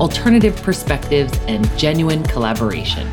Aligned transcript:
alternative 0.00 0.56
perspectives, 0.62 1.38
and 1.48 1.68
genuine 1.78 2.22
collaboration. 2.24 3.06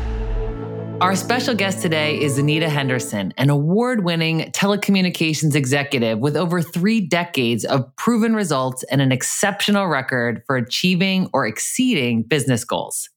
Our 1.00 1.16
special 1.16 1.54
guest 1.54 1.80
today 1.80 2.20
is 2.20 2.38
Zenita 2.38 2.68
Henderson, 2.68 3.32
an 3.38 3.48
award 3.48 4.04
winning 4.04 4.50
telecommunications 4.52 5.54
executive 5.54 6.18
with 6.18 6.36
over 6.36 6.60
three 6.60 7.00
decades 7.00 7.64
of 7.64 7.84
proven 7.96 8.34
results 8.34 8.82
and 8.90 9.00
an 9.00 9.10
exceptional 9.10 9.86
record 9.86 10.42
for 10.46 10.56
achieving 10.56 11.30
or 11.32 11.46
exceeding 11.46 12.22
business 12.22 12.64
goals. 12.64 13.08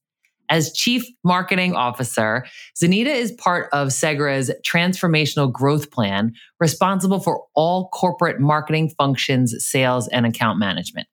As 0.48 0.72
Chief 0.72 1.04
Marketing 1.24 1.74
Officer, 1.74 2.46
Zenita 2.74 3.14
is 3.14 3.32
part 3.32 3.68
of 3.72 3.92
Segra's 3.92 4.50
transformational 4.66 5.52
growth 5.52 5.90
plan, 5.90 6.32
responsible 6.60 7.20
for 7.20 7.44
all 7.54 7.88
corporate 7.88 8.40
marketing 8.40 8.94
functions, 8.96 9.54
sales, 9.58 10.08
and 10.08 10.24
account 10.24 10.58
management. 10.58 11.06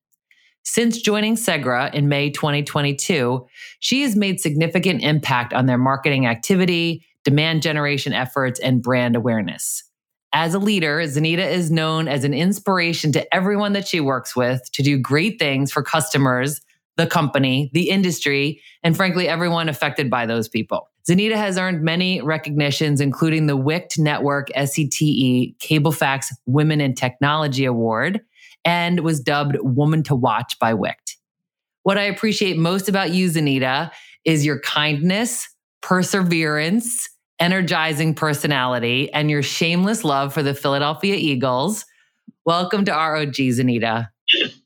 Since 0.63 1.01
joining 1.01 1.35
Segra 1.35 1.93
in 1.93 2.07
May 2.07 2.29
2022, 2.29 3.47
she 3.79 4.03
has 4.03 4.15
made 4.15 4.39
significant 4.39 5.01
impact 5.01 5.53
on 5.53 5.65
their 5.65 5.77
marketing 5.77 6.27
activity, 6.27 7.03
demand 7.23 7.63
generation 7.63 8.13
efforts, 8.13 8.59
and 8.59 8.81
brand 8.81 9.15
awareness. 9.15 9.83
As 10.33 10.53
a 10.53 10.59
leader, 10.59 10.99
Zenita 10.99 11.45
is 11.45 11.71
known 11.71 12.07
as 12.07 12.23
an 12.23 12.33
inspiration 12.33 13.11
to 13.13 13.35
everyone 13.35 13.73
that 13.73 13.87
she 13.87 13.99
works 13.99 14.35
with 14.35 14.61
to 14.73 14.83
do 14.83 14.97
great 14.97 15.39
things 15.39 15.71
for 15.71 15.83
customers, 15.83 16.61
the 16.95 17.07
company, 17.07 17.71
the 17.73 17.89
industry, 17.89 18.61
and 18.83 18.95
frankly, 18.95 19.27
everyone 19.27 19.67
affected 19.67 20.09
by 20.09 20.25
those 20.25 20.47
people. 20.47 20.89
Zenita 21.09 21.35
has 21.35 21.57
earned 21.57 21.81
many 21.81 22.21
recognitions, 22.21 23.01
including 23.01 23.47
the 23.47 23.57
WICT 23.57 23.97
Network 23.97 24.49
SCTE 24.55 25.57
Cablefax 25.57 26.27
Women 26.45 26.79
in 26.79 26.93
Technology 26.93 27.65
Award 27.65 28.21
and 28.65 28.99
was 29.01 29.19
dubbed 29.19 29.57
Woman 29.61 30.03
to 30.03 30.15
Watch 30.15 30.57
by 30.59 30.73
WICT. 30.73 31.15
What 31.83 31.97
I 31.97 32.03
appreciate 32.03 32.57
most 32.57 32.89
about 32.89 33.11
you, 33.11 33.27
Zenita, 33.29 33.91
is 34.23 34.45
your 34.45 34.59
kindness, 34.59 35.47
perseverance, 35.81 37.09
energizing 37.39 38.13
personality, 38.13 39.11
and 39.13 39.31
your 39.31 39.41
shameless 39.41 40.03
love 40.03 40.33
for 40.33 40.43
the 40.43 40.53
Philadelphia 40.53 41.15
Eagles. 41.15 41.85
Welcome 42.45 42.85
to 42.85 42.91
ROG, 42.91 43.33
Zenita. 43.33 44.09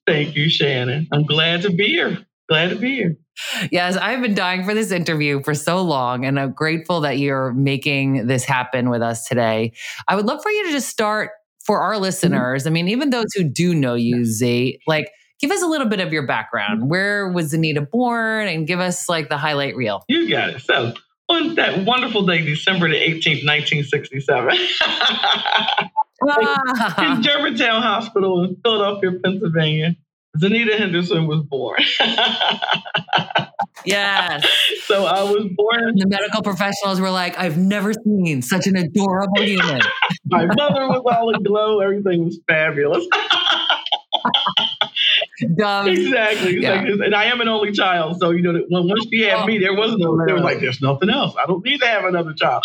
Thank 0.05 0.35
you, 0.35 0.49
Shannon. 0.49 1.07
I'm 1.11 1.23
glad 1.23 1.61
to 1.61 1.71
be 1.71 1.87
here. 1.87 2.25
Glad 2.49 2.71
to 2.71 2.75
be 2.75 2.95
here. 2.95 3.17
Yes, 3.71 3.97
I've 3.97 4.21
been 4.21 4.35
dying 4.35 4.63
for 4.63 4.73
this 4.73 4.91
interview 4.91 5.41
for 5.43 5.53
so 5.53 5.81
long, 5.81 6.25
and 6.25 6.39
I'm 6.39 6.51
grateful 6.51 7.01
that 7.01 7.17
you're 7.17 7.53
making 7.53 8.27
this 8.27 8.43
happen 8.43 8.89
with 8.89 9.01
us 9.01 9.25
today. 9.25 9.73
I 10.07 10.15
would 10.15 10.25
love 10.25 10.41
for 10.43 10.51
you 10.51 10.65
to 10.65 10.71
just 10.71 10.89
start 10.89 11.31
for 11.65 11.81
our 11.81 11.93
mm-hmm. 11.93 12.03
listeners. 12.03 12.67
I 12.67 12.69
mean, 12.69 12.87
even 12.87 13.09
those 13.09 13.33
who 13.35 13.43
do 13.43 13.73
know 13.75 13.95
you, 13.95 14.25
Z, 14.25 14.79
like, 14.87 15.09
give 15.39 15.51
us 15.51 15.61
a 15.61 15.67
little 15.67 15.87
bit 15.87 15.99
of 15.99 16.13
your 16.13 16.25
background. 16.25 16.81
Mm-hmm. 16.81 16.89
Where 16.89 17.29
was 17.29 17.53
Zenita 17.53 17.89
born? 17.89 18.47
And 18.47 18.67
give 18.67 18.79
us 18.79 19.09
like 19.09 19.29
the 19.29 19.37
highlight 19.37 19.75
reel. 19.75 20.03
You 20.07 20.29
got 20.29 20.49
it. 20.49 20.61
So, 20.61 20.93
on 21.27 21.55
that 21.55 21.85
wonderful 21.85 22.25
day, 22.25 22.43
December 22.43 22.87
the 22.87 22.95
18th, 22.95 23.45
1967, 23.45 24.57
ah. 26.29 27.15
in 27.15 27.23
Germantown 27.23 27.81
Hospital 27.81 28.43
in 28.43 28.55
Philadelphia, 28.63 29.11
Pennsylvania, 29.23 29.95
Zenita 30.39 30.77
Henderson 30.77 31.27
was 31.27 31.41
born. 31.43 31.81
Yes. 33.85 34.45
so 34.85 35.05
I 35.05 35.23
was 35.23 35.47
born. 35.55 35.93
The 35.95 36.07
medical 36.07 36.41
professionals 36.41 36.99
were 36.99 37.11
like, 37.11 37.37
I've 37.37 37.57
never 37.57 37.93
seen 37.93 38.41
such 38.41 38.67
an 38.67 38.75
adorable 38.75 39.41
human. 39.41 39.81
My 40.25 40.45
mother 40.45 40.87
was 40.87 41.03
all 41.05 41.35
aglow. 41.35 41.79
Everything 41.79 42.25
was 42.25 42.39
fabulous. 42.47 43.05
Dumb. 45.57 45.87
Exactly. 45.89 46.61
Yeah. 46.61 46.81
And 46.85 47.13
I 47.13 47.25
am 47.25 47.41
an 47.41 47.47
only 47.49 47.71
child. 47.73 48.17
So, 48.19 48.31
you 48.31 48.41
know, 48.41 48.53
when 48.69 48.87
once 48.87 49.05
she 49.11 49.21
had 49.21 49.39
Oh, 49.41 49.45
me, 49.45 49.59
there 49.59 49.73
was 49.73 49.95
no, 49.97 50.17
there 50.25 50.35
was 50.35 50.43
like, 50.43 50.59
there's 50.59 50.81
nothing 50.81 51.09
else. 51.09 51.35
I 51.41 51.45
don't 51.45 51.63
need 51.63 51.81
to 51.81 51.87
have 51.87 52.05
another 52.05 52.33
child. 52.33 52.63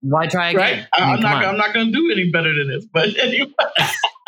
Why 0.00 0.26
try 0.26 0.50
again? 0.50 0.60
right? 0.60 0.86
I 0.92 1.12
mean, 1.14 1.22
come 1.22 1.30
not. 1.30 1.44
on. 1.44 1.50
I'm 1.50 1.56
not 1.56 1.72
going 1.74 1.86
to 1.86 1.92
do 1.92 2.10
any 2.10 2.30
better 2.30 2.54
than 2.54 2.68
this. 2.68 2.86
But 2.92 3.16
anyway. 3.18 3.52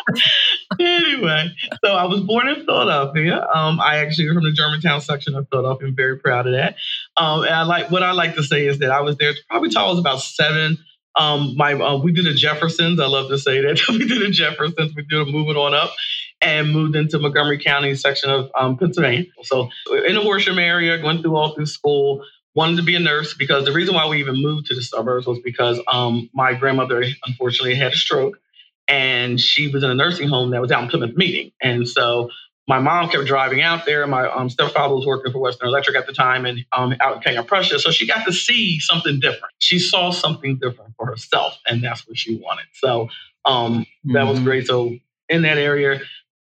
anyway, 0.79 1.51
so 1.83 1.91
I 1.91 2.05
was 2.05 2.21
born 2.21 2.47
in 2.47 2.65
Philadelphia. 2.65 3.45
Um, 3.53 3.79
I 3.79 3.97
actually 3.97 4.29
am 4.29 4.35
from 4.35 4.43
the 4.43 4.51
Germantown 4.51 5.01
section 5.01 5.35
of 5.35 5.47
Philadelphia. 5.49 5.87
I'm 5.87 5.95
very 5.95 6.17
proud 6.17 6.47
of 6.47 6.53
that. 6.53 6.75
Um, 7.17 7.43
and 7.43 7.53
I 7.53 7.63
like 7.63 7.91
what 7.91 8.03
I 8.03 8.11
like 8.11 8.35
to 8.35 8.43
say 8.43 8.67
is 8.67 8.79
that 8.79 8.91
I 8.91 9.01
was 9.01 9.17
there 9.17 9.33
probably 9.49 9.69
till 9.69 9.81
I 9.81 9.89
was 9.89 9.99
about 9.99 10.21
seven. 10.21 10.77
Um, 11.15 11.55
my 11.57 11.73
uh, 11.73 11.97
we 11.97 12.11
did 12.11 12.25
the 12.25 12.33
Jeffersons. 12.33 12.99
I 12.99 13.07
love 13.07 13.29
to 13.29 13.37
say 13.37 13.61
that 13.61 13.81
we 13.89 14.07
did 14.07 14.21
the 14.21 14.31
Jeffersons. 14.31 14.93
We 14.95 15.03
did 15.03 15.19
a 15.19 15.25
moving 15.25 15.55
on 15.55 15.73
up 15.73 15.93
and 16.41 16.71
moved 16.71 16.95
into 16.95 17.17
Montgomery 17.17 17.59
County 17.59 17.95
section 17.95 18.29
of 18.29 18.51
um, 18.57 18.77
Pennsylvania. 18.77 19.25
So 19.43 19.69
in 20.05 20.15
the 20.15 20.21
Horsham 20.21 20.59
area, 20.59 21.03
went 21.03 21.21
through 21.21 21.35
all 21.35 21.55
through 21.55 21.65
school 21.65 22.23
wanted 22.57 22.75
to 22.75 22.81
be 22.81 22.95
a 22.95 22.99
nurse 22.99 23.35
because 23.35 23.65
the 23.65 23.71
reason 23.71 23.93
why 23.93 24.07
we 24.07 24.19
even 24.19 24.41
moved 24.41 24.65
to 24.65 24.73
the 24.73 24.81
suburbs 24.81 25.27
was 25.27 25.37
because 25.43 25.79
um, 25.87 26.27
my 26.33 26.55
grandmother 26.55 27.03
unfortunately 27.27 27.75
had 27.75 27.93
a 27.93 27.95
stroke 27.95 28.39
and 28.87 29.39
she 29.39 29.67
was 29.69 29.83
in 29.83 29.89
a 29.91 29.95
nursing 29.95 30.29
home 30.29 30.51
that 30.51 30.61
was 30.61 30.71
out 30.71 30.83
in 30.83 30.89
Plymouth 30.89 31.15
Meeting. 31.17 31.51
And 31.61 31.87
so 31.87 32.29
my 32.67 32.79
mom 32.79 33.09
kept 33.09 33.25
driving 33.25 33.61
out 33.61 33.85
there. 33.85 34.05
My 34.07 34.29
um, 34.29 34.49
stepfather 34.49 34.93
was 34.95 35.05
working 35.05 35.31
for 35.31 35.39
Western 35.39 35.69
Electric 35.69 35.95
at 35.97 36.07
the 36.07 36.13
time 36.13 36.45
and 36.45 36.65
um, 36.73 36.95
out 37.01 37.17
in 37.17 37.21
King 37.23 37.37
of 37.37 37.47
Prussia. 37.47 37.79
So 37.79 37.91
she 37.91 38.07
got 38.07 38.25
to 38.25 38.33
see 38.33 38.79
something 38.79 39.19
different. 39.19 39.53
She 39.59 39.79
saw 39.79 40.11
something 40.11 40.57
different 40.57 40.93
for 40.97 41.05
herself, 41.07 41.57
and 41.67 41.83
that's 41.83 42.07
what 42.07 42.17
she 42.17 42.37
wanted. 42.37 42.65
So 42.73 43.09
um, 43.45 43.85
that 44.05 44.27
was 44.27 44.39
Mhm. 44.39 44.43
great. 44.43 44.67
So 44.67 44.97
in 45.29 45.43
that 45.43 45.57
area, 45.57 46.01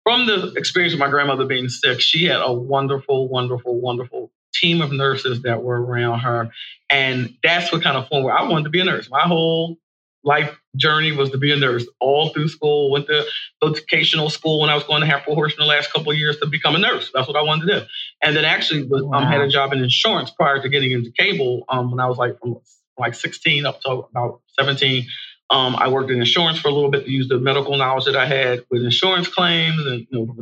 from 0.04 0.26
the 0.26 0.52
experience 0.56 0.94
of 0.94 1.00
my 1.00 1.08
grandmother 1.10 1.46
being 1.46 1.68
sick, 1.68 2.00
she 2.00 2.26
had 2.26 2.40
a 2.42 2.52
wonderful, 2.52 3.28
wonderful, 3.28 3.80
wonderful 3.80 4.32
team 4.54 4.82
of 4.82 4.92
nurses 4.92 5.42
that 5.42 5.62
were 5.62 5.80
around 5.82 6.20
her. 6.20 6.50
And 6.90 7.34
that's 7.42 7.72
what 7.72 7.82
kind 7.82 7.96
of 7.96 8.08
formed 8.08 8.24
where 8.26 8.36
I 8.36 8.44
wanted 8.48 8.64
to 8.64 8.70
be 8.70 8.80
a 8.80 8.84
nurse. 8.84 9.10
My 9.10 9.22
whole 9.22 9.78
life 10.24 10.58
journey 10.76 11.12
was 11.12 11.30
to 11.30 11.38
be 11.38 11.52
a 11.52 11.56
nurse 11.56 11.86
all 12.00 12.30
through 12.30 12.48
school. 12.48 12.90
Went 12.90 13.06
to 13.06 13.24
vocational 13.62 14.30
school 14.30 14.60
when 14.60 14.70
I 14.70 14.74
was 14.74 14.84
going 14.84 15.00
to 15.00 15.06
Hatboro-Horsham 15.06 15.58
the 15.58 15.66
last 15.66 15.92
couple 15.92 16.10
of 16.10 16.18
years 16.18 16.38
to 16.40 16.46
become 16.46 16.74
a 16.74 16.78
nurse. 16.78 17.10
That's 17.14 17.28
what 17.28 17.36
I 17.36 17.42
wanted 17.42 17.66
to 17.66 17.80
do. 17.80 17.86
And 18.22 18.36
then 18.36 18.44
actually 18.44 18.84
was, 18.84 19.02
um, 19.12 19.24
had 19.24 19.40
a 19.40 19.48
job 19.48 19.72
in 19.72 19.82
insurance 19.82 20.30
prior 20.30 20.60
to 20.60 20.68
getting 20.68 20.92
into 20.92 21.12
cable 21.12 21.64
um, 21.68 21.90
when 21.90 22.00
I 22.00 22.06
was 22.06 22.16
like 22.16 22.38
from 22.40 22.56
like 22.98 23.14
16 23.14 23.66
up 23.66 23.80
to 23.82 23.90
about 23.90 24.40
17. 24.58 25.06
Um, 25.50 25.76
I 25.76 25.88
worked 25.88 26.10
in 26.10 26.18
insurance 26.18 26.58
for 26.58 26.68
a 26.68 26.72
little 26.72 26.90
bit 26.90 27.04
to 27.04 27.10
use 27.10 27.28
the 27.28 27.38
medical 27.38 27.76
knowledge 27.76 28.06
that 28.06 28.16
I 28.16 28.26
had 28.26 28.64
with 28.70 28.82
insurance 28.82 29.28
claims 29.28 29.84
and 29.86 30.06
you 30.10 30.26
know 30.26 30.36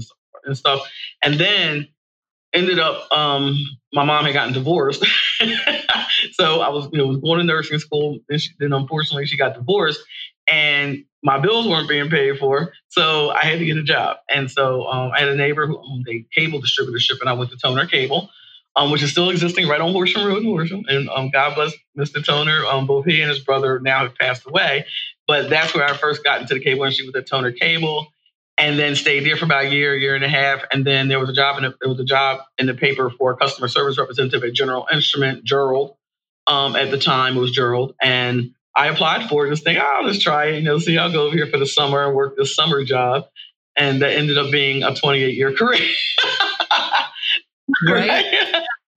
and 0.44 0.56
stuff. 0.56 0.81
And 1.22 1.34
then 1.34 1.88
ended 2.52 2.78
up 2.78 3.10
um, 3.12 3.58
my 3.92 4.04
mom 4.04 4.24
had 4.24 4.34
gotten 4.34 4.52
divorced. 4.52 5.04
so 6.32 6.60
I 6.60 6.68
was, 6.68 6.88
you 6.92 6.98
know, 6.98 7.16
going 7.16 7.38
to 7.38 7.44
nursing 7.44 7.78
school. 7.78 8.18
Then, 8.28 8.38
she, 8.38 8.50
then 8.58 8.72
unfortunately 8.72 9.26
she 9.26 9.36
got 9.36 9.54
divorced 9.54 10.00
and 10.50 11.04
my 11.22 11.38
bills 11.38 11.68
weren't 11.68 11.88
being 11.88 12.10
paid 12.10 12.38
for. 12.38 12.72
So 12.88 13.30
I 13.30 13.44
had 13.44 13.58
to 13.58 13.64
get 13.64 13.76
a 13.76 13.82
job. 13.82 14.18
And 14.28 14.50
so 14.50 14.84
um, 14.86 15.12
I 15.14 15.20
had 15.20 15.28
a 15.28 15.36
neighbor 15.36 15.66
who 15.66 15.78
owned 15.78 16.06
a 16.08 16.24
cable 16.34 16.60
distributorship 16.60 17.20
and 17.20 17.28
I 17.28 17.34
went 17.34 17.50
to 17.50 17.56
Toner 17.56 17.86
Cable. 17.86 18.30
Um, 18.74 18.90
which 18.90 19.02
is 19.02 19.10
still 19.10 19.28
existing 19.28 19.69
right 19.69 19.82
on 19.82 19.92
Horsham 19.92 20.24
Road 20.24 20.38
in 20.38 20.44
Horsham. 20.44 20.82
And 20.88 21.10
um, 21.10 21.28
God 21.28 21.54
bless 21.54 21.75
Mr. 21.94 22.25
Toner. 22.25 22.64
Um, 22.64 22.87
both 22.87 23.04
he 23.04 23.20
and 23.20 23.28
his 23.28 23.40
brother 23.40 23.78
now 23.81 23.99
have 23.99 24.14
passed 24.14 24.46
away. 24.46 24.87
But 25.26 25.50
that's 25.50 25.75
where 25.75 25.84
I 25.84 25.94
first 25.94 26.25
got 26.25 26.40
into 26.40 26.54
the 26.54 26.60
cable 26.60 26.84
industry 26.84 27.04
with 27.04 27.14
the 27.14 27.20
Toner 27.20 27.52
Cable 27.52 28.06
and 28.62 28.79
then 28.79 28.94
stayed 28.94 29.26
there 29.26 29.37
for 29.37 29.44
about 29.44 29.64
a 29.64 29.69
year, 29.70 29.97
year 29.97 30.14
and 30.14 30.25
a 30.25 30.29
half. 30.29 30.62
And 30.70 30.85
then 30.85 31.09
there 31.09 31.19
was 31.19 31.29
a 31.29 31.32
job 31.32 31.56
in 31.59 31.64
the, 31.64 31.75
there 31.81 31.91
was 31.91 31.99
a 31.99 32.05
job 32.05 32.43
in 32.59 32.67
the 32.67 32.75
paper 32.75 33.11
for 33.11 33.32
a 33.32 33.37
customer 33.37 33.67
service 33.67 33.99
representative 33.99 34.44
at 34.44 34.53
General 34.53 34.87
Instrument, 34.93 35.43
Jerrold. 35.43 35.97
Um, 36.47 36.76
at 36.76 36.93
the 36.93 36.99
time, 36.99 37.37
it 37.37 37.41
was 37.41 37.50
Jerrold, 37.53 37.94
and 38.03 38.50
I 38.75 38.88
applied 38.88 39.29
for 39.29 39.47
it. 39.47 39.50
Just 39.50 39.62
think, 39.62 39.79
oh, 39.81 40.03
let's 40.05 40.19
try 40.20 40.47
it. 40.47 40.56
You 40.56 40.62
know, 40.62 40.79
see, 40.79 40.99
I'll 40.99 41.12
go 41.12 41.26
over 41.26 41.37
here 41.37 41.47
for 41.47 41.59
the 41.59 41.67
summer 41.67 42.05
and 42.05 42.17
work 42.17 42.37
this 42.37 42.55
summer 42.55 42.82
job, 42.85 43.26
and 43.76 44.03
that 44.03 44.12
ended 44.17 44.38
up 44.38 44.50
being 44.50 44.82
a 44.82 44.94
28 44.94 45.37
year 45.37 45.53
career. 45.56 45.81
Right? 47.87 48.25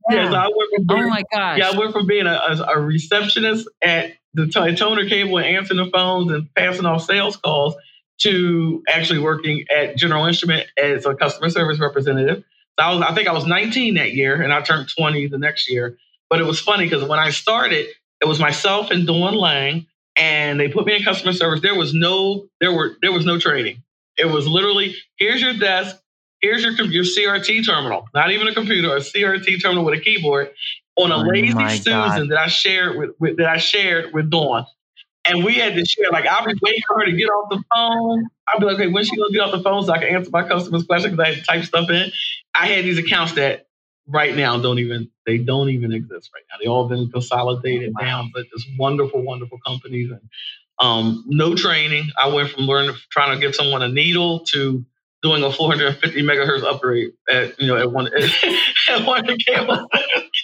Yeah, 0.10 0.30
so 0.30 0.36
I 0.36 0.48
went 0.48 0.88
from 0.88 1.00
Oh 1.00 1.10
my 1.10 1.24
gosh. 1.34 1.58
yeah, 1.60 1.70
I 1.70 1.78
went 1.78 1.92
from 1.92 2.06
being 2.08 2.28
a, 2.28 2.34
a, 2.34 2.76
a 2.76 2.80
receptionist 2.80 3.68
at 3.84 4.14
the 4.34 4.48
t- 4.48 4.76
toner 4.76 5.08
cable 5.08 5.38
and 5.38 5.48
answering 5.48 5.84
the 5.84 5.90
phones 5.92 6.32
and 6.32 6.54
passing 6.56 6.86
off 6.86 7.06
sales 7.06 7.38
calls 7.38 7.76
to 8.20 8.84
actually 8.88 9.20
working 9.20 9.66
at 9.76 9.98
General 9.98 10.26
Instrument 10.26 10.68
as 10.82 11.06
a 11.06 11.16
customer 11.16 11.50
service 11.50 11.80
representative. 11.80 12.44
So 12.80 12.86
I 12.86 12.94
was, 12.94 13.06
I 13.10 13.14
think 13.14 13.28
I 13.28 13.34
was 13.34 13.46
19 13.46 13.96
that 13.96 14.14
year, 14.14 14.42
and 14.42 14.54
I 14.54 14.62
turned 14.62 14.90
20 14.96 15.28
the 15.28 15.38
next 15.38 15.70
year. 15.70 15.98
But 16.30 16.40
it 16.40 16.46
was 16.46 16.60
funny 16.60 16.86
because 16.86 17.08
when 17.08 17.20
I 17.20 17.30
started, 17.30 17.88
it 18.22 18.28
was 18.28 18.40
myself 18.40 18.92
and 18.92 19.06
Dawn 19.06 19.36
Lang, 19.36 19.86
and 20.16 20.60
they 20.60 20.70
put 20.70 20.86
me 20.86 20.96
in 20.96 21.04
customer 21.04 21.34
service. 21.34 21.62
There 21.62 21.76
was 21.76 21.94
no, 21.94 22.48
there 22.60 22.74
were, 22.74 22.96
there 23.02 23.12
was 23.12 23.26
no 23.26 23.40
training. 23.40 23.84
It 24.18 24.26
was 24.26 24.48
literally, 24.48 24.96
here's 25.18 25.42
your 25.42 25.54
desk, 25.54 25.98
here's 26.42 26.64
your 26.64 26.74
your 26.86 27.04
CRT 27.04 27.66
terminal, 27.66 28.08
not 28.14 28.32
even 28.32 28.48
a 28.48 28.54
computer, 28.54 28.96
a 28.96 29.00
CRT 29.00 29.62
terminal 29.62 29.84
with 29.84 30.00
a 30.00 30.02
keyboard 30.02 30.52
on 30.98 31.12
a 31.12 31.18
Oh 31.18 31.22
lazy 31.22 31.78
Susan 31.78 31.90
God. 31.90 32.30
that 32.30 32.38
I 32.38 32.48
shared 32.48 32.98
with, 32.98 33.12
with 33.20 33.38
that 33.38 33.48
I 33.48 33.58
shared 33.58 34.14
with 34.14 34.30
Dawn. 34.30 34.66
And 35.28 35.44
we 35.44 35.56
had 35.56 35.76
to 35.76 35.86
share, 35.86 36.10
like, 36.12 36.26
I'll 36.28 36.46
be 36.46 36.54
waiting 36.62 36.82
for 36.88 37.00
her 37.00 37.06
to 37.06 37.12
get 37.12 37.26
off 37.28 37.50
the 37.50 37.64
phone. 37.74 38.26
I'll 38.48 38.60
be 38.60 38.66
like, 38.66 38.76
okay, 38.76 38.88
when 38.88 39.04
she 39.04 39.16
gonna 39.16 39.32
get 39.32 39.42
off 39.42 39.52
the 39.52 39.62
phone 39.62 39.84
so 39.86 39.92
I 39.94 39.98
can 40.00 40.10
answer 40.10 40.30
my 40.32 40.48
customers' 40.48 40.86
questions 40.86 41.16
because 41.16 41.26
I 41.26 41.34
had 41.34 41.40
to 41.40 41.46
type 41.46 41.66
stuff 41.66 41.90
in. 41.90 42.12
I 42.54 42.68
had 42.68 42.86
these 42.86 42.98
accounts 43.00 43.34
that 43.34 43.68
right 44.08 44.36
now 44.36 44.60
don't 44.60 44.80
even 44.80 45.10
they 45.26 45.38
don't 45.40 45.70
even 45.70 45.92
exist 45.92 46.30
right 46.34 46.44
now. 46.52 46.58
They 46.62 46.68
all 46.68 46.88
been 46.88 47.10
consolidated 47.12 47.94
Wow. 48.00 48.06
down, 48.06 48.32
but 48.34 48.46
just 48.56 48.68
wonderful, 48.78 49.24
wonderful 49.24 49.58
companies 49.66 50.12
and 50.12 50.22
um, 50.80 51.24
no 51.28 51.56
training. 51.56 52.10
I 52.22 52.28
went 52.28 52.50
from 52.52 52.64
learning 52.66 52.96
trying 53.10 53.34
to 53.36 53.42
give 53.46 53.56
someone 53.56 53.82
a 53.82 53.88
needle 53.88 54.42
to 54.52 54.86
doing 55.24 55.42
a 55.44 55.52
450 55.52 56.22
megahertz 56.22 56.64
upgrade 56.64 57.12
at 57.30 57.60
you 57.60 57.68
know 57.68 57.78
at 57.78 57.92
one 57.92 58.08
at 58.90 59.06
one 59.06 59.20
of 59.22 59.26
the 59.26 59.88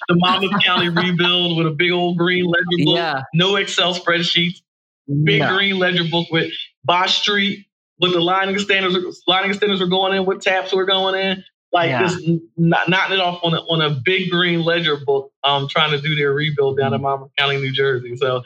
the 0.07 0.15
Monmouth 0.15 0.63
County 0.63 0.89
rebuild 0.89 1.57
with 1.57 1.67
a 1.67 1.71
big 1.71 1.91
old 1.91 2.17
green 2.17 2.45
ledger 2.45 2.85
book, 2.85 2.95
Yeah. 2.95 3.23
no 3.33 3.55
Excel 3.57 3.93
spreadsheets, 3.93 4.61
big 5.07 5.39
No. 5.39 5.55
green 5.55 5.79
ledger 5.79 6.03
book 6.03 6.27
with 6.31 6.51
Bosch 6.83 7.17
Street, 7.21 7.65
with 7.99 8.13
the 8.13 8.19
line 8.21 8.47
extenders, 8.47 8.95
line 9.27 9.51
extenders 9.51 9.79
were 9.79 9.87
going 9.87 10.13
in, 10.17 10.25
what 10.25 10.41
taps 10.41 10.73
were 10.73 10.85
going 10.85 11.15
in, 11.15 11.43
like 11.71 11.89
Yeah. 11.89 12.07
just 12.07 12.27
not, 12.57 12.89
knocking 12.89 13.15
it 13.17 13.21
off 13.21 13.39
on 13.43 13.53
a, 13.53 13.59
on 13.61 13.81
a 13.81 13.89
big 14.03 14.29
green 14.29 14.61
ledger 14.61 14.97
book, 14.97 15.31
um, 15.43 15.67
trying 15.67 15.91
to 15.91 16.01
do 16.01 16.15
their 16.15 16.33
rebuild 16.33 16.77
down 16.77 16.93
in 16.93 17.01
Monmouth 17.01 17.31
County, 17.37 17.57
New 17.57 17.71
Jersey. 17.71 18.15
So 18.17 18.43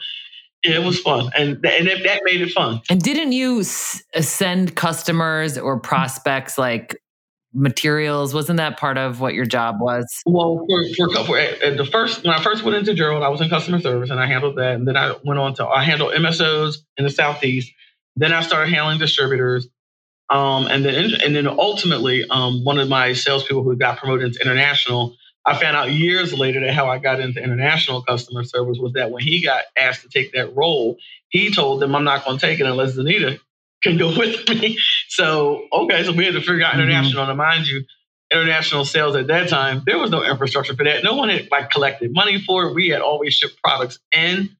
yeah, 0.64 0.76
it 0.76 0.84
was 0.84 0.98
fun, 1.00 1.30
and 1.36 1.64
and 1.64 1.86
that, 1.86 2.20
made 2.24 2.40
it 2.40 2.50
fun. 2.50 2.80
And 2.90 3.00
didn't 3.00 3.32
you 3.32 3.62
send 3.62 4.74
customers 4.74 5.56
or 5.56 5.78
prospects 5.78 6.58
like 6.58 7.00
materials? 7.56 8.34
Wasn't 8.34 8.58
that 8.58 8.78
part 8.78 8.98
of 8.98 9.20
what 9.20 9.34
your 9.34 9.46
job 9.46 9.76
was? 9.80 10.06
Well, 10.26 10.64
for, 10.68 11.08
for, 11.14 11.24
for 11.24 11.38
at, 11.38 11.62
at 11.62 11.76
the 11.76 11.84
first 11.84 12.22
when 12.22 12.34
I 12.34 12.42
first 12.42 12.62
went 12.62 12.76
into 12.76 12.94
Jerrold, 12.94 13.22
I 13.22 13.28
was 13.28 13.40
in 13.40 13.48
customer 13.48 13.80
service 13.80 14.10
and 14.10 14.20
I 14.20 14.26
handled 14.26 14.56
that, 14.56 14.74
and 14.74 14.86
then 14.86 14.96
I 14.96 15.16
went 15.24 15.40
on 15.40 15.54
to 15.54 15.66
I 15.66 15.82
handled 15.82 16.12
MSOs 16.12 16.76
in 16.96 17.04
the 17.04 17.10
southeast. 17.10 17.72
Then 18.14 18.32
I 18.32 18.42
started 18.42 18.72
handling 18.72 18.98
distributors, 18.98 19.66
um, 20.30 20.66
and 20.66 20.84
then 20.84 21.12
and 21.24 21.34
then 21.34 21.48
ultimately, 21.48 22.24
um, 22.30 22.64
one 22.64 22.78
of 22.78 22.88
my 22.88 23.14
salespeople 23.14 23.62
who 23.62 23.76
got 23.76 23.98
promoted 23.98 24.26
into 24.26 24.40
international. 24.40 25.16
I 25.48 25.56
found 25.56 25.76
out 25.76 25.92
years 25.92 26.36
later 26.36 26.58
that 26.58 26.74
how 26.74 26.88
I 26.90 26.98
got 26.98 27.20
into 27.20 27.40
international 27.40 28.02
customer 28.02 28.42
service 28.42 28.78
was 28.80 28.94
that 28.94 29.12
when 29.12 29.22
he 29.22 29.44
got 29.44 29.62
asked 29.76 30.02
to 30.02 30.08
take 30.08 30.32
that 30.32 30.56
role, 30.56 30.96
he 31.28 31.54
told 31.54 31.80
them, 31.80 31.94
"I'm 31.94 32.02
not 32.02 32.24
going 32.24 32.38
to 32.38 32.44
take 32.44 32.58
it 32.58 32.66
unless 32.66 32.96
Zenita 32.96 33.38
can 33.82 33.96
go 33.98 34.08
with 34.16 34.48
me." 34.48 34.78
So 35.08 35.66
okay, 35.72 36.04
so 36.04 36.12
we 36.12 36.24
had 36.24 36.34
to 36.34 36.40
figure 36.40 36.62
out 36.64 36.74
Mhm. 36.74 36.82
international. 36.82 37.24
And 37.28 37.38
mind 37.38 37.66
you, 37.66 37.84
international 38.32 38.84
sales 38.84 39.16
at 39.16 39.28
that 39.28 39.48
time, 39.48 39.82
there 39.86 39.98
was 39.98 40.10
no 40.10 40.24
infrastructure 40.24 40.74
for 40.74 40.84
that. 40.84 41.04
No 41.04 41.14
one 41.14 41.28
had 41.28 41.48
like 41.50 41.70
collected 41.70 42.12
money 42.12 42.40
for 42.40 42.64
it. 42.66 42.74
We 42.74 42.88
had 42.88 43.00
always 43.00 43.34
shipped 43.34 43.62
products 43.62 43.98
in 44.12 44.50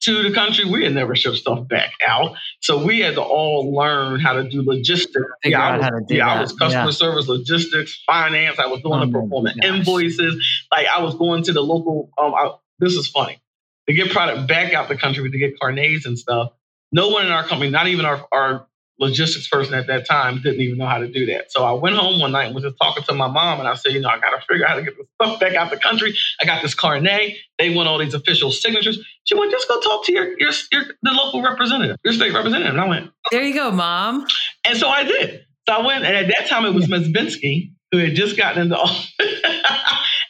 to 0.00 0.22
the 0.22 0.32
country. 0.32 0.64
We 0.64 0.84
had 0.84 0.94
never 0.94 1.16
shipped 1.16 1.38
stuff 1.38 1.66
back 1.66 1.90
out. 2.06 2.36
So 2.60 2.84
we 2.84 3.00
had 3.00 3.14
to 3.16 3.22
all 3.22 3.74
learn 3.74 4.20
how 4.20 4.34
to 4.34 4.44
do 4.48 4.62
logistics. 4.62 5.26
Figure 5.42 5.58
I 5.58 5.70
out 5.72 5.78
was, 5.78 5.84
how 5.84 5.90
to 5.90 6.04
do 6.08 6.14
yeah, 6.14 6.32
I 6.34 6.40
was 6.40 6.52
customer 6.52 6.84
Yeah. 6.84 6.90
service, 6.90 7.26
logistics, 7.26 8.00
finance. 8.06 8.60
I 8.60 8.66
was 8.68 8.80
doing 8.82 9.02
Oh 9.14 9.42
the 9.42 9.52
gosh. 9.54 9.64
invoices. 9.64 10.66
Like 10.70 10.86
I 10.86 11.02
was 11.02 11.16
going 11.16 11.42
to 11.44 11.52
the 11.52 11.62
local. 11.62 12.10
Um, 12.22 12.32
I, 12.34 12.52
this 12.78 12.94
is 12.94 13.08
funny. 13.08 13.40
To 13.88 13.94
get 13.94 14.10
product 14.10 14.46
back 14.46 14.72
out 14.74 14.88
the 14.88 14.96
country, 14.96 15.28
to 15.28 15.38
get 15.38 15.58
carnets 15.58 16.06
and 16.06 16.16
stuff. 16.18 16.52
No 16.92 17.08
one 17.08 17.26
in 17.26 17.32
our 17.32 17.44
company, 17.44 17.70
not 17.70 17.86
even 17.88 18.04
our, 18.04 18.26
our 18.32 18.66
logistics 18.98 19.48
person 19.48 19.74
at 19.74 19.86
that 19.86 20.06
time, 20.06 20.40
didn't 20.42 20.60
even 20.60 20.78
know 20.78 20.86
how 20.86 20.98
to 20.98 21.06
do 21.06 21.26
that. 21.26 21.52
So 21.52 21.64
I 21.64 21.72
went 21.72 21.96
home 21.96 22.18
one 22.18 22.32
night 22.32 22.46
and 22.46 22.54
was 22.54 22.64
just 22.64 22.76
talking 22.80 23.02
to 23.04 23.14
my 23.14 23.28
mom, 23.28 23.60
and 23.60 23.68
I 23.68 23.74
said, 23.74 23.92
you 23.92 24.00
know, 24.00 24.08
I 24.08 24.18
got 24.18 24.30
to 24.30 24.40
figure 24.48 24.64
out 24.64 24.70
how 24.70 24.76
to 24.76 24.82
get 24.82 24.96
this 24.96 25.06
stuff 25.20 25.38
back 25.38 25.54
out 25.54 25.70
the 25.70 25.76
country. 25.76 26.14
I 26.40 26.46
got 26.46 26.62
this 26.62 26.74
carnet. 26.74 27.34
They 27.58 27.74
want 27.74 27.88
all 27.88 27.98
these 27.98 28.14
official 28.14 28.50
signatures. 28.50 28.98
She 29.24 29.34
went, 29.38 29.50
just 29.52 29.68
go 29.68 29.80
talk 29.80 30.04
to 30.06 30.12
your 30.12 30.38
your, 30.38 30.50
your 30.72 30.84
the 31.02 31.12
local 31.12 31.42
representative, 31.42 31.96
your 32.04 32.14
state 32.14 32.32
representative. 32.32 32.72
And 32.72 32.80
I 32.80 32.88
went, 32.88 33.06
oh. 33.08 33.28
There 33.30 33.42
you 33.42 33.54
go, 33.54 33.70
mom. 33.70 34.26
and 34.64 34.76
so 34.78 34.88
I 34.88 35.04
did. 35.04 35.44
So 35.68 35.74
I 35.74 35.84
went, 35.86 36.04
and 36.04 36.16
at 36.16 36.26
that 36.28 36.48
time 36.48 36.64
it 36.64 36.72
was 36.74 36.88
Ms. 36.88 37.08
Binsky 37.08 37.72
who 37.92 37.98
had 37.98 38.14
just 38.14 38.36
gotten 38.36 38.62
into 38.62 38.76
office. 38.78 39.12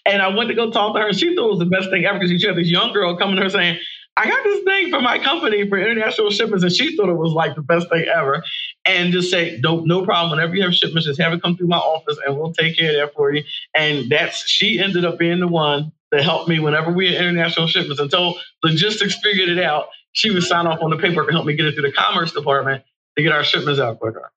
and 0.05 0.23
I 0.23 0.29
went 0.29 0.49
to 0.49 0.55
go 0.55 0.71
talk 0.71 0.95
to 0.95 1.01
her. 1.01 1.09
and 1.09 1.19
She 1.19 1.35
thought 1.35 1.47
it 1.47 1.51
was 1.51 1.59
the 1.59 1.67
best 1.67 1.91
thing 1.91 2.05
ever 2.05 2.19
because 2.19 2.41
she 2.41 2.47
had 2.47 2.57
this 2.57 2.69
young 2.71 2.93
girl 2.93 3.17
coming 3.17 3.37
to 3.37 3.43
her 3.43 3.49
saying, 3.51 3.79
I 4.19 4.27
got 4.27 4.43
this 4.43 4.65
thing 4.65 4.91
for 4.91 5.01
my 5.01 5.21
company 5.21 5.69
for 5.69 5.79
international 5.79 6.31
shipments. 6.31 6.65
And 6.65 6.73
she 6.73 6.97
thought 6.97 7.09
it 7.09 7.15
was 7.15 7.33
like 7.33 7.55
the 7.55 7.63
best 7.63 7.89
thing 7.89 8.05
ever. 8.13 8.43
And 8.85 9.13
just 9.13 9.31
say, 9.31 9.61
no, 9.63 9.81
no 9.81 10.05
problem. 10.05 10.33
Whenever 10.33 10.57
you 10.57 10.63
have 10.65 10.75
shipments, 10.75 11.07
just 11.07 11.21
have 11.21 11.33
it 11.33 11.41
come 11.41 11.57
through 11.57 11.69
my 11.69 11.77
office 11.77 12.19
and 12.27 12.37
we'll 12.37 12.53
take 12.53 12.77
care 12.77 12.91
of 12.91 12.97
that 12.97 13.15
for 13.15 13.33
you. 13.33 13.45
And 13.75 14.11
that's, 14.11 14.45
she 14.49 14.81
ended 14.81 15.05
up 15.05 15.19
being 15.19 15.39
the 15.39 15.47
one 15.47 15.93
that 16.11 16.25
helped 16.25 16.49
me 16.49 16.59
whenever 16.59 16.91
we 16.91 17.13
had 17.13 17.23
international 17.23 17.69
shipments 17.69 18.01
until 18.01 18.35
logistics 18.65 19.17
figured 19.23 19.51
it 19.51 19.63
out. 19.63 19.89
She 20.13 20.31
would 20.31 20.43
sign 20.43 20.67
off 20.67 20.83
on 20.83 20.91
the 20.91 20.97
paperwork 20.97 21.29
and 21.29 21.37
help 21.37 21.47
me 21.47 21.55
get 21.55 21.67
it 21.67 21.75
through 21.75 21.83
the 21.83 21.93
commerce 21.93 22.33
department 22.33 22.83
to 23.17 23.23
get 23.23 23.31
our 23.31 23.45
shipments 23.45 23.79
out 23.79 24.01
quicker. 24.01 24.33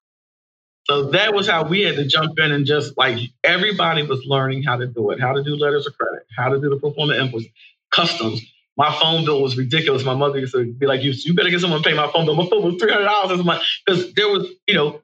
So 0.85 1.11
that 1.11 1.33
was 1.33 1.47
how 1.47 1.67
we 1.67 1.81
had 1.81 1.95
to 1.95 2.05
jump 2.05 2.37
in 2.37 2.51
and 2.51 2.65
just 2.65 2.97
like 2.97 3.19
everybody 3.43 4.03
was 4.03 4.23
learning 4.25 4.63
how 4.63 4.77
to 4.77 4.87
do 4.87 5.11
it, 5.11 5.19
how 5.19 5.33
to 5.33 5.43
do 5.43 5.55
letters 5.55 5.87
of 5.87 5.97
credit, 5.97 6.25
how 6.35 6.49
to 6.49 6.59
do 6.59 6.69
the 6.69 6.77
pro 6.77 6.91
forma 6.93 7.15
invoice, 7.15 7.45
customs. 7.91 8.41
My 8.77 8.91
phone 9.00 9.25
bill 9.25 9.41
was 9.41 9.57
ridiculous. 9.57 10.03
My 10.03 10.15
mother 10.15 10.39
used 10.39 10.53
to 10.53 10.73
be 10.73 10.85
like, 10.85 11.01
"You, 11.03 11.12
you 11.12 11.33
better 11.35 11.50
get 11.50 11.62
someone 11.62 11.83
to 11.83 11.89
pay 11.89 11.95
my 11.95 12.12
phone 12.12 12.25
bill." 12.25 12.35
My 12.35 12.47
phone 12.47 12.63
was 12.63 12.75
three 12.81 12.91
hundred 12.91 13.06
dollars 13.06 13.39
a 13.39 13.44
month 13.44 13.63
because 13.85 14.13
there 14.13 14.29
was, 14.29 14.47
you 14.68 14.73
know, 14.75 15.01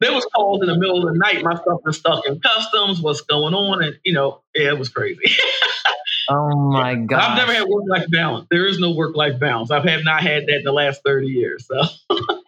there 0.00 0.12
was 0.12 0.24
calls 0.34 0.62
in 0.62 0.68
the 0.68 0.78
middle 0.78 1.06
of 1.06 1.12
the 1.12 1.18
night. 1.18 1.42
My 1.44 1.54
stuff 1.54 1.80
was 1.84 1.98
stuck 1.98 2.26
in 2.26 2.40
customs. 2.40 3.00
What's 3.00 3.20
going 3.22 3.54
on? 3.54 3.82
And 3.84 3.96
you 4.04 4.14
know, 4.14 4.42
yeah, 4.54 4.70
it 4.70 4.78
was 4.78 4.88
crazy. 4.88 5.20
Oh 6.30 6.70
my 6.70 6.94
god. 6.94 7.20
I've 7.20 7.36
never 7.36 7.52
had 7.52 7.66
work 7.66 7.84
life 7.88 8.06
balance. 8.10 8.46
There 8.52 8.66
is 8.66 8.78
no 8.78 8.92
work 8.92 9.16
life 9.16 9.40
balance. 9.40 9.72
I've 9.72 9.84
have 9.84 10.04
not 10.04 10.22
had 10.22 10.44
that 10.46 10.58
in 10.58 10.64
the 10.64 10.72
last 10.72 11.02
thirty 11.04 11.26
years. 11.26 11.66
So 11.66 11.82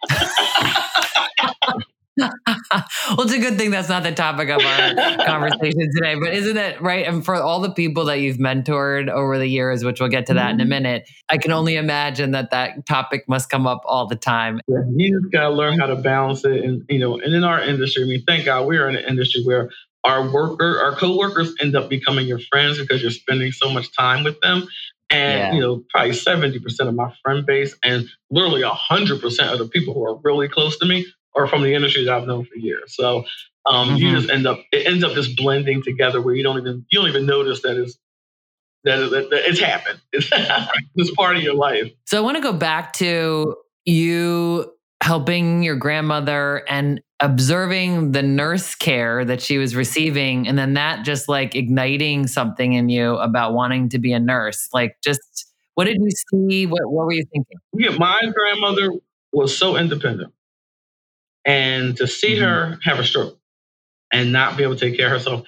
well, 2.17 3.21
it's 3.21 3.33
a 3.33 3.39
good 3.39 3.57
thing 3.57 3.71
that's 3.71 3.89
not 3.89 4.03
the 4.03 4.11
topic 4.11 4.49
of 4.49 4.61
our 4.61 5.25
conversation 5.25 5.89
today, 5.95 6.15
but 6.19 6.33
isn't 6.33 6.57
it 6.57 6.81
right? 6.81 7.07
And 7.07 7.25
for 7.25 7.35
all 7.35 7.59
the 7.59 7.71
people 7.71 8.05
that 8.05 8.19
you've 8.19 8.37
mentored 8.37 9.09
over 9.09 9.37
the 9.39 9.47
years, 9.47 9.83
which 9.83 9.99
we'll 9.99 10.09
get 10.09 10.27
to 10.27 10.35
that 10.35 10.51
in 10.51 10.59
a 10.59 10.63
mm-hmm. 10.63 10.69
minute, 10.69 11.09
I 11.29 11.37
can 11.37 11.51
only 11.51 11.75
imagine 11.75 12.31
that 12.31 12.51
that 12.51 12.85
topic 12.85 13.23
must 13.27 13.49
come 13.49 13.65
up 13.65 13.81
all 13.85 14.07
the 14.07 14.15
time. 14.15 14.61
you 14.67 15.19
just 15.19 15.31
gotta 15.31 15.49
learn 15.49 15.79
how 15.79 15.87
to 15.87 15.95
balance 15.95 16.45
it. 16.45 16.63
And 16.63 16.83
you 16.89 16.99
know, 16.99 17.19
and 17.19 17.33
in 17.33 17.43
our 17.43 17.61
industry, 17.61 18.03
I 18.03 18.07
mean, 18.07 18.23
thank 18.27 18.45
God 18.45 18.67
we're 18.67 18.87
in 18.89 18.95
an 18.95 19.05
industry 19.05 19.43
where 19.43 19.69
our 20.03 20.29
worker, 20.29 20.79
our 20.81 20.95
coworkers 20.95 21.55
end 21.61 21.75
up 21.75 21.89
becoming 21.89 22.27
your 22.27 22.39
friends 22.39 22.77
because 22.77 23.01
you're 23.01 23.11
spending 23.11 23.51
so 23.51 23.71
much 23.71 23.95
time 23.95 24.23
with 24.23 24.39
them. 24.41 24.67
And 25.09 25.39
Yeah. 25.39 25.53
you 25.53 25.61
know, 25.61 25.83
probably 25.89 26.11
70% 26.11 26.87
of 26.87 26.95
my 26.95 27.13
friend 27.23 27.45
base 27.45 27.75
and 27.83 28.07
literally 28.29 28.63
100% 28.63 29.51
of 29.51 29.59
the 29.59 29.67
people 29.67 29.93
who 29.93 30.03
are 30.05 30.19
really 30.23 30.47
close 30.47 30.77
to 30.79 30.85
me 30.85 31.05
are 31.35 31.47
from 31.47 31.61
the 31.63 31.73
industry 31.73 32.05
that 32.05 32.13
I've 32.13 32.27
known 32.27 32.45
for 32.45 32.55
years. 32.55 32.95
So 32.95 33.25
um, 33.65 33.95
you 33.95 34.09
Mhm. 34.09 34.19
just 34.19 34.29
end 34.29 34.45
up 34.47 34.59
it 34.71 34.85
ends 34.87 35.03
up 35.03 35.13
just 35.13 35.35
blending 35.37 35.81
together 35.81 36.21
where 36.21 36.35
you 36.35 36.43
don't 36.43 36.59
even 36.59 36.85
you 36.89 36.99
don't 36.99 37.09
even 37.09 37.25
notice 37.25 37.61
that 37.61 37.77
it's 37.77 37.97
that, 38.83 38.97
that, 39.11 39.29
that 39.29 39.49
it's 39.49 39.59
happened. 39.59 39.99
It's, 40.11 40.29
it's 40.95 41.11
part 41.11 41.37
of 41.37 41.43
your 41.43 41.53
life. 41.53 41.91
So 42.05 42.17
I 42.17 42.21
want 42.21 42.35
to 42.37 42.43
go 42.43 42.51
back 42.53 42.93
to 42.93 43.55
you 43.85 44.71
helping 45.01 45.63
your 45.63 45.75
grandmother 45.75 46.63
and 46.69 47.01
observing 47.19 48.11
the 48.11 48.21
nurse 48.23 48.75
care 48.75 49.23
that 49.25 49.41
she 49.41 49.57
was 49.57 49.75
receiving 49.75 50.47
and 50.47 50.57
then 50.57 50.73
that 50.73 51.05
just 51.05 51.29
like 51.29 51.55
igniting 51.55 52.27
something 52.27 52.73
in 52.73 52.89
you 52.89 53.15
about 53.15 53.53
wanting 53.53 53.89
to 53.89 53.99
be 53.99 54.11
a 54.13 54.19
nurse 54.19 54.67
like 54.73 54.95
just 55.03 55.51
what 55.75 55.85
did 55.85 55.97
you 55.99 56.09
see 56.31 56.65
what, 56.65 56.81
what 56.85 57.05
were 57.05 57.13
you 57.13 57.25
thinking 57.33 57.57
Yeah, 57.73 57.97
my 57.97 58.21
grandmother 58.33 58.93
was 59.33 59.57
so 59.57 59.75
independent. 59.77 60.33
And 61.45 61.97
to 61.97 62.07
see 62.07 62.35
Mhm. 62.37 62.41
her 62.41 62.79
have 62.83 62.99
a 62.99 63.03
stroke 63.05 63.39
and 64.13 64.31
not 64.33 64.57
be 64.57 64.63
able 64.63 64.75
to 64.75 64.81
take 64.89 64.97
care 64.97 65.07
of 65.07 65.13
herself, 65.13 65.47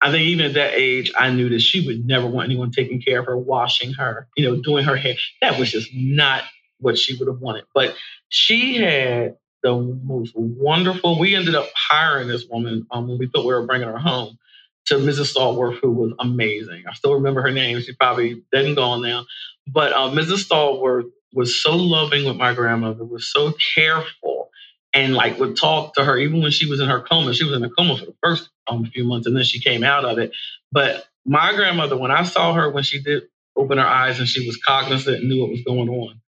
I 0.00 0.12
think 0.12 0.26
even 0.28 0.46
at 0.46 0.54
that 0.54 0.74
age, 0.74 1.12
I 1.18 1.30
knew 1.30 1.48
that 1.50 1.60
she 1.60 1.86
would 1.86 2.06
never 2.06 2.26
want 2.28 2.46
anyone 2.48 2.70
taking 2.70 3.02
care 3.02 3.20
of 3.20 3.26
her, 3.26 3.36
washing 3.36 3.94
her, 3.94 4.28
you 4.36 4.44
know, 4.44 4.62
doing 4.62 4.84
her 4.84 4.96
hair. 4.96 5.16
That 5.42 5.58
was 5.58 5.72
just 5.72 5.90
not 5.94 6.44
what 6.80 6.98
she 6.98 7.16
would 7.16 7.28
have 7.28 7.40
wanted. 7.40 7.64
But 7.74 7.96
she 8.28 8.76
had 8.76 9.36
the 9.64 9.74
most 10.04 10.34
wonderful. 10.36 11.18
We 11.18 11.34
ended 11.34 11.56
up 11.56 11.68
hiring 11.74 12.28
this 12.28 12.46
woman 12.48 12.86
um, 12.92 13.08
when 13.08 13.18
we 13.18 13.28
thought 13.28 13.44
we 13.46 13.54
were 13.54 13.66
bringing 13.66 13.88
her 13.88 13.98
home 13.98 14.38
to 14.86 14.96
Mrs. 14.96 15.34
Stallworth, 15.34 15.80
who 15.82 15.92
was 15.92 16.12
amazing. 16.20 16.84
I 16.88 16.94
still 16.94 17.14
remember 17.14 17.42
her 17.42 17.50
name. 17.52 17.80
She 17.82 17.92
probably 17.94 18.44
dead 18.52 18.66
and 18.66 18.76
gone 18.76 19.02
now. 19.02 19.26
But 19.66 19.92
uh, 19.94 20.10
Mrs. 20.12 20.48
Stallworth 20.48 21.10
was 21.34 21.60
so 21.60 21.76
loving 21.76 22.24
with 22.24 22.36
my 22.36 22.54
grandmother, 22.54 23.04
was 23.04 23.30
so 23.32 23.52
careful. 23.74 24.50
And 24.94 25.14
like 25.14 25.38
would 25.38 25.56
talk 25.56 25.94
to 25.94 26.04
her 26.04 26.18
even 26.18 26.42
when 26.42 26.50
she 26.50 26.66
was 26.66 26.80
in 26.80 26.88
her 26.88 27.00
coma. 27.00 27.34
She 27.34 27.44
was 27.44 27.54
in 27.56 27.64
a 27.64 27.70
coma 27.70 27.96
for 27.98 28.06
the 28.06 28.14
first 28.22 28.50
um, 28.68 28.86
few 28.86 29.04
months, 29.04 29.26
and 29.26 29.36
then 29.36 29.44
she 29.44 29.60
came 29.60 29.84
out 29.84 30.04
of 30.04 30.18
it. 30.18 30.32
But 30.72 31.06
my 31.26 31.54
grandmother, 31.54 31.96
when 31.96 32.10
I 32.10 32.24
saw 32.24 32.54
her 32.54 32.70
when 32.70 32.84
she 32.84 33.02
did 33.02 33.24
open 33.56 33.78
her 33.78 33.86
eyes 33.86 34.18
and 34.18 34.28
she 34.28 34.46
was 34.46 34.56
cognizant 34.66 35.18
and 35.18 35.28
knew 35.28 35.40
what 35.42 35.50
was 35.50 35.62
going 35.62 35.88
on, 35.88 36.20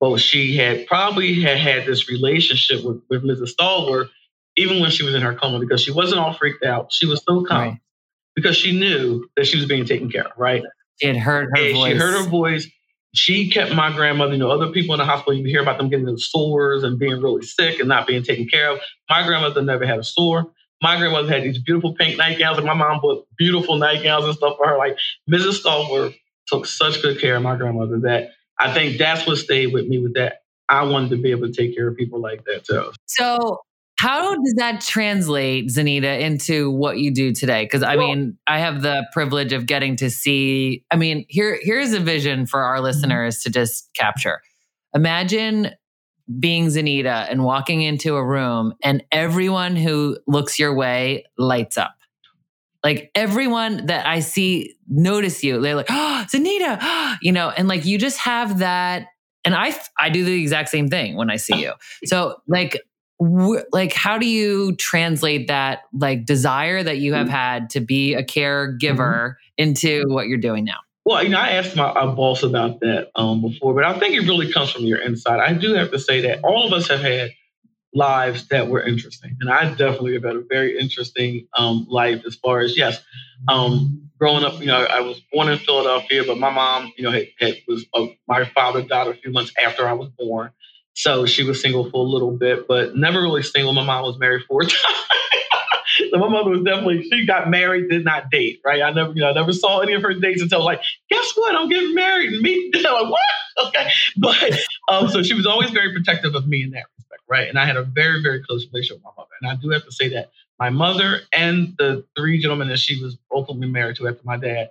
but 0.00 0.18
she 0.18 0.56
had 0.56 0.86
probably 0.86 1.40
had 1.42 1.58
had 1.58 1.86
this 1.86 2.08
relationship 2.10 2.84
with, 2.84 3.02
with 3.10 3.24
Mrs. 3.24 3.50
Stallworth 3.58 4.10
even 4.56 4.80
when 4.80 4.90
she 4.90 5.04
was 5.04 5.14
in 5.14 5.22
her 5.22 5.34
coma 5.34 5.60
because 5.60 5.82
she 5.82 5.92
wasn't 5.92 6.20
all 6.20 6.34
freaked 6.34 6.64
out. 6.64 6.92
She 6.92 7.06
was 7.06 7.22
so 7.28 7.44
calm 7.44 7.58
Right. 7.58 7.78
because 8.36 8.56
she 8.56 8.78
knew 8.78 9.26
that 9.36 9.46
she 9.46 9.56
was 9.58 9.66
being 9.66 9.86
taken 9.86 10.10
care 10.10 10.26
of, 10.26 10.32
right? 10.38 10.62
Had 11.02 11.16
heard 11.18 11.50
her 11.56 11.62
And 11.64 11.76
voice. 11.76 11.92
She 11.92 11.98
heard 11.98 12.24
her 12.24 12.30
voice. 12.30 12.68
She 13.14 13.50
kept 13.50 13.74
my 13.74 13.92
grandmother, 13.92 14.32
you 14.32 14.38
know, 14.38 14.50
other 14.50 14.68
people 14.68 14.94
in 14.94 14.98
the 14.98 15.04
hospital, 15.04 15.34
you 15.34 15.44
hear 15.44 15.60
about 15.60 15.78
them 15.78 15.90
getting 15.90 16.06
those 16.06 16.30
sores 16.30 16.82
and 16.82 16.98
being 16.98 17.20
really 17.20 17.42
sick 17.42 17.78
and 17.78 17.88
not 17.88 18.06
being 18.06 18.22
taken 18.22 18.48
care 18.48 18.70
of. 18.70 18.80
My 19.10 19.26
grandmother 19.26 19.62
never 19.62 19.86
had 19.86 19.98
a 19.98 20.04
sore. 20.04 20.50
My 20.82 20.96
grandmother 20.96 21.28
had 21.28 21.44
these 21.44 21.58
beautiful 21.58 21.94
pink 21.94 22.18
nightgowns, 22.18 22.58
and 22.58 22.66
my 22.66 22.74
mom 22.74 23.00
bought 23.00 23.26
beautiful 23.36 23.76
nightgowns 23.76 24.24
and 24.24 24.34
stuff 24.34 24.56
for 24.56 24.66
her. 24.66 24.78
Like 24.78 24.98
Mrs. 25.30 25.62
Stallworth 25.62 26.14
took 26.46 26.66
such 26.66 27.02
good 27.02 27.20
care 27.20 27.36
of 27.36 27.42
my 27.42 27.54
grandmother 27.56 28.00
that 28.00 28.30
I 28.58 28.72
think 28.72 28.98
that's 28.98 29.26
what 29.26 29.38
stayed 29.38 29.72
with 29.72 29.86
me 29.86 29.98
with 29.98 30.14
that. 30.14 30.42
I 30.68 30.84
wanted 30.84 31.10
to 31.10 31.16
be 31.16 31.30
able 31.30 31.46
to 31.48 31.52
take 31.52 31.76
care 31.76 31.88
of 31.88 31.96
people 31.96 32.20
like 32.20 32.44
that 32.44 32.64
too. 32.64 32.92
So, 33.06 33.60
how 34.02 34.34
does 34.34 34.54
that 34.56 34.80
translate, 34.80 35.68
Zenita, 35.68 36.20
into 36.20 36.72
what 36.72 36.98
you 36.98 37.14
do 37.14 37.32
today? 37.32 37.62
Because 37.62 37.84
I 37.84 37.94
Well- 37.94 38.08
mean, 38.08 38.36
I 38.48 38.58
have 38.58 38.82
the 38.82 39.06
privilege 39.12 39.52
of 39.52 39.64
getting 39.64 39.94
to 39.96 40.10
see. 40.10 40.84
I 40.90 40.96
mean, 40.96 41.24
here 41.28 41.56
here's 41.62 41.92
a 41.92 42.00
vision 42.00 42.46
for 42.46 42.62
our 42.62 42.76
mm-hmm. 42.76 42.84
listeners 42.84 43.42
to 43.44 43.50
just 43.50 43.90
capture. 43.94 44.40
Imagine 44.92 45.70
being 46.40 46.66
Zenita 46.66 47.30
and 47.30 47.44
walking 47.44 47.82
into 47.82 48.16
a 48.16 48.24
room, 48.24 48.74
and 48.82 49.04
everyone 49.12 49.76
who 49.76 50.18
looks 50.26 50.58
your 50.58 50.74
way 50.74 51.24
lights 51.38 51.78
up. 51.78 51.94
Like 52.82 53.12
everyone 53.14 53.86
that 53.86 54.04
I 54.04 54.18
see 54.18 54.74
notice 54.88 55.44
you. 55.44 55.60
They're 55.60 55.76
like, 55.76 55.90
ah, 55.90 56.24
"Oh, 56.24 56.36
Zenita," 56.36 56.78
ah, 56.80 57.18
you 57.22 57.30
know, 57.30 57.50
and 57.50 57.68
like 57.68 57.84
you 57.84 57.98
just 57.98 58.18
have 58.18 58.58
that. 58.58 59.06
And 59.44 59.54
I 59.54 59.76
I 59.96 60.10
do 60.10 60.24
the 60.24 60.40
exact 60.40 60.70
same 60.70 60.88
thing 60.88 61.14
when 61.14 61.30
I 61.30 61.36
see 61.36 61.62
you. 61.62 61.74
So 62.04 62.42
like 62.48 62.80
like 63.72 63.92
how 63.92 64.18
do 64.18 64.26
you 64.26 64.74
translate 64.76 65.48
that 65.48 65.80
like 65.92 66.24
desire 66.24 66.82
that 66.82 66.98
you 66.98 67.14
have 67.14 67.28
had 67.28 67.70
to 67.70 67.80
be 67.80 68.14
a 68.14 68.22
caregiver 68.22 69.36
into 69.56 70.04
what 70.08 70.26
you're 70.26 70.38
doing 70.38 70.64
now 70.64 70.78
Well, 71.04 71.22
you 71.22 71.30
know, 71.30 71.38
I 71.38 71.50
asked 71.50 71.76
my 71.76 71.92
boss 72.14 72.42
about 72.42 72.80
that 72.80 73.10
um, 73.16 73.40
before, 73.40 73.74
but 73.74 73.84
I 73.84 73.98
think 73.98 74.14
it 74.14 74.20
really 74.20 74.52
comes 74.52 74.70
from 74.70 74.84
your 74.84 74.98
inside. 74.98 75.40
I 75.40 75.52
do 75.52 75.74
have 75.74 75.90
to 75.90 75.98
say 75.98 76.20
that 76.22 76.40
all 76.44 76.66
of 76.66 76.72
us 76.72 76.88
have 76.88 77.00
had 77.00 77.30
lives 77.94 78.48
that 78.48 78.68
were 78.68 78.82
interesting, 78.82 79.36
and 79.40 79.50
I 79.50 79.70
definitely 79.70 80.14
have 80.14 80.22
had 80.24 80.36
a 80.36 80.44
very 80.48 80.78
interesting 80.78 81.48
um, 81.58 81.86
life 81.88 82.22
as 82.24 82.36
far 82.36 82.60
as 82.60 82.76
yes, 82.76 83.02
um, 83.48 84.10
growing 84.18 84.44
up. 84.44 84.60
You 84.60 84.66
know, 84.66 84.84
I 84.84 85.00
was 85.00 85.20
born 85.32 85.48
in 85.48 85.58
Philadelphia, 85.58 86.22
but 86.24 86.38
my 86.38 86.50
mom, 86.50 86.92
you 86.96 87.02
know, 87.04 87.10
had, 87.10 87.26
had 87.38 87.56
was 87.66 87.84
uh, 87.94 88.06
my 88.28 88.44
father 88.44 88.82
died 88.82 89.08
a 89.08 89.14
few 89.14 89.32
months 89.32 89.52
after 89.62 89.88
I 89.88 89.94
was 89.94 90.08
born, 90.16 90.50
so 90.94 91.26
she 91.26 91.42
was 91.42 91.60
single 91.60 91.88
for 91.90 92.04
a 92.04 92.08
little 92.08 92.32
bit, 92.32 92.68
but 92.68 92.96
never 92.96 93.22
really 93.22 93.42
single. 93.42 93.72
My 93.72 93.84
mom 93.84 94.04
was 94.04 94.18
married 94.18 94.42
four 94.46 94.62
times. 94.62 94.74
So 96.10 96.18
my 96.18 96.28
mother 96.28 96.50
was 96.50 96.62
definitely 96.62 97.02
she 97.04 97.26
got 97.26 97.50
married, 97.50 97.88
did 97.88 98.04
not 98.04 98.30
date, 98.30 98.60
right? 98.64 98.82
I 98.82 98.92
never, 98.92 99.12
you 99.12 99.20
know, 99.20 99.30
I 99.30 99.32
never 99.32 99.52
saw 99.52 99.80
any 99.80 99.94
of 99.94 100.02
her 100.02 100.14
dates 100.14 100.42
until 100.42 100.64
like, 100.64 100.80
guess 101.10 101.32
what? 101.36 101.54
I'm 101.54 101.68
getting 101.68 101.94
married 101.94 102.32
and 102.32 102.42
me. 102.42 102.70
I'm 102.74 102.82
like, 102.82 103.10
what? 103.10 103.66
Okay. 103.66 103.90
But 104.16 104.58
um, 104.88 105.08
so 105.08 105.22
she 105.22 105.34
was 105.34 105.46
always 105.46 105.70
very 105.70 105.92
protective 105.92 106.34
of 106.34 106.46
me 106.46 106.62
in 106.62 106.70
that 106.70 106.84
respect, 106.96 107.22
right? 107.28 107.48
And 107.48 107.58
I 107.58 107.64
had 107.66 107.76
a 107.76 107.82
very, 107.82 108.22
very 108.22 108.42
close 108.42 108.66
relationship 108.66 108.98
with 108.98 109.04
my 109.04 109.10
mother. 109.16 109.30
And 109.40 109.50
I 109.50 109.56
do 109.60 109.70
have 109.70 109.84
to 109.84 109.92
say 109.92 110.08
that 110.10 110.30
my 110.58 110.70
mother 110.70 111.20
and 111.32 111.74
the 111.78 112.04
three 112.16 112.40
gentlemen 112.40 112.68
that 112.68 112.78
she 112.78 113.02
was 113.02 113.16
ultimately 113.30 113.68
married 113.68 113.96
to 113.96 114.08
after 114.08 114.22
my 114.24 114.36
dad, 114.36 114.70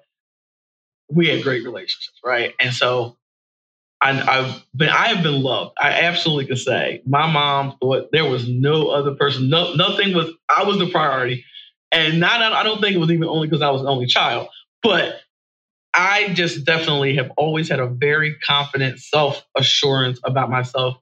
we 1.09 1.27
had 1.27 1.43
great 1.43 1.63
relationships, 1.63 2.19
right? 2.23 2.53
And 2.59 2.73
so 2.73 3.17
I, 4.01 4.39
I've 4.39 4.65
been, 4.75 4.89
I 4.89 5.09
have 5.09 5.23
been 5.23 5.41
loved. 5.43 5.75
I 5.79 5.91
absolutely 6.03 6.47
can 6.47 6.57
say 6.57 7.03
my 7.05 7.31
mom 7.31 7.77
thought 7.79 8.09
there 8.11 8.25
was 8.29 8.47
no 8.47 8.89
other 8.89 9.15
person. 9.15 9.49
No, 9.49 9.73
nothing 9.75 10.15
was. 10.15 10.31
I 10.49 10.63
was 10.63 10.79
the 10.79 10.89
priority, 10.89 11.45
and 11.91 12.19
not. 12.19 12.41
I 12.41 12.63
don't 12.63 12.81
think 12.81 12.95
it 12.95 12.99
was 12.99 13.11
even 13.11 13.27
only 13.27 13.47
because 13.47 13.61
I 13.61 13.69
was 13.71 13.83
the 13.83 13.89
only 13.89 14.07
child, 14.07 14.47
but 14.83 15.15
I 15.93 16.29
just 16.33 16.65
definitely 16.65 17.15
have 17.17 17.31
always 17.37 17.69
had 17.69 17.79
a 17.79 17.87
very 17.87 18.35
confident 18.39 18.99
self 18.99 19.43
assurance 19.57 20.19
about 20.23 20.49
myself 20.49 20.97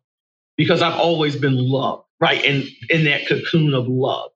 because 0.57 0.81
I've 0.81 0.99
always 0.99 1.35
been 1.35 1.57
loved, 1.57 2.03
right? 2.19 2.43
In 2.43 2.67
in 2.89 3.05
that 3.05 3.27
cocoon 3.27 3.73
of 3.73 3.87
love. 3.87 4.31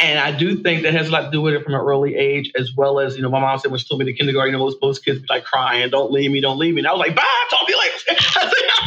And 0.00 0.18
I 0.18 0.32
do 0.32 0.62
think 0.62 0.82
that 0.84 0.94
has 0.94 1.08
a 1.08 1.10
lot 1.10 1.22
to 1.22 1.30
do 1.30 1.42
with 1.42 1.52
it 1.52 1.62
from 1.62 1.74
an 1.74 1.80
early 1.80 2.14
age, 2.14 2.50
as 2.58 2.74
well 2.74 3.00
as, 3.00 3.16
you 3.16 3.22
know, 3.22 3.28
my 3.28 3.38
mom 3.38 3.58
said 3.58 3.70
when 3.70 3.78
she 3.78 3.86
told 3.86 3.98
me 3.98 4.06
to 4.06 4.14
kindergarten, 4.14 4.52
you 4.52 4.58
know, 4.58 4.64
most, 4.64 4.78
most 4.80 5.04
kids 5.04 5.20
be 5.20 5.26
like 5.28 5.44
crying, 5.44 5.90
don't 5.90 6.10
leave 6.10 6.30
me, 6.30 6.40
don't 6.40 6.58
leave 6.58 6.74
me. 6.74 6.80
And 6.80 6.88
I 6.88 6.92
was 6.92 7.00
like, 7.00 7.14
bye, 7.14 7.22
talk 7.50 7.66
to 7.66 7.72
you 7.72 7.78
later. 7.78 8.20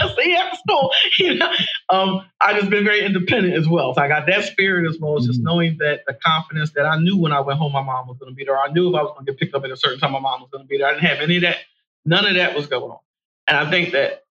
I 0.01 0.15
see 0.17 0.29
you 0.31 0.37
after 0.37 0.57
school. 0.57 0.91
You 1.19 1.35
know, 1.35 1.51
um, 1.89 2.25
I 2.41 2.59
just 2.59 2.71
been 2.71 2.83
very 2.83 3.05
independent 3.05 3.53
as 3.53 3.67
well. 3.67 3.93
So 3.93 4.01
I 4.01 4.07
got 4.07 4.25
that 4.25 4.45
spirit 4.45 4.89
as 4.89 4.99
well 4.99 5.17
as 5.17 5.27
just 5.27 5.39
knowing 5.39 5.77
that 5.77 6.01
the 6.07 6.13
confidence 6.13 6.71
that 6.71 6.85
I 6.85 6.97
knew 6.99 7.17
when 7.17 7.31
I 7.31 7.39
went 7.39 7.59
home, 7.59 7.71
my 7.71 7.83
mom 7.83 8.07
was 8.07 8.17
going 8.17 8.31
to 8.31 8.35
be 8.35 8.43
there. 8.43 8.57
I 8.57 8.71
knew 8.71 8.89
if 8.89 8.95
I 8.95 9.03
was 9.03 9.13
going 9.13 9.25
to 9.25 9.31
get 9.31 9.39
picked 9.39 9.53
up 9.53 9.63
at 9.63 9.69
a 9.69 9.77
certain 9.77 9.99
time, 9.99 10.11
my 10.11 10.19
mom 10.19 10.41
was 10.41 10.49
going 10.51 10.63
to 10.63 10.67
be 10.67 10.79
there. 10.79 10.87
I 10.87 10.93
didn't 10.93 11.03
have 11.03 11.19
any 11.19 11.37
of 11.37 11.43
that. 11.43 11.57
None 12.05 12.25
of 12.25 12.33
that 12.33 12.55
was 12.55 12.67
going 12.67 12.91
on. 12.91 12.99
And 13.47 13.57
I 13.57 13.69
think 13.69 13.91
that 13.91 14.23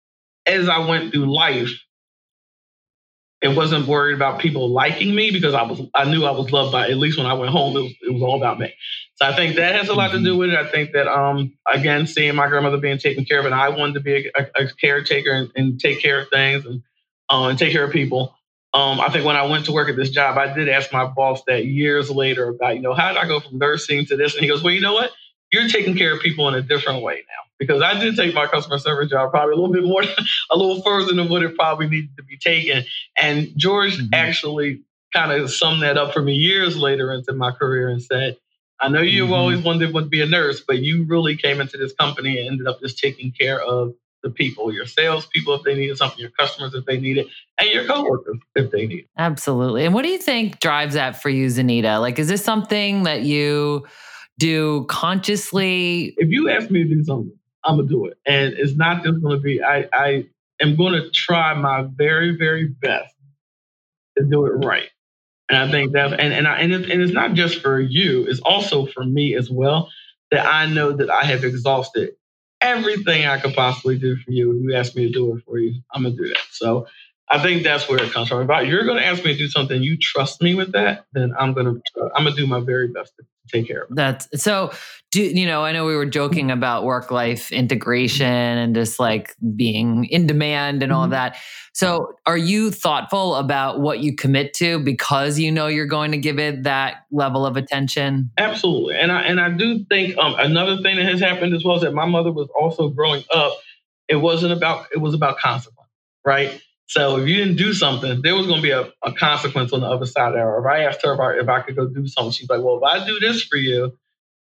as 0.47 0.67
I 0.67 0.79
went 0.79 1.13
through 1.13 1.33
life, 1.33 1.69
it 3.41 3.55
wasn't 3.55 3.87
worried 3.87 4.15
about 4.15 4.39
people 4.39 4.69
liking 4.69 5.15
me 5.15 5.31
because 5.31 5.53
I 5.53 5.63
was 5.63 5.81
I 5.95 6.05
knew 6.05 6.25
I 6.25 6.31
was 6.31 6.51
loved 6.51 6.71
by 6.71 6.89
at 6.89 6.97
least 6.97 7.17
when 7.17 7.27
I 7.27 7.33
went 7.33 7.51
home 7.51 7.75
it 7.75 7.81
was, 7.81 7.93
it 8.01 8.13
was 8.13 8.21
all 8.21 8.37
about 8.37 8.59
me. 8.59 8.73
So 9.15 9.25
I 9.25 9.35
think 9.35 9.55
that 9.55 9.75
has 9.75 9.89
a 9.89 9.93
lot 9.93 10.11
to 10.11 10.23
do 10.23 10.37
with 10.37 10.51
it. 10.51 10.55
I 10.55 10.67
think 10.69 10.91
that 10.93 11.07
um 11.07 11.53
again 11.71 12.07
seeing 12.07 12.35
my 12.35 12.47
grandmother 12.47 12.77
being 12.77 12.97
taken 12.97 13.25
care 13.25 13.39
of 13.39 13.45
and 13.45 13.55
I 13.55 13.69
wanted 13.69 13.95
to 13.95 13.99
be 13.99 14.31
a, 14.35 14.41
a, 14.41 14.65
a 14.65 14.67
caretaker 14.79 15.31
and, 15.31 15.51
and 15.55 15.79
take 15.79 16.01
care 16.01 16.21
of 16.21 16.29
things 16.29 16.65
and 16.65 16.83
um 17.29 17.49
and 17.49 17.59
take 17.59 17.71
care 17.71 17.83
of 17.83 17.91
people. 17.91 18.35
Um, 18.73 19.01
I 19.01 19.09
think 19.09 19.25
when 19.25 19.35
I 19.35 19.45
went 19.47 19.65
to 19.65 19.73
work 19.73 19.89
at 19.89 19.97
this 19.97 20.11
job, 20.11 20.37
I 20.37 20.53
did 20.53 20.69
ask 20.69 20.93
my 20.93 21.05
boss 21.05 21.43
that 21.45 21.65
years 21.65 22.09
later 22.09 22.47
about, 22.47 22.75
you 22.77 22.81
know, 22.81 22.93
how 22.93 23.09
did 23.09 23.17
I 23.17 23.27
go 23.27 23.41
from 23.41 23.57
nursing 23.57 24.05
to 24.05 24.15
this? 24.15 24.33
And 24.33 24.43
he 24.43 24.49
goes, 24.49 24.63
well, 24.63 24.73
you 24.73 24.79
know 24.79 24.93
what? 24.93 25.11
You're 25.51 25.67
taking 25.67 25.97
care 25.97 26.13
of 26.15 26.21
people 26.21 26.47
in 26.47 26.55
a 26.55 26.61
different 26.61 27.01
way 27.01 27.15
now. 27.15 27.43
Because 27.59 27.81
I 27.81 27.99
did 27.99 28.15
take 28.15 28.33
my 28.33 28.47
customer 28.47 28.79
service 28.79 29.09
job 29.11 29.31
probably 29.31 29.53
a 29.53 29.55
little 29.55 29.71
bit 29.73 29.83
more, 29.83 30.01
a 30.51 30.57
little 30.57 30.81
further 30.81 31.13
than 31.13 31.29
what 31.29 31.43
it 31.43 31.55
probably 31.55 31.87
needed 31.87 32.15
to 32.17 32.23
be 32.23 32.37
taken. 32.37 32.83
And 33.17 33.51
George 33.55 33.97
Mhm. 33.97 34.09
actually 34.13 34.81
kind 35.13 35.31
of 35.31 35.51
summed 35.51 35.83
that 35.83 35.97
up 35.97 36.13
for 36.13 36.21
me 36.21 36.33
years 36.33 36.77
later 36.77 37.11
into 37.13 37.33
my 37.33 37.51
career 37.51 37.89
and 37.89 38.01
said, 38.01 38.37
I 38.79 38.89
know 38.89 39.01
you've 39.01 39.29
Mhm. 39.29 39.33
always 39.37 39.59
wanted 39.63 39.91
to 39.93 40.01
be 40.05 40.21
a 40.21 40.25
nurse, 40.25 40.61
but 40.65 40.79
you 40.79 41.03
really 41.03 41.35
came 41.35 41.61
into 41.61 41.77
this 41.77 41.93
company 41.93 42.39
and 42.39 42.47
ended 42.47 42.65
up 42.67 42.79
just 42.79 42.97
taking 42.97 43.31
care 43.31 43.61
of 43.61 43.93
the 44.23 44.29
people, 44.31 44.73
your 44.73 44.85
salespeople 44.85 45.53
if 45.55 45.63
they 45.63 45.75
needed 45.75 45.97
something, 45.97 46.19
your 46.19 46.29
customers 46.31 46.73
if 46.73 46.85
they 46.85 46.99
need 46.99 47.17
it, 47.17 47.27
and 47.59 47.69
your 47.69 47.85
coworkers 47.85 48.37
if 48.55 48.71
they 48.71 48.87
need 48.87 48.99
it. 48.99 49.07
Absolutely. 49.17 49.83
And 49.85 49.93
what 49.93 50.03
do 50.03 50.09
you 50.09 50.17
think 50.19 50.59
drives 50.59 50.93
that 50.95 51.21
for 51.21 51.29
you, 51.29 51.47
Zenita? 51.47 51.99
Like, 51.99 52.17
is 52.19 52.27
this 52.27 52.43
something 52.43 53.03
that 53.03 53.21
you 53.23 53.85
do 54.37 54.85
consciously? 54.85 56.13
If 56.17 56.29
you 56.29 56.49
ask 56.49 56.69
me 56.71 56.83
to 56.83 56.89
do 56.89 57.03
something, 57.03 57.37
I'm 57.63 57.77
gonna 57.77 57.87
do 57.87 58.05
it. 58.05 58.17
And 58.25 58.53
it's 58.53 58.75
not 58.75 59.03
just 59.03 59.21
gonna 59.21 59.39
be 59.39 59.61
I 59.61 59.87
I 59.93 60.25
am 60.61 60.75
gonna 60.75 61.09
try 61.11 61.53
my 61.53 61.87
very, 61.95 62.35
very 62.37 62.67
best 62.67 63.13
to 64.17 64.25
do 64.25 64.45
it 64.45 64.65
right. 64.65 64.89
And 65.49 65.57
I 65.59 65.69
think 65.69 65.93
that's 65.93 66.13
and 66.13 66.33
and 66.33 66.47
I, 66.47 66.59
and, 66.59 66.73
and 66.73 67.01
it's 67.01 67.13
not 67.13 67.33
just 67.33 67.61
for 67.61 67.79
you, 67.79 68.25
it's 68.27 68.39
also 68.39 68.85
for 68.85 69.03
me 69.03 69.35
as 69.35 69.49
well. 69.49 69.89
That 70.31 70.45
I 70.45 70.65
know 70.65 70.93
that 70.93 71.09
I 71.09 71.25
have 71.25 71.43
exhausted 71.43 72.11
everything 72.61 73.25
I 73.25 73.39
could 73.39 73.53
possibly 73.53 73.97
do 73.97 74.15
for 74.15 74.31
you. 74.31 74.55
If 74.55 74.63
you 74.63 74.75
ask 74.75 74.95
me 74.95 75.07
to 75.07 75.11
do 75.11 75.35
it 75.35 75.43
for 75.45 75.59
you, 75.59 75.81
I'm 75.91 76.03
gonna 76.03 76.15
do 76.15 76.27
that. 76.29 76.37
So 76.51 76.87
I 77.31 77.39
think 77.41 77.63
that's 77.63 77.87
where 77.87 78.01
it 78.03 78.11
comes 78.11 78.27
from. 78.27 78.49
If 78.49 78.67
you're 78.67 78.85
gonna 78.85 79.01
ask 79.01 79.23
me 79.23 79.31
to 79.31 79.37
do 79.37 79.47
something, 79.47 79.81
you 79.81 79.97
trust 79.97 80.41
me 80.41 80.53
with 80.53 80.73
that, 80.73 81.05
then 81.13 81.33
I'm 81.39 81.53
gonna 81.53 81.73
I'm 82.15 82.25
gonna 82.25 82.35
do 82.35 82.45
my 82.45 82.59
very 82.59 82.89
best 82.89 83.13
to 83.17 83.23
take 83.51 83.67
care 83.67 83.83
of 83.83 83.91
it. 83.91 83.95
That's 83.95 84.27
so. 84.43 84.71
Do 85.11 85.21
you 85.21 85.45
know? 85.45 85.63
I 85.65 85.73
know 85.73 85.85
we 85.85 85.95
were 85.95 86.05
joking 86.05 86.51
about 86.51 86.83
work 86.85 87.11
life 87.11 87.51
integration 87.51 88.25
and 88.27 88.73
just 88.73 88.97
like 88.99 89.35
being 89.57 90.05
in 90.05 90.25
demand 90.25 90.83
and 90.83 90.91
all 90.93 91.07
Mhm. 91.07 91.11
that. 91.11 91.37
So, 91.73 92.13
are 92.25 92.37
you 92.37 92.71
thoughtful 92.71 93.35
about 93.35 93.81
what 93.81 93.99
you 93.99 94.15
commit 94.15 94.53
to 94.55 94.79
because 94.79 95.37
you 95.39 95.51
know 95.51 95.67
you're 95.67 95.85
going 95.85 96.11
to 96.11 96.17
give 96.17 96.39
it 96.39 96.63
that 96.63 97.03
level 97.11 97.45
of 97.45 97.57
attention? 97.57 98.29
Absolutely, 98.37 98.95
and 98.95 99.11
I 99.11 99.21
and 99.23 99.39
I 99.41 99.49
do 99.49 99.85
think 99.89 100.17
um, 100.17 100.35
another 100.37 100.77
thing 100.77 100.95
that 100.97 101.05
has 101.05 101.19
happened 101.19 101.53
as 101.53 101.63
well 101.63 101.75
is 101.75 101.81
that 101.81 101.93
my 101.93 102.05
mother 102.05 102.31
was 102.31 102.47
also 102.57 102.87
growing 102.89 103.23
up. 103.33 103.53
It 104.07 104.17
wasn't 104.17 104.53
about 104.53 104.87
it 104.93 104.99
was 104.99 105.13
about 105.13 105.37
consequence, 105.39 105.89
right? 106.25 106.61
So 106.91 107.15
if 107.15 107.29
you 107.29 107.37
didn't 107.37 107.55
do 107.55 107.71
something, 107.73 108.21
there 108.21 108.35
was 108.35 108.47
going 108.47 108.57
to 108.57 108.61
be 108.61 108.71
a, 108.71 108.91
a 109.01 109.13
consequence 109.13 109.71
on 109.71 109.79
the 109.79 109.87
other 109.87 110.05
side 110.05 110.33
of 110.33 110.39
her. 110.39 110.59
If 110.59 110.65
I 110.65 110.83
asked 110.83 110.99
her 111.05 111.13
if 111.13 111.19
I, 111.21 111.39
if 111.39 111.47
I 111.47 111.61
could 111.61 111.77
go 111.77 111.87
do 111.87 112.05
something, 112.05 112.33
she's 112.33 112.49
like, 112.49 112.61
"Well, 112.61 112.79
if 112.79 112.83
I 112.83 113.05
do 113.05 113.17
this 113.17 113.43
for 113.43 113.55
you, 113.55 113.97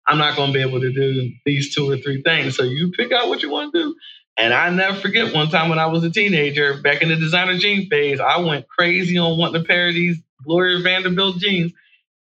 I'm 0.07 0.19
not 0.19 0.37
going 0.37 0.53
to 0.53 0.57
be 0.57 0.63
able 0.63 0.81
to 0.81 0.93
do 0.93 1.33
these 1.45 1.75
two 1.75 1.91
or 1.91 1.97
three 1.97 2.23
things. 2.23 2.57
So 2.57 2.63
you 2.63 2.93
pick 2.93 3.11
out 3.11 3.29
what 3.29 3.43
you 3.43 3.51
want 3.51 3.75
to 3.75 3.83
do." 3.83 3.97
And 4.37 4.55
I 4.55 4.71
never 4.71 4.95
forget 5.01 5.35
one 5.35 5.49
time 5.49 5.69
when 5.69 5.81
I 5.81 5.87
was 5.87 6.05
a 6.05 6.11
teenager, 6.11 6.81
back 6.81 7.03
in 7.03 7.09
the 7.09 7.17
designer 7.17 7.59
jean 7.59 7.91
phase, 7.91 8.21
I 8.21 8.39
went 8.39 8.69
crazy 8.69 9.19
on 9.19 9.37
wanting 9.37 9.61
a 9.61 9.65
pair 9.65 9.89
of 9.89 9.95
these 9.95 10.23
Gloria 10.45 10.81
Vanderbilt 10.81 11.39
jeans. 11.39 11.73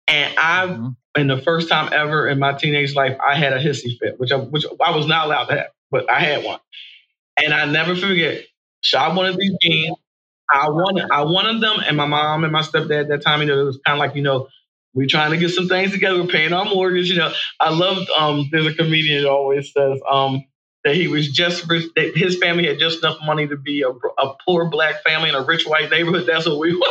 And 0.09 0.35
I, 0.39 0.67
mm-hmm. 0.67 0.89
in 1.19 1.29
the 1.29 1.39
first 1.39 1.71
time 1.71 1.91
ever 1.91 2.29
in 2.29 2.39
my 2.39 2.53
teenage 2.53 2.95
life, 2.95 3.17
I 3.27 3.35
had 3.35 3.55
a 3.55 3.65
hissy 3.65 3.99
fit, 3.99 4.21
which 4.21 4.31
I, 4.31 4.37
which 4.37 4.67
I 4.79 4.95
was 4.95 5.07
not 5.07 5.25
allowed 5.25 5.47
to 5.47 5.55
have, 5.55 5.71
but 5.91 6.11
I 6.11 6.21
had 6.21 6.45
one. 6.45 6.61
And 7.43 7.55
I 7.55 7.65
never 7.65 7.97
forget, 7.97 8.45
shot 8.83 9.15
one 9.15 9.25
of 9.25 9.39
these 9.39 9.57
jeans. 9.63 9.97
I 10.53 10.69
wanted, 10.69 11.11
I 11.11 11.23
wanted 11.23 11.63
them, 11.63 11.79
and 11.87 11.97
my 11.97 12.07
mom 12.07 12.45
and 12.45 12.53
my 12.53 12.61
stepdad 12.61 13.03
at 13.03 13.09
that 13.09 13.23
time, 13.23 13.41
you 13.41 13.47
know, 13.47 13.61
it 13.61 13.65
was 13.65 13.81
kind 13.85 13.97
of 13.97 14.01
like, 14.01 14.15
you 14.15 14.23
know, 14.23 14.49
we're 14.95 15.07
trying 15.07 15.31
to 15.31 15.39
get 15.39 15.51
some 15.51 15.69
things 15.69 15.93
together. 15.93 16.21
We're 16.21 16.29
paying 16.29 16.53
our 16.53 16.67
mortgage. 16.67 17.09
You 17.09 17.17
know, 17.17 17.33
I 17.59 17.71
loved. 17.71 18.11
Um, 18.11 18.49
there's 18.53 18.67
a 18.67 18.75
comedian 18.75 19.23
that 19.23 19.31
always 19.31 19.73
says 19.73 19.99
um, 20.11 20.45
that 20.85 20.95
he 20.95 21.09
was 21.09 21.31
just 21.31 21.67
that 21.69 22.13
his 22.15 22.37
family 22.37 22.67
had 22.67 22.79
just 22.79 22.99
enough 23.03 23.19
money 23.25 23.47
to 23.49 23.57
be 23.57 23.83
a, 23.83 23.89
a 23.89 24.35
poor 24.47 24.69
black 24.69 25.03
family 25.03 25.31
in 25.31 25.35
a 25.35 25.43
rich 25.45 25.67
white 25.67 25.91
neighborhood. 25.91 26.27
That's 26.27 26.47
what 26.47 26.59
we. 26.59 26.75
Were. 26.77 26.87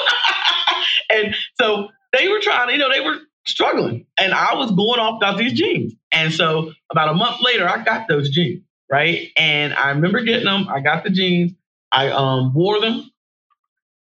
and 1.12 1.36
so 1.60 1.89
they 2.18 2.27
were 2.27 2.39
trying. 2.39 2.72
You 2.72 2.80
know, 2.80 2.91
they 2.91 3.01
were 3.01 3.18
struggling, 3.46 4.08
and 4.18 4.34
I 4.34 4.56
was 4.56 4.72
going 4.72 5.00
off 5.00 5.18
about 5.18 5.38
these 5.38 5.53
jeans. 5.53 5.94
And 6.12 6.34
so 6.34 6.74
about 6.91 7.10
a 7.10 7.13
month 7.13 7.38
later, 7.41 7.70
I 7.70 7.84
got 7.84 8.08
those 8.08 8.32
jeans 8.32 8.63
right, 8.89 9.30
and 9.38 9.74
I 9.75 9.89
remember 9.91 10.22
getting 10.22 10.46
them. 10.46 10.68
I 10.70 10.80
got 10.80 11.03
the 11.03 11.12
jeans. 11.12 11.51
I 11.91 12.10
um, 12.10 12.53
wore 12.53 12.80
them 12.82 13.12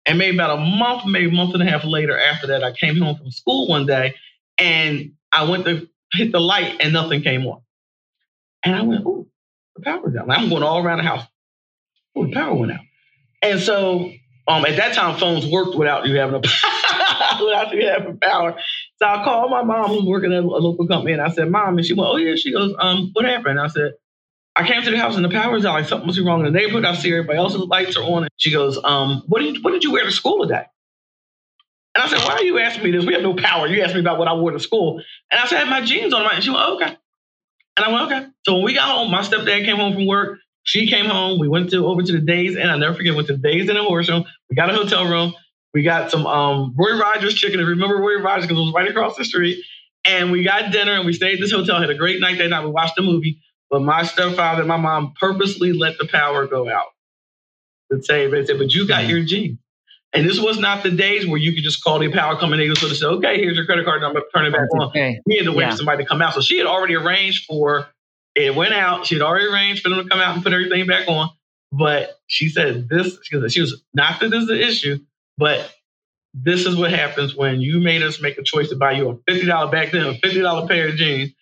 and 0.07 0.19
maybe 0.19 0.37
about 0.37 0.59
a 0.59 0.61
month, 0.61 1.07
maybe 1.07 1.29
a 1.29 1.33
month 1.33 1.55
and 1.55 1.63
a 1.63 1.67
half 1.67 1.85
later 1.85 2.19
after 2.19 2.49
that, 2.49 2.65
I 2.65 2.73
came 2.73 2.97
home 3.01 3.17
from 3.17 3.31
school 3.31 3.69
one 3.69 3.87
day 3.87 4.15
and 4.59 5.13
I 5.31 5.49
went 5.49 5.65
to 5.67 5.89
hit 6.13 6.33
the 6.33 6.41
light 6.41 6.77
and 6.81 6.93
nothing 6.93 7.23
came 7.23 7.47
on. 7.47 7.61
And 8.65 8.75
I 8.75 8.83
went, 8.83 9.05
oh, 9.07 9.27
the 9.77 9.83
power's 9.83 10.17
out. 10.17 10.31
I'm 10.31 10.49
going 10.49 10.63
all 10.63 10.85
around 10.85 10.99
the 10.99 11.05
house. 11.05 11.25
Oh, 12.17 12.27
the 12.27 12.33
power 12.33 12.55
went 12.55 12.73
out. 12.73 12.81
And 13.43 13.61
so 13.61 14.13
um, 14.47 14.65
at 14.65 14.77
that 14.77 14.95
time, 14.95 15.19
phones 15.19 15.47
worked 15.47 15.77
without 15.77 16.07
you 16.07 16.17
having 16.17 16.35
a 16.35 16.39
without 17.45 17.73
you 17.73 17.87
having 17.87 18.19
power. 18.19 18.59
So 18.97 19.07
I 19.07 19.25
called 19.25 19.51
my 19.51 19.63
mom 19.63 19.89
who's 19.89 20.05
working 20.05 20.33
at 20.33 20.43
a 20.43 20.47
local 20.47 20.87
company 20.87 21.13
and 21.13 21.23
I 21.23 21.31
said, 21.31 21.51
Mom, 21.51 21.77
and 21.77 21.87
she 21.87 21.95
went, 21.95 22.11
Oh 22.11 22.17
yeah. 22.17 22.35
She 22.37 22.53
goes, 22.53 22.75
um, 22.79 23.11
what 23.13 23.25
happened? 23.25 23.61
I 23.61 23.69
said, 23.69 23.93
I 24.55 24.67
came 24.67 24.83
to 24.83 24.91
the 24.91 24.99
house 24.99 25.17
and 25.17 25.25
the 25.25 25.31
power's 25.31 25.65
out. 25.65 25.75
Like 25.75 25.89
something 25.89 26.13
be 26.13 26.21
wrong 26.23 26.45
in 26.45 26.53
the 26.53 26.59
neighborhood. 26.59 26.85
I 26.85 26.95
see 26.95 27.11
everybody 27.11 27.39
else's 27.39 27.63
lights 27.63 27.97
are 27.97 28.03
on. 28.03 28.25
And 28.25 28.31
she 28.37 28.51
goes, 28.51 28.79
um, 28.83 29.23
what 29.27 29.41
did 29.41 29.57
you, 29.57 29.63
what 29.63 29.73
did 29.73 29.83
you 29.83 29.93
wear 29.93 30.05
to 30.05 30.11
school 30.11 30.43
today? 30.43 30.65
And 31.95 32.05
I 32.05 32.09
said, 32.09 32.19
why 32.27 32.35
are 32.35 32.43
you 32.43 32.59
asking 32.59 32.85
me 32.85 32.91
this? 32.91 33.05
We 33.05 33.15
have 33.15 33.23
no 33.23 33.35
power. 33.35 33.67
You 33.67 33.83
asked 33.83 33.95
me 33.95 34.01
about 34.01 34.19
what 34.19 34.29
I 34.29 34.35
wore 34.35 34.51
to 34.51 34.61
school. 34.61 35.03
And 35.31 35.41
I 35.41 35.47
said, 35.47 35.57
I 35.57 35.61
had 35.61 35.71
my 35.71 35.83
jeans 35.83 36.13
on. 36.13 36.27
And 36.31 36.43
she 36.43 36.51
went, 36.51 36.63
oh, 36.67 36.75
okay. 36.77 36.97
And 37.77 37.87
I 37.87 37.93
went, 37.93 38.13
okay. 38.13 38.27
So 38.45 38.55
when 38.55 38.65
we 38.65 38.75
got 38.75 38.89
home, 38.89 39.11
my 39.11 39.23
stepdad 39.23 39.65
came 39.65 39.77
home 39.77 39.95
from 39.95 40.07
work. 40.07 40.39
She 40.65 40.87
came 40.87 41.07
home. 41.07 41.39
We 41.39 41.49
went 41.49 41.71
to 41.71 41.87
over 41.87 42.03
to 42.03 42.13
the 42.13 42.21
Days 42.21 42.57
and 42.57 42.71
I 42.71 42.77
never 42.77 42.95
forget, 42.95 43.15
went 43.15 43.27
to 43.29 43.35
the 43.35 43.43
Days 43.43 43.69
Inn 43.69 43.77
and 43.77 43.87
Horsham. 43.87 44.25
We 44.49 44.57
got 44.57 44.71
a 44.71 44.75
hotel 44.75 45.07
room. 45.07 45.35
We 45.75 45.83
got 45.83 46.11
some 46.11 46.27
um, 46.27 46.75
Roy 46.77 46.99
Rogers 46.99 47.35
chicken. 47.35 47.59
You 47.59 47.67
remember 47.67 47.97
Roy 47.97 48.21
Rogers, 48.21 48.47
because 48.47 48.59
it 48.59 48.65
was 48.65 48.75
right 48.75 48.89
across 48.89 49.17
the 49.17 49.25
street. 49.25 49.65
And 50.05 50.31
we 50.31 50.45
got 50.45 50.73
dinner 50.73 50.93
and 50.93 51.07
we 51.07 51.13
stayed 51.13 51.35
at 51.35 51.41
this 51.41 51.53
hotel, 51.53 51.81
had 51.81 51.91
a 51.91 51.95
great 51.95 52.21
night 52.21 52.39
that 52.39 52.49
night. 52.49 52.65
We 52.65 52.71
watched 52.71 52.99
a 52.99 53.03
movie. 53.03 53.41
But 53.73 53.81
my 53.81 54.03
stepfather 54.03 54.61
and 54.61 54.69
my 54.69 54.77
mom 54.77 55.15
purposely 55.19 55.73
let 55.73 55.97
the 55.99 56.07
power 56.07 56.47
go 56.47 56.69
out 56.69 56.89
to 57.91 58.03
say, 58.03 58.29
they 58.29 58.45
said, 58.45 58.59
but 58.59 58.75
you 58.75 58.87
got 58.87 59.05
mm. 59.05 59.09
your 59.09 59.23
jean. 59.23 59.59
And 60.13 60.29
this 60.29 60.39
was 60.39 60.59
not 60.59 60.83
the 60.83 60.91
days 60.91 61.27
where 61.27 61.39
you 61.39 61.55
could 61.55 61.65
just 61.65 61.83
call 61.83 61.99
the 61.99 62.13
power 62.13 62.37
company 62.37 62.67
and 62.67 62.77
say, 62.77 63.07
okay, 63.07 63.39
here's 63.39 63.57
your 63.57 63.65
credit 63.65 63.87
card 63.87 64.03
number, 64.03 64.21
turn 64.35 64.45
it 64.45 64.53
back 64.53 64.69
on. 64.75 64.89
Okay. 64.89 65.19
We 65.25 65.39
had 65.39 65.47
to 65.47 65.53
wait 65.53 65.65
yeah. 65.65 65.71
for 65.71 65.79
somebody 65.79 66.05
to 66.05 66.09
come 66.09 66.21
out. 66.21 66.35
So 66.35 66.43
she 66.43 66.59
had 66.59 66.67
already 66.67 66.97
arranged 66.97 67.47
for 67.47 67.89
it 68.35 68.55
went 68.55 68.75
out. 68.75 69.07
She 69.07 69.15
had 69.15 69.23
already 69.23 69.47
arranged 69.47 69.83
for 69.83 69.89
them 69.89 70.03
to 70.03 70.09
come 70.09 70.21
out 70.21 70.35
and 70.35 70.45
put 70.45 70.53
everything 70.53 70.87
back 70.87 71.09
on. 71.09 71.31
But 71.71 72.21
she 72.27 72.51
said 72.51 72.91
this, 72.91 73.19
she 73.23 73.37
was, 73.39 73.55
she 73.55 73.63
was 73.63 73.83
not 73.95 74.21
that 74.21 74.31
this 74.31 74.45
is 74.45 74.51
an 74.51 74.59
issue, 74.59 74.99
but 75.39 75.73
this 76.35 76.67
is 76.67 76.77
what 76.77 76.91
happens 76.91 77.35
when 77.35 77.63
you 77.63 77.81
made 77.81 78.03
us 78.03 78.21
make 78.21 78.37
a 78.37 78.43
choice 78.43 78.69
to 78.69 78.77
buy 78.77 78.93
you 78.93 79.09
a 79.09 79.15
$50 79.31 79.73
back 79.73 79.93
then, 79.93 80.05
a 80.07 80.13
$50 80.13 80.69
pair 80.69 80.89
of 80.89 80.97
jeans 80.97 81.33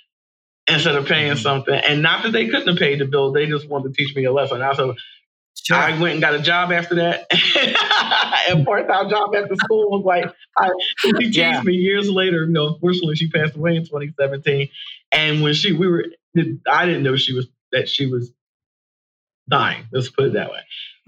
instead 0.71 0.95
of 0.95 1.07
paying 1.07 1.33
mm-hmm. 1.33 1.43
something. 1.43 1.75
And 1.75 2.03
not 2.03 2.23
that 2.23 2.33
they 2.33 2.47
couldn't 2.47 2.69
have 2.69 2.79
paid 2.79 3.01
the 3.01 3.05
bill, 3.05 3.33
they 3.33 3.47
just 3.47 3.69
wanted 3.69 3.95
to 3.95 3.95
teach 3.95 4.15
me 4.15 4.25
a 4.25 4.33
lesson. 4.33 4.63
I 4.63 4.75
so 4.75 4.95
sure. 5.55 5.77
I 5.77 5.99
went 6.01 6.15
and 6.15 6.21
got 6.21 6.35
a 6.35 6.41
job 6.41 6.73
after 6.73 6.97
that. 6.97 7.27
a 8.51 8.65
part-time 8.65 9.11
job 9.11 9.35
after 9.35 9.55
school 9.57 9.91
was 9.91 10.05
like 10.05 10.33
I, 10.57 10.71
she 10.99 11.13
teased 11.13 11.37
yeah. 11.37 11.63
me 11.63 11.75
years 11.75 12.09
later. 12.09 12.45
You 12.45 12.53
know, 12.53 12.75
unfortunately 12.75 13.17
she 13.17 13.31
passed 13.31 13.57
away 13.57 13.77
in 13.77 13.85
2017. 13.85 14.69
And 15.13 15.43
when 15.43 15.55
she 15.55 15.73
we 15.73 15.89
were 15.89 16.07
I 16.71 16.87
didn't 16.87 17.03
know 17.03 17.17
she 17.17 17.35
was 17.35 17.49
that 17.73 17.89
she 17.89 18.07
was 18.07 18.33
dying. 19.49 19.85
Let's 19.93 20.09
put 20.09 20.27
it 20.27 20.33
that 20.35 20.51
way. 20.51 20.61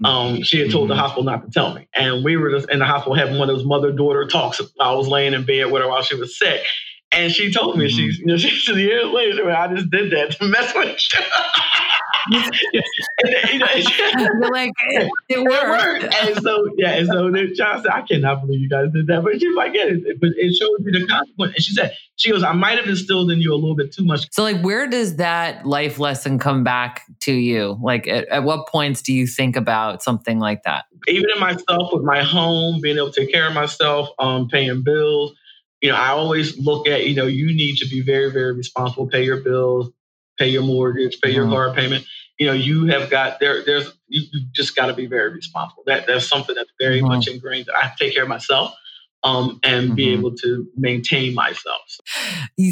Um, 0.03 0.43
she 0.43 0.59
had 0.59 0.69
told 0.69 0.89
the 0.89 0.95
mm-hmm. 0.95 1.01
hospital 1.01 1.23
not 1.23 1.45
to 1.45 1.51
tell 1.51 1.73
me. 1.73 1.87
And 1.95 2.25
we 2.25 2.35
were 2.35 2.51
just 2.51 2.69
in 2.69 2.79
the 2.79 2.85
hospital 2.85 3.15
having 3.15 3.37
one 3.37 3.49
of 3.49 3.55
those 3.55 3.65
mother 3.65 3.91
daughter 3.91 4.27
talks. 4.27 4.59
I 4.79 4.93
was 4.93 5.07
laying 5.07 5.33
in 5.33 5.45
bed 5.45 5.71
with 5.71 5.81
her 5.81 5.87
while 5.87 6.01
she 6.01 6.15
was 6.15 6.37
sick. 6.37 6.61
And 7.13 7.31
she 7.31 7.51
told 7.51 7.77
me, 7.77 7.85
mm-hmm. 7.85 7.95
she's, 7.95 8.19
you 8.19 8.25
know, 8.25 8.37
she's 8.37 8.67
years 8.67 9.05
later, 9.11 9.51
I 9.51 9.73
just 9.73 9.89
did 9.89 10.11
that 10.11 10.31
to 10.31 10.47
mess 10.47 10.73
with 10.75 10.99
you. 11.13 11.25
and, 12.31 13.53
you 13.53 13.59
know, 13.59 13.67
like, 14.51 14.71
it, 14.89 15.11
it, 15.29 15.43
worked. 15.43 16.03
worked. 16.03 16.15
And 16.15 16.41
so, 16.41 16.69
yeah, 16.77 16.91
and 16.93 17.07
so 17.07 17.31
then 17.31 17.53
John 17.55 17.81
said, 17.81 17.91
I 17.91 18.01
cannot 18.01 18.41
believe 18.41 18.61
you 18.61 18.69
guys 18.69 18.87
did 18.93 19.07
that. 19.07 19.23
But 19.23 19.39
she's 19.39 19.55
like, 19.55 19.73
yeah, 19.73 19.85
it, 19.87 20.19
but 20.19 20.29
it 20.37 20.53
shows 20.53 20.69
you 20.79 20.91
the 20.91 21.05
consequence. 21.07 21.55
And 21.55 21.63
she 21.63 21.73
said, 21.73 21.95
she 22.15 22.31
goes, 22.31 22.43
I 22.43 22.53
might 22.53 22.77
have 22.77 22.87
instilled 22.87 23.31
in 23.31 23.41
you 23.41 23.53
a 23.53 23.55
little 23.55 23.75
bit 23.75 23.91
too 23.91 24.05
much. 24.05 24.27
So, 24.31 24.43
like, 24.43 24.61
where 24.61 24.87
does 24.87 25.17
that 25.17 25.65
life 25.65 25.99
lesson 25.99 26.39
come 26.39 26.63
back 26.63 27.01
to 27.21 27.33
you? 27.33 27.77
Like, 27.81 28.07
at, 28.07 28.27
at 28.29 28.43
what 28.43 28.67
points 28.67 29.01
do 29.01 29.13
you 29.13 29.27
think 29.27 29.55
about 29.55 30.01
something 30.03 30.39
like 30.39 30.63
that? 30.63 30.85
Even 31.07 31.29
in 31.33 31.41
myself, 31.41 31.91
with 31.91 32.03
my 32.03 32.23
home, 32.23 32.79
being 32.81 32.97
able 32.97 33.11
to 33.11 33.21
take 33.21 33.31
care 33.33 33.47
of 33.47 33.53
myself, 33.53 34.09
um, 34.19 34.47
paying 34.47 34.83
bills, 34.83 35.33
you 35.83 35.89
know, 35.89 35.97
I 35.97 36.09
always 36.09 36.57
look 36.57 36.87
at, 36.87 37.05
you 37.05 37.13
know, 37.13 37.27
you 37.27 37.47
need 37.47 37.75
to 37.79 37.89
be 37.89 38.01
very, 38.01 38.31
very 38.31 38.53
responsible, 38.53 39.05
pay 39.07 39.25
your 39.25 39.41
bills, 39.41 39.91
pay 40.39 40.47
your 40.47 40.63
mortgage, 40.63 41.19
pay 41.19 41.31
your 41.31 41.43
mm-hmm. 41.43 41.53
car 41.53 41.73
payment. 41.73 42.05
You 42.39 42.47
know, 42.47 42.53
you 42.53 42.85
have 42.87 43.09
got 43.09 43.41
there, 43.41 43.63
there's 43.65 43.91
you, 44.07 44.21
you 44.31 44.45
just 44.53 44.77
got 44.77 44.85
to 44.85 44.93
be 44.93 45.07
very 45.07 45.33
responsible. 45.33 45.83
That 45.85 46.07
that's 46.07 46.25
something 46.25 46.55
that's 46.55 46.71
very 46.79 46.99
mm-hmm. 46.99 47.09
much 47.09 47.27
ingrained 47.27 47.65
that 47.65 47.75
I 47.75 47.91
take 47.99 48.13
care 48.13 48.23
of 48.23 48.29
myself. 48.29 48.73
Um, 49.25 49.61
and 49.63 49.85
mm-hmm. 49.85 49.95
be 49.95 50.09
able 50.11 50.35
to 50.35 50.67
maintain 50.75 51.33
myself. 51.33 51.79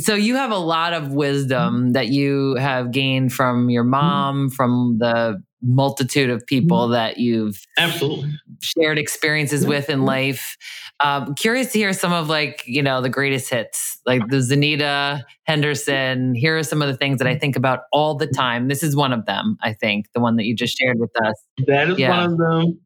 So 0.01 0.15
you 0.15 0.35
have 0.35 0.51
a 0.51 0.57
lot 0.57 0.91
of 0.91 1.13
wisdom 1.13 1.75
mm-hmm. 1.75 1.91
that 1.93 2.09
you 2.09 2.55
have 2.55 2.91
gained 2.91 3.31
from 3.31 3.69
your 3.69 3.83
mm-hmm. 3.83 3.91
mom, 3.91 4.49
from 4.49 4.97
the 4.99 5.41
multitude 5.61 6.29
of 6.29 6.45
people 6.45 6.83
mm-hmm. 6.83 6.93
that 6.93 7.17
you've 7.17 7.61
absolutely 7.77 8.33
shared 8.61 8.97
experiences 8.97 9.65
with 9.65 9.89
in 9.89 10.05
life. 10.05 10.57
Um, 10.99 11.35
curious 11.35 11.71
to 11.73 11.79
hear 11.79 11.93
some 11.93 12.13
of 12.13 12.29
like 12.29 12.63
you 12.65 12.81
know 12.81 13.01
the 13.01 13.09
greatest 13.09 13.49
hits, 13.49 13.99
like 14.05 14.27
the 14.29 14.37
Zenita 14.37 15.23
Henderson. 15.43 16.35
Here 16.35 16.57
are 16.57 16.63
some 16.63 16.81
of 16.81 16.87
the 16.87 16.97
things 16.97 17.19
that 17.19 17.27
I 17.27 17.37
think 17.37 17.55
about 17.55 17.81
all 17.91 18.15
the 18.15 18.27
time. 18.27 18.67
This 18.67 18.83
is 18.83 18.95
one 18.95 19.13
of 19.13 19.25
them, 19.25 19.57
I 19.61 19.73
think, 19.73 20.07
the 20.13 20.21
one 20.21 20.35
that 20.37 20.45
you 20.45 20.55
just 20.55 20.77
shared 20.77 20.99
with 20.99 21.11
us. 21.23 21.35
That 21.67 21.89
is 21.89 21.99
yeah. 21.99 22.09
one 22.09 22.31
of 22.31 22.37
them. 22.37 22.79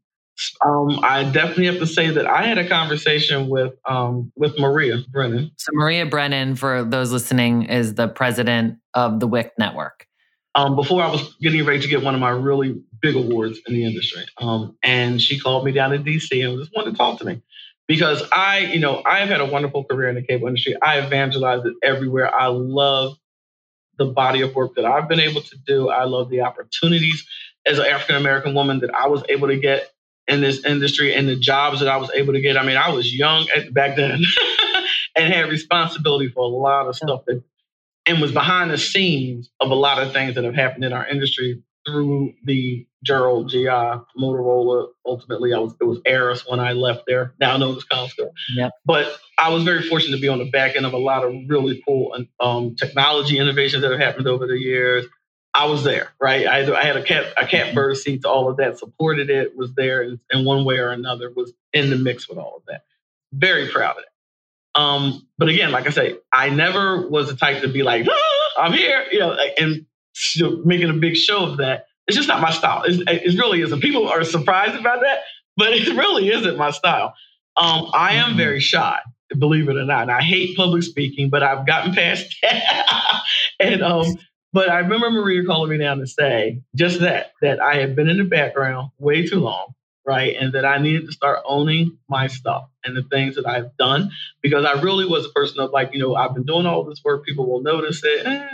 Um, 0.65 0.99
I 1.01 1.23
definitely 1.23 1.67
have 1.67 1.79
to 1.79 1.87
say 1.87 2.09
that 2.09 2.27
I 2.27 2.45
had 2.45 2.57
a 2.57 2.67
conversation 2.67 3.47
with 3.47 3.73
um, 3.85 4.31
with 4.35 4.59
Maria 4.59 4.97
Brennan. 5.09 5.51
So 5.57 5.71
Maria 5.73 6.05
Brennan, 6.05 6.55
for 6.55 6.83
those 6.83 7.11
listening, 7.11 7.63
is 7.63 7.95
the 7.95 8.07
president 8.07 8.77
of 8.93 9.19
the 9.19 9.27
WICT 9.27 9.51
network 9.57 10.04
um, 10.55 10.75
before 10.75 11.03
I 11.03 11.11
was 11.11 11.35
getting 11.41 11.65
ready 11.65 11.81
to 11.81 11.87
get 11.87 12.01
one 12.01 12.15
of 12.15 12.21
my 12.21 12.29
really 12.29 12.81
big 13.01 13.15
awards 13.15 13.59
in 13.67 13.73
the 13.73 13.83
industry. 13.83 14.23
Um, 14.37 14.77
and 14.81 15.21
she 15.21 15.39
called 15.39 15.65
me 15.65 15.73
down 15.73 15.91
to 15.91 15.99
DC 15.99 16.47
and 16.47 16.57
just 16.57 16.71
wanted 16.75 16.91
to 16.91 16.97
talk 16.97 17.19
to 17.19 17.25
me 17.25 17.41
because 17.87 18.23
I, 18.31 18.59
you 18.59 18.79
know, 18.79 19.03
I 19.05 19.19
have 19.19 19.29
had 19.29 19.41
a 19.41 19.45
wonderful 19.45 19.83
career 19.83 20.07
in 20.07 20.15
the 20.15 20.21
cable 20.21 20.47
industry. 20.47 20.75
I 20.81 21.05
evangelized 21.05 21.65
it 21.65 21.73
everywhere. 21.83 22.33
I 22.33 22.47
love 22.47 23.17
the 23.97 24.05
body 24.05 24.41
of 24.41 24.55
work 24.55 24.75
that 24.75 24.85
I've 24.85 25.09
been 25.09 25.19
able 25.19 25.41
to 25.41 25.57
do. 25.57 25.89
I 25.89 26.05
love 26.05 26.29
the 26.29 26.41
opportunities 26.41 27.25
as 27.65 27.77
an 27.77 27.85
African 27.85 28.15
American 28.15 28.53
woman 28.53 28.79
that 28.79 28.93
I 28.95 29.07
was 29.07 29.23
able 29.27 29.49
to 29.49 29.57
get 29.57 29.91
in 30.27 30.41
this 30.41 30.63
industry 30.65 31.13
and 31.13 31.27
the 31.27 31.35
jobs 31.35 31.79
that 31.79 31.89
I 31.89 31.97
was 31.97 32.09
able 32.13 32.33
to 32.33 32.41
get. 32.41 32.57
I 32.57 32.65
mean, 32.65 32.77
I 32.77 32.89
was 32.89 33.13
young 33.13 33.47
at, 33.55 33.73
back 33.73 33.95
then 33.95 34.21
and 35.15 35.33
had 35.33 35.49
responsibility 35.49 36.29
for 36.29 36.43
a 36.43 36.47
lot 36.47 36.87
of 36.87 36.95
stuff 36.95 37.23
that 37.27 37.43
and 38.05 38.21
was 38.21 38.31
behind 38.31 38.71
the 38.71 38.77
scenes 38.77 39.49
of 39.59 39.71
a 39.71 39.75
lot 39.75 40.01
of 40.01 40.13
things 40.13 40.35
that 40.35 40.43
have 40.43 40.55
happened 40.55 40.83
in 40.83 40.93
our 40.93 41.07
industry 41.07 41.63
through 41.85 42.33
the 42.43 42.87
Jerrold 43.03 43.49
GI 43.49 43.67
Motorola. 44.19 44.87
Ultimately, 45.05 45.53
I 45.53 45.59
was 45.59 45.75
it 45.79 45.83
was 45.83 45.99
ARRIS 46.05 46.45
when 46.47 46.59
I 46.59 46.73
left 46.73 47.03
there. 47.07 47.33
Now 47.39 47.57
known 47.57 47.77
as 47.77 47.83
CommScope. 47.85 48.31
Yep. 48.55 48.71
But 48.85 49.17
I 49.37 49.49
was 49.49 49.63
very 49.63 49.87
fortunate 49.87 50.15
to 50.15 50.21
be 50.21 50.27
on 50.27 50.39
the 50.39 50.49
back 50.49 50.75
end 50.75 50.85
of 50.85 50.93
a 50.93 50.97
lot 50.97 51.23
of 51.23 51.33
really 51.47 51.81
cool 51.87 52.17
um, 52.39 52.75
technology 52.75 53.37
innovations 53.37 53.83
that 53.83 53.91
have 53.91 53.99
happened 53.99 54.27
over 54.27 54.47
the 54.47 54.57
years. 54.57 55.05
I 55.53 55.67
was 55.67 55.85
there, 55.85 56.09
right? 56.19 56.47
I, 56.47 56.75
I 56.75 56.83
had 56.83 56.97
a 56.97 57.03
cat 57.03 57.33
a 57.37 57.47
catbird 57.47 57.95
seat 57.97 58.23
to 58.23 58.29
all 58.29 58.49
of 58.49 58.57
that, 58.57 58.77
supported 58.77 59.29
it, 59.29 59.55
was 59.55 59.73
there 59.73 60.03
in, 60.03 60.19
in 60.31 60.43
one 60.43 60.65
way 60.65 60.79
or 60.79 60.89
another, 60.89 61.31
was 61.33 61.53
in 61.71 61.89
the 61.89 61.95
mix 61.95 62.27
with 62.27 62.37
all 62.37 62.57
of 62.57 62.63
that. 62.67 62.81
Very 63.31 63.69
proud 63.69 63.91
of 63.91 64.03
it. 64.03 64.09
Um, 64.75 65.25
but 65.37 65.47
again, 65.47 65.71
like 65.71 65.87
I 65.87 65.91
say, 65.91 66.17
I 66.31 66.49
never 66.49 67.07
was 67.07 67.27
the 67.27 67.35
type 67.35 67.61
to 67.61 67.67
be 67.67 67.81
like, 67.81 68.05
ah, 68.09 68.63
I'm 68.63 68.73
here, 68.73 69.05
you 69.11 69.19
know, 69.19 69.37
and 69.57 69.85
making 70.65 70.89
a 70.89 70.93
big 70.93 71.15
show 71.15 71.45
of 71.45 71.57
that. 71.57 71.87
It's 72.07 72.15
just 72.15 72.27
not 72.27 72.41
my 72.41 72.51
style. 72.51 72.83
It's, 72.85 73.01
it 73.07 73.39
really 73.39 73.61
isn't. 73.61 73.79
People 73.79 74.07
are 74.07 74.23
surprised 74.23 74.75
about 74.75 75.01
that, 75.01 75.19
but 75.57 75.73
it 75.73 75.87
really 75.95 76.29
isn't 76.29 76.57
my 76.57 76.71
style. 76.71 77.13
Um, 77.57 77.89
I 77.93 78.15
am 78.15 78.35
very 78.35 78.59
shy, 78.59 78.99
believe 79.37 79.69
it 79.69 79.77
or 79.77 79.85
not. 79.85 80.03
And 80.03 80.11
I 80.11 80.21
hate 80.21 80.57
public 80.57 80.83
speaking, 80.83 81.29
but 81.29 81.41
I've 81.41 81.65
gotten 81.65 81.93
past 81.93 82.35
that. 82.41 83.21
and 83.59 83.81
um, 83.81 84.17
but 84.51 84.69
I 84.69 84.79
remember 84.79 85.09
Maria 85.11 85.43
calling 85.45 85.71
me 85.71 85.77
down 85.77 85.99
to 85.99 86.07
say 86.07 86.61
just 86.75 86.99
that 86.99 87.31
that 87.41 87.61
I 87.61 87.75
had 87.75 87.95
been 87.95 88.09
in 88.09 88.17
the 88.17 88.23
background 88.23 88.91
way 88.99 89.25
too 89.25 89.39
long, 89.39 89.73
right? 90.05 90.35
And 90.39 90.53
that 90.53 90.65
I 90.65 90.77
needed 90.79 91.07
to 91.07 91.11
start 91.13 91.39
owning 91.45 91.97
my 92.09 92.27
stuff 92.27 92.69
and 92.85 92.95
the 92.95 93.03
things 93.03 93.35
that 93.35 93.47
I've 93.47 93.75
done 93.77 94.11
because 94.41 94.65
I 94.65 94.81
really 94.81 95.05
was 95.05 95.25
a 95.25 95.29
person 95.29 95.59
of 95.59 95.71
like, 95.71 95.91
you 95.93 95.99
know, 95.99 96.15
I've 96.15 96.33
been 96.33 96.45
doing 96.45 96.65
all 96.65 96.83
this 96.83 97.01
work, 97.03 97.25
people 97.25 97.47
will 97.49 97.61
notice 97.61 98.01
it. 98.03 98.25
Eh. 98.25 98.47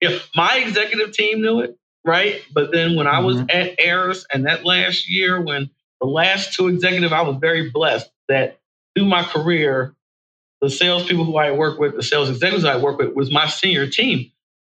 Yeah, 0.00 0.18
my 0.36 0.58
executive 0.58 1.12
team 1.12 1.42
knew 1.42 1.60
it, 1.60 1.76
right? 2.04 2.42
But 2.52 2.72
then 2.72 2.96
when 2.96 3.06
I 3.06 3.20
was 3.20 3.36
Mhm. 3.38 3.54
at 3.54 3.80
ARRIS 3.80 4.26
and 4.32 4.46
that 4.46 4.64
last 4.64 5.08
year 5.08 5.40
when 5.40 5.70
the 6.00 6.06
last 6.08 6.54
two 6.54 6.68
executive, 6.68 7.12
I 7.12 7.22
was 7.22 7.36
very 7.40 7.70
blessed 7.70 8.10
that 8.28 8.60
through 8.96 9.06
my 9.06 9.22
career, 9.22 9.94
the 10.60 10.70
salespeople 10.70 11.24
who 11.24 11.36
I 11.38 11.52
work 11.52 11.78
with, 11.78 11.96
the 11.96 12.02
sales 12.02 12.30
executives 12.30 12.64
I 12.64 12.76
work 12.78 12.98
with, 12.98 13.14
was 13.14 13.32
my 13.32 13.46
senior 13.48 13.86
team. 13.88 14.30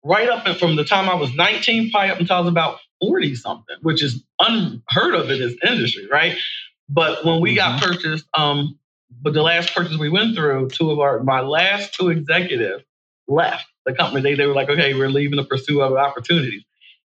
Right 0.05 0.29
up 0.29 0.47
and 0.47 0.57
from 0.57 0.77
the 0.77 0.85
time 0.85 1.09
I 1.09 1.15
was 1.15 1.35
19, 1.35 1.91
probably 1.91 2.11
up 2.11 2.21
until 2.21 2.37
I 2.37 2.41
was 2.41 2.49
about 2.51 2.79
40 3.07 3.35
something, 3.35 3.77
which 3.83 4.03
is 4.03 4.23
unheard 4.39 5.15
of 5.15 5.31
in 5.31 5.39
this 5.39 5.57
industry, 5.65 6.07
right? 6.11 6.37
But 6.89 7.25
when 7.25 7.41
we 7.41 7.55
got 7.55 7.83
purchased, 7.83 8.27
um, 8.37 8.79
but 9.23 9.33
the 9.33 9.43
last 9.43 9.75
purchase 9.75 9.97
we 9.97 10.11
went 10.11 10.35
through, 10.35 10.71
two 10.71 10.91
of 10.91 10.99
our 10.99 11.23
my 11.23 11.41
last 11.41 11.95
two 11.95 12.11
executives 12.11 12.85
left 13.27 13.67
the 13.87 13.95
company. 13.95 14.23
They 14.23 14.35
they 14.35 14.47
were 14.47 14.55
like, 14.55 14.69
okay, 14.69 14.95
we're 14.95 15.09
leaving 15.09 15.39
to 15.39 15.45
pursue 15.45 15.81
other 15.81 15.99
opportunities. 15.99 16.63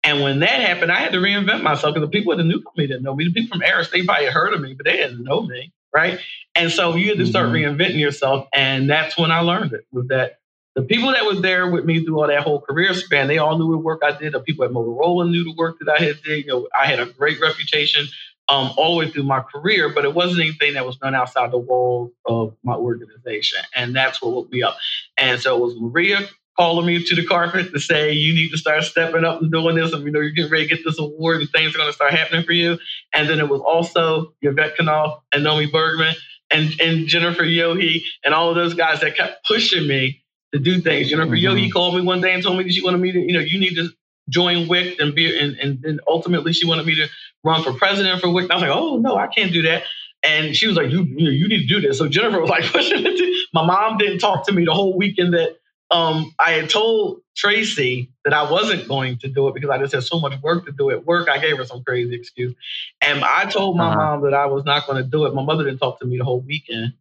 And 0.03 0.21
when 0.21 0.39
that 0.39 0.61
happened, 0.61 0.91
I 0.91 0.99
had 0.99 1.11
to 1.13 1.19
reinvent 1.19 1.61
myself 1.61 1.93
because 1.93 2.07
the 2.07 2.11
people 2.11 2.31
at 2.31 2.39
the 2.39 2.43
new 2.43 2.61
company 2.61 2.87
didn't 2.87 3.03
know 3.03 3.15
me. 3.15 3.25
The 3.25 3.33
people 3.33 3.57
from 3.57 3.61
ARRIS, 3.63 3.91
they 3.91 4.03
probably 4.03 4.25
heard 4.27 4.53
of 4.53 4.61
me, 4.61 4.73
but 4.73 4.85
they 4.85 4.97
didn't 4.97 5.23
know 5.23 5.41
me, 5.41 5.71
right? 5.93 6.19
And 6.55 6.71
so 6.71 6.95
you 6.95 7.09
had 7.09 7.19
to 7.19 7.27
start 7.27 7.49
reinventing 7.49 7.99
yourself. 7.99 8.47
And 8.51 8.89
that's 8.89 9.15
when 9.17 9.31
I 9.31 9.41
learned 9.41 9.73
it 9.73 9.85
was 9.91 10.07
that 10.07 10.40
the 10.75 10.83
people 10.83 11.11
that 11.11 11.25
was 11.25 11.41
there 11.41 11.69
with 11.69 11.85
me 11.85 12.03
through 12.03 12.21
all 12.21 12.27
that 12.27 12.43
whole 12.43 12.61
career 12.61 12.93
span, 12.93 13.27
they 13.27 13.37
all 13.37 13.57
knew 13.57 13.71
the 13.71 13.77
work 13.77 14.01
I 14.03 14.17
did. 14.17 14.33
The 14.33 14.39
people 14.39 14.63
at 14.63 14.71
Motorola 14.71 15.29
knew 15.29 15.43
the 15.43 15.55
work 15.57 15.77
that 15.79 15.89
I 15.89 16.03
had 16.03 16.21
did. 16.23 16.45
You 16.45 16.51
know, 16.51 16.67
I 16.77 16.85
had 16.85 16.99
a 16.99 17.05
great 17.05 17.41
reputation 17.41 18.07
um, 18.47 18.71
all 18.77 18.93
the 18.93 19.05
way 19.05 19.11
through 19.11 19.23
my 19.23 19.41
career, 19.41 19.89
but 19.89 20.05
it 20.05 20.13
wasn't 20.13 20.41
anything 20.41 20.73
that 20.75 20.85
was 20.85 20.97
done 20.97 21.15
outside 21.15 21.51
the 21.51 21.57
walls 21.57 22.11
of 22.25 22.55
my 22.63 22.73
organization. 22.73 23.61
And 23.75 23.95
that's 23.95 24.21
what 24.21 24.33
woke 24.33 24.51
me 24.51 24.63
up. 24.63 24.77
And 25.17 25.41
so 25.41 25.57
it 25.57 25.61
was 25.61 25.75
Maria 25.77 26.27
calling 26.57 26.85
me 26.85 27.03
to 27.03 27.15
the 27.15 27.25
carpet 27.25 27.71
to 27.73 27.79
say, 27.79 28.11
you 28.11 28.33
need 28.33 28.49
to 28.49 28.57
start 28.57 28.83
stepping 28.83 29.23
up 29.23 29.41
and 29.41 29.51
doing 29.51 29.75
this. 29.75 29.93
And 29.93 30.03
we 30.03 30.11
know 30.11 30.19
you're 30.19 30.31
getting 30.31 30.51
ready 30.51 30.67
to 30.67 30.75
get 30.75 30.85
this 30.85 30.99
award 30.99 31.41
and 31.41 31.49
things 31.49 31.73
are 31.73 31.77
going 31.77 31.89
to 31.89 31.93
start 31.93 32.13
happening 32.13 32.45
for 32.45 32.51
you. 32.51 32.77
And 33.13 33.29
then 33.29 33.39
it 33.39 33.49
was 33.49 33.61
also 33.61 34.33
Yvette 34.41 34.77
Kanouff 34.77 35.21
and 35.33 35.45
Nomi 35.45 35.71
Bergman 35.71 36.15
and, 36.49 36.73
and 36.81 37.07
Jennifer 37.07 37.43
Yohe 37.43 38.01
and 38.23 38.33
all 38.33 38.49
of 38.49 38.55
those 38.55 38.73
guys 38.73 38.99
that 39.01 39.15
kept 39.15 39.45
pushing 39.45 39.87
me 39.87 40.21
to 40.53 40.59
do 40.59 40.81
things. 40.81 41.09
Jennifer 41.09 41.35
Mhm. 41.35 41.43
Yohe 41.43 41.71
called 41.71 41.95
me 41.95 42.01
one 42.01 42.21
day 42.21 42.33
and 42.33 42.43
told 42.43 42.57
me 42.57 42.63
that 42.63 42.73
she 42.73 42.83
wanted 42.83 42.99
me 43.01 43.11
to, 43.11 43.19
you 43.19 43.33
know, 43.33 43.39
you 43.39 43.59
need 43.59 43.75
to 43.75 43.89
join 44.29 44.67
WICT 44.67 44.99
and 44.99 45.15
be, 45.15 45.37
and, 45.37 45.57
and 45.57 45.81
then 45.81 45.99
ultimately 46.07 46.53
she 46.53 46.65
wanted 46.65 46.85
me 46.85 46.95
to 46.95 47.07
run 47.43 47.63
for 47.63 47.73
president 47.73 48.21
for 48.21 48.27
WICT. 48.27 48.51
I 48.51 48.55
was 48.55 48.61
like, 48.63 48.71
oh 48.71 48.97
no, 48.97 49.17
I 49.17 49.27
can't 49.27 49.51
do 49.53 49.61
that. 49.63 49.83
And 50.23 50.55
she 50.55 50.67
was 50.67 50.75
like, 50.75 50.91
you, 50.91 51.03
you, 51.03 51.25
know, 51.25 51.31
you 51.31 51.47
need 51.47 51.67
to 51.67 51.67
do 51.67 51.81
this. 51.81 51.97
So 51.97 52.07
Jennifer 52.07 52.39
was 52.41 52.49
like 52.49 52.65
pushing 52.71 53.05
it. 53.05 53.47
My 53.53 53.65
mom 53.65 53.97
didn't 53.97 54.19
talk 54.19 54.45
to 54.47 54.51
me 54.53 54.65
the 54.65 54.73
whole 54.73 54.97
weekend 54.97 55.33
that 55.33 55.57
um, 55.91 56.33
I 56.39 56.51
had 56.51 56.69
told 56.69 57.21
Tracy 57.35 58.11
that 58.25 58.33
I 58.33 58.49
wasn't 58.49 58.87
going 58.87 59.17
to 59.19 59.27
do 59.27 59.47
it 59.47 59.53
because 59.55 59.69
I 59.69 59.77
just 59.79 59.93
had 59.93 60.03
so 60.03 60.19
much 60.19 60.33
work 60.41 60.65
to 60.65 60.71
do 60.71 60.89
at 60.91 61.05
work. 61.05 61.29
I 61.29 61.37
gave 61.39 61.57
her 61.57 61.65
some 61.65 61.83
crazy 61.83 62.15
excuse. 62.15 62.53
And 63.01 63.23
I 63.23 63.45
told 63.45 63.77
my 63.77 63.87
Uh-huh. 63.87 63.95
mom 63.97 64.21
that 64.23 64.33
I 64.33 64.45
was 64.47 64.63
not 64.65 64.87
going 64.87 65.03
to 65.03 65.09
do 65.09 65.25
it. 65.25 65.33
My 65.33 65.43
mother 65.43 65.63
didn't 65.63 65.79
talk 65.79 65.99
to 66.01 66.05
me 66.05 66.17
the 66.17 66.23
whole 66.23 66.41
weekend. 66.41 66.93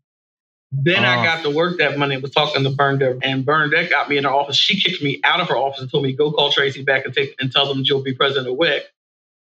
Then 0.73 1.05
I 1.05 1.21
Oh. 1.21 1.25
got 1.25 1.43
to 1.45 1.51
work 1.51 1.79
that 1.79 1.99
Monday 1.99 2.17
and 2.17 2.23
was 2.23 2.33
talking 2.33 2.65
to 2.65 2.71
Bernadette, 2.71 3.19
and 3.23 3.45
Bernadette 3.45 3.91
got 3.91 4.09
me 4.09 4.19
in 4.19 4.25
her 4.25 4.31
office. 4.31 4.57
She 4.57 4.81
kicked 4.81 5.03
me 5.03 5.21
out 5.25 5.41
of 5.41 5.49
her 5.49 5.57
office 5.57 5.81
and 5.81 5.91
told 5.91 6.05
me, 6.05 6.13
go 6.13 6.31
call 6.33 6.53
Tracy 6.53 6.83
back 6.83 7.05
and 7.05 7.15
take 7.15 7.35
and 7.41 7.51
tell 7.53 7.67
them 7.67 7.83
you'll 7.85 8.03
be 8.03 8.15
president 8.15 8.49
of 8.53 8.57
WICT. 8.59 8.83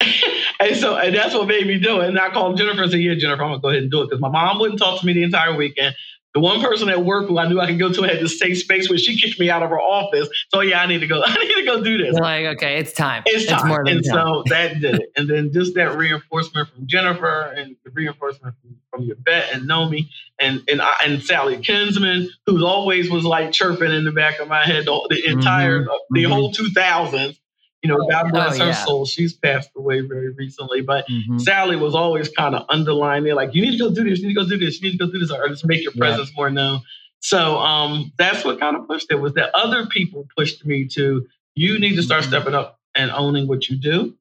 and 0.59 0.75
so 0.77 0.95
and 0.97 1.15
that's 1.15 1.33
what 1.33 1.47
made 1.47 1.67
me 1.67 1.79
do 1.79 2.01
it. 2.01 2.09
And 2.09 2.19
I 2.19 2.29
called 2.29 2.57
Jennifer 2.57 2.83
and 2.83 2.91
said, 2.91 3.01
Yeah, 3.01 3.15
Jennifer, 3.15 3.43
I'm 3.43 3.49
gonna 3.51 3.61
go 3.61 3.69
ahead 3.69 3.83
and 3.83 3.91
do 3.91 4.01
it. 4.01 4.05
Because 4.07 4.21
my 4.21 4.29
mom 4.29 4.59
wouldn't 4.59 4.79
talk 4.79 4.99
to 4.99 5.05
me 5.05 5.13
the 5.13 5.23
entire 5.23 5.55
weekend. 5.55 5.95
The 6.33 6.39
one 6.39 6.61
person 6.61 6.87
at 6.87 7.03
work 7.03 7.27
who 7.27 7.37
I 7.37 7.47
knew 7.47 7.59
I 7.59 7.67
could 7.67 7.79
go 7.79 7.91
to 7.91 8.03
had 8.03 8.19
this 8.19 8.39
safe 8.39 8.57
space 8.59 8.89
where 8.89 8.97
she 8.97 9.19
kicked 9.19 9.37
me 9.37 9.49
out 9.49 9.63
of 9.63 9.69
her 9.69 9.79
office. 9.79 10.29
So 10.49 10.61
yeah, 10.61 10.81
I 10.81 10.85
need 10.85 10.99
to 10.99 11.07
go, 11.07 11.21
I 11.25 11.33
need 11.33 11.55
to 11.55 11.65
go 11.65 11.83
do 11.83 11.97
this. 11.97 12.15
Like, 12.15 12.45
okay, 12.55 12.77
it's 12.77 12.93
time. 12.93 13.23
It's 13.25 13.47
time. 13.47 13.67
more 13.67 13.83
than 13.83 13.97
and 13.97 14.05
time. 14.05 14.13
so 14.13 14.43
that 14.47 14.79
did 14.79 14.95
it. 14.95 15.11
And 15.17 15.29
then 15.29 15.51
just 15.51 15.75
that 15.75 15.97
reinforcement 15.97 16.69
from 16.69 16.87
Jennifer 16.87 17.53
and 17.55 17.75
the 17.83 17.91
reinforcement 17.91 18.55
from, 18.61 18.77
from 18.89 19.11
Yvette 19.11 19.49
and 19.53 19.69
Nomi 19.69 20.07
and 20.39 20.61
and, 20.69 20.81
I, 20.81 20.93
and 21.03 21.21
Sally 21.21 21.57
Kinsman, 21.57 22.29
who's 22.45 22.63
always 22.63 23.09
was 23.09 23.25
like 23.25 23.51
chirping 23.51 23.91
in 23.91 24.05
the 24.05 24.11
back 24.11 24.39
of 24.39 24.47
my 24.47 24.65
head 24.65 24.85
the, 24.85 25.07
the 25.09 25.29
entire, 25.29 25.85
the 26.09 26.23
mhm. 26.23 26.31
whole 26.31 26.53
2000s. 26.53 27.37
You 27.83 27.89
know, 27.89 27.97
God 28.09 28.31
bless 28.31 28.59
Oh, 28.59 28.65
her 28.67 28.73
soul. 28.73 29.05
She's 29.05 29.33
passed 29.33 29.71
away 29.75 30.01
very 30.01 30.29
recently, 30.33 30.81
but 30.81 31.07
Mhm. 31.09 31.41
Sally 31.41 31.75
was 31.75 31.95
always 31.95 32.29
kind 32.29 32.53
of 32.53 32.65
underlining 32.69 33.31
it, 33.31 33.35
like, 33.35 33.55
you 33.55 33.61
need 33.61 33.71
to 33.71 33.77
go 33.77 33.89
do 33.93 34.03
this, 34.03 34.19
you 34.19 34.27
need 34.27 34.35
to 34.35 34.43
go 34.43 34.47
do 34.47 34.57
this, 34.57 34.79
you 34.81 34.87
need 34.91 34.97
to 34.99 35.05
go 35.05 35.11
do 35.11 35.17
this, 35.19 35.31
or 35.31 35.47
just 35.49 35.65
make 35.65 35.81
your 35.81 35.91
Yeah. 35.95 35.99
presence 36.01 36.31
more 36.35 36.49
known. 36.51 36.81
So 37.21 37.57
um, 37.59 38.11
that's 38.17 38.43
what 38.45 38.59
kind 38.59 38.75
of 38.75 38.87
pushed 38.87 39.07
it 39.11 39.15
was 39.19 39.33
that 39.33 39.49
other 39.55 39.85
people 39.87 40.27
pushed 40.37 40.65
me 40.65 40.85
to, 40.89 41.25
you 41.55 41.79
need 41.79 41.95
to 41.95 42.03
start 42.03 42.23
Mhm. 42.23 42.27
stepping 42.27 42.53
up 42.53 42.79
and 42.95 43.09
owning 43.11 43.47
what 43.47 43.67
you 43.69 43.77
do 43.77 44.15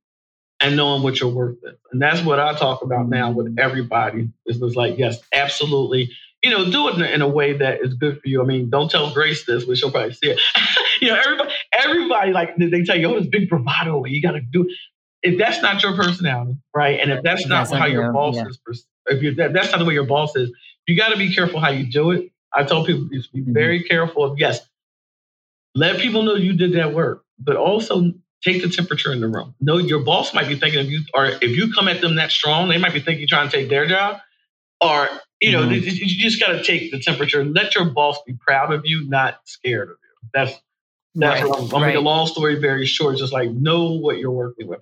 and 0.60 0.76
knowing 0.76 1.02
what 1.02 1.20
you're 1.20 1.30
worth 1.30 1.56
is. 1.64 1.74
And 1.92 2.00
that's 2.00 2.22
what 2.22 2.40
I 2.40 2.54
talk 2.54 2.82
about 2.82 3.08
now 3.08 3.30
with 3.30 3.54
everybody. 3.58 4.28
It 4.46 4.60
was 4.60 4.76
like, 4.76 4.98
yes, 4.98 5.20
absolutely. 5.32 6.10
You 6.42 6.50
know, 6.50 6.70
do 6.70 6.88
it 6.88 6.94
in 6.96 7.02
a, 7.02 7.06
in 7.06 7.22
a 7.22 7.28
way 7.28 7.52
that 7.58 7.80
is 7.82 7.94
good 7.94 8.20
for 8.20 8.28
you. 8.28 8.40
I 8.42 8.46
mean, 8.46 8.70
don't 8.70 8.90
tell 8.90 9.12
Grace 9.12 9.44
this, 9.44 9.64
but 9.66 9.76
she'll 9.76 9.90
probably 9.90 10.14
see 10.14 10.30
it. 10.30 10.40
you 11.02 11.08
know, 11.08 11.16
everybody, 11.22 11.50
everybody 11.72 12.32
like 12.32 12.56
they 12.56 12.82
tell 12.82 12.98
you, 12.98 13.08
oh, 13.14 13.18
this 13.20 13.28
big 13.28 13.48
bravado, 13.48 14.04
you 14.06 14.22
got 14.22 14.32
to 14.32 14.40
do. 14.40 14.62
it. 14.62 14.68
If 15.22 15.38
that's 15.38 15.60
not 15.60 15.82
your 15.82 15.94
personality, 15.94 16.56
right, 16.74 16.98
and 16.98 17.10
if 17.12 17.22
that's 17.22 17.46
not 17.46 17.68
That's 17.68 17.78
how 17.78 17.84
your 17.86 18.10
boss 18.10 18.36
yeah. 18.36 18.46
is, 18.46 18.86
if 19.06 19.22
you 19.22 19.34
that, 19.34 19.52
that's 19.52 19.70
not 19.70 19.78
the 19.78 19.84
way 19.84 19.92
your 19.92 20.06
boss 20.06 20.34
is, 20.34 20.50
you 20.86 20.96
got 20.96 21.10
to 21.10 21.18
be 21.18 21.34
careful 21.34 21.60
how 21.60 21.68
you 21.68 21.84
do 21.84 22.10
it. 22.12 22.30
I 22.54 22.64
tell 22.64 22.86
people, 22.86 23.04
be 23.04 23.18
Mhm. 23.18 23.52
very 23.52 23.82
careful. 23.82 24.24
Of, 24.24 24.38
yes, 24.38 24.60
let 25.74 25.98
people 25.98 26.22
know 26.22 26.34
you 26.36 26.54
did 26.54 26.72
that 26.72 26.94
work, 26.94 27.24
but 27.38 27.56
also 27.56 28.12
take 28.42 28.62
the 28.62 28.68
temperature 28.70 29.12
in 29.12 29.20
the 29.20 29.28
room. 29.28 29.54
No, 29.60 29.76
your 29.76 30.00
boss 30.00 30.32
might 30.32 30.48
be 30.48 30.56
thinking 30.56 30.80
if 30.80 30.86
you 30.90 31.02
or 31.14 31.26
if 31.26 31.42
you 31.50 31.72
come 31.72 31.86
at 31.88 32.00
them 32.00 32.14
that 32.16 32.30
strong, 32.30 32.68
they 32.70 32.78
might 32.78 32.94
be 32.94 33.00
thinking 33.00 33.18
you're 33.20 33.28
trying 33.28 33.48
to 33.50 33.56
take 33.56 33.68
their 33.68 33.86
job. 33.86 34.18
Or 34.80 35.06
you 35.40 35.52
know, 35.52 35.62
Mhm. 35.62 35.82
you 35.82 36.22
just 36.22 36.40
got 36.40 36.48
to 36.52 36.62
take 36.62 36.90
the 36.90 36.98
temperature. 36.98 37.44
Let 37.44 37.74
your 37.74 37.86
boss 37.86 38.18
be 38.26 38.34
proud 38.34 38.72
of 38.72 38.82
you, 38.84 39.08
not 39.08 39.40
scared 39.44 39.88
of 39.90 39.96
you. 40.02 40.28
That's 40.34 40.52
that's 41.16 41.40
Right, 41.42 41.48
what 41.50 41.58
I'm, 41.60 41.74
I'm 41.74 41.80
make 41.88 41.96
a 41.96 42.00
long 42.00 42.26
story 42.28 42.54
very 42.60 42.86
short. 42.86 43.16
Just 43.18 43.32
like 43.32 43.50
know 43.50 43.92
what 43.94 44.18
you're 44.18 44.30
working 44.30 44.68
with. 44.68 44.80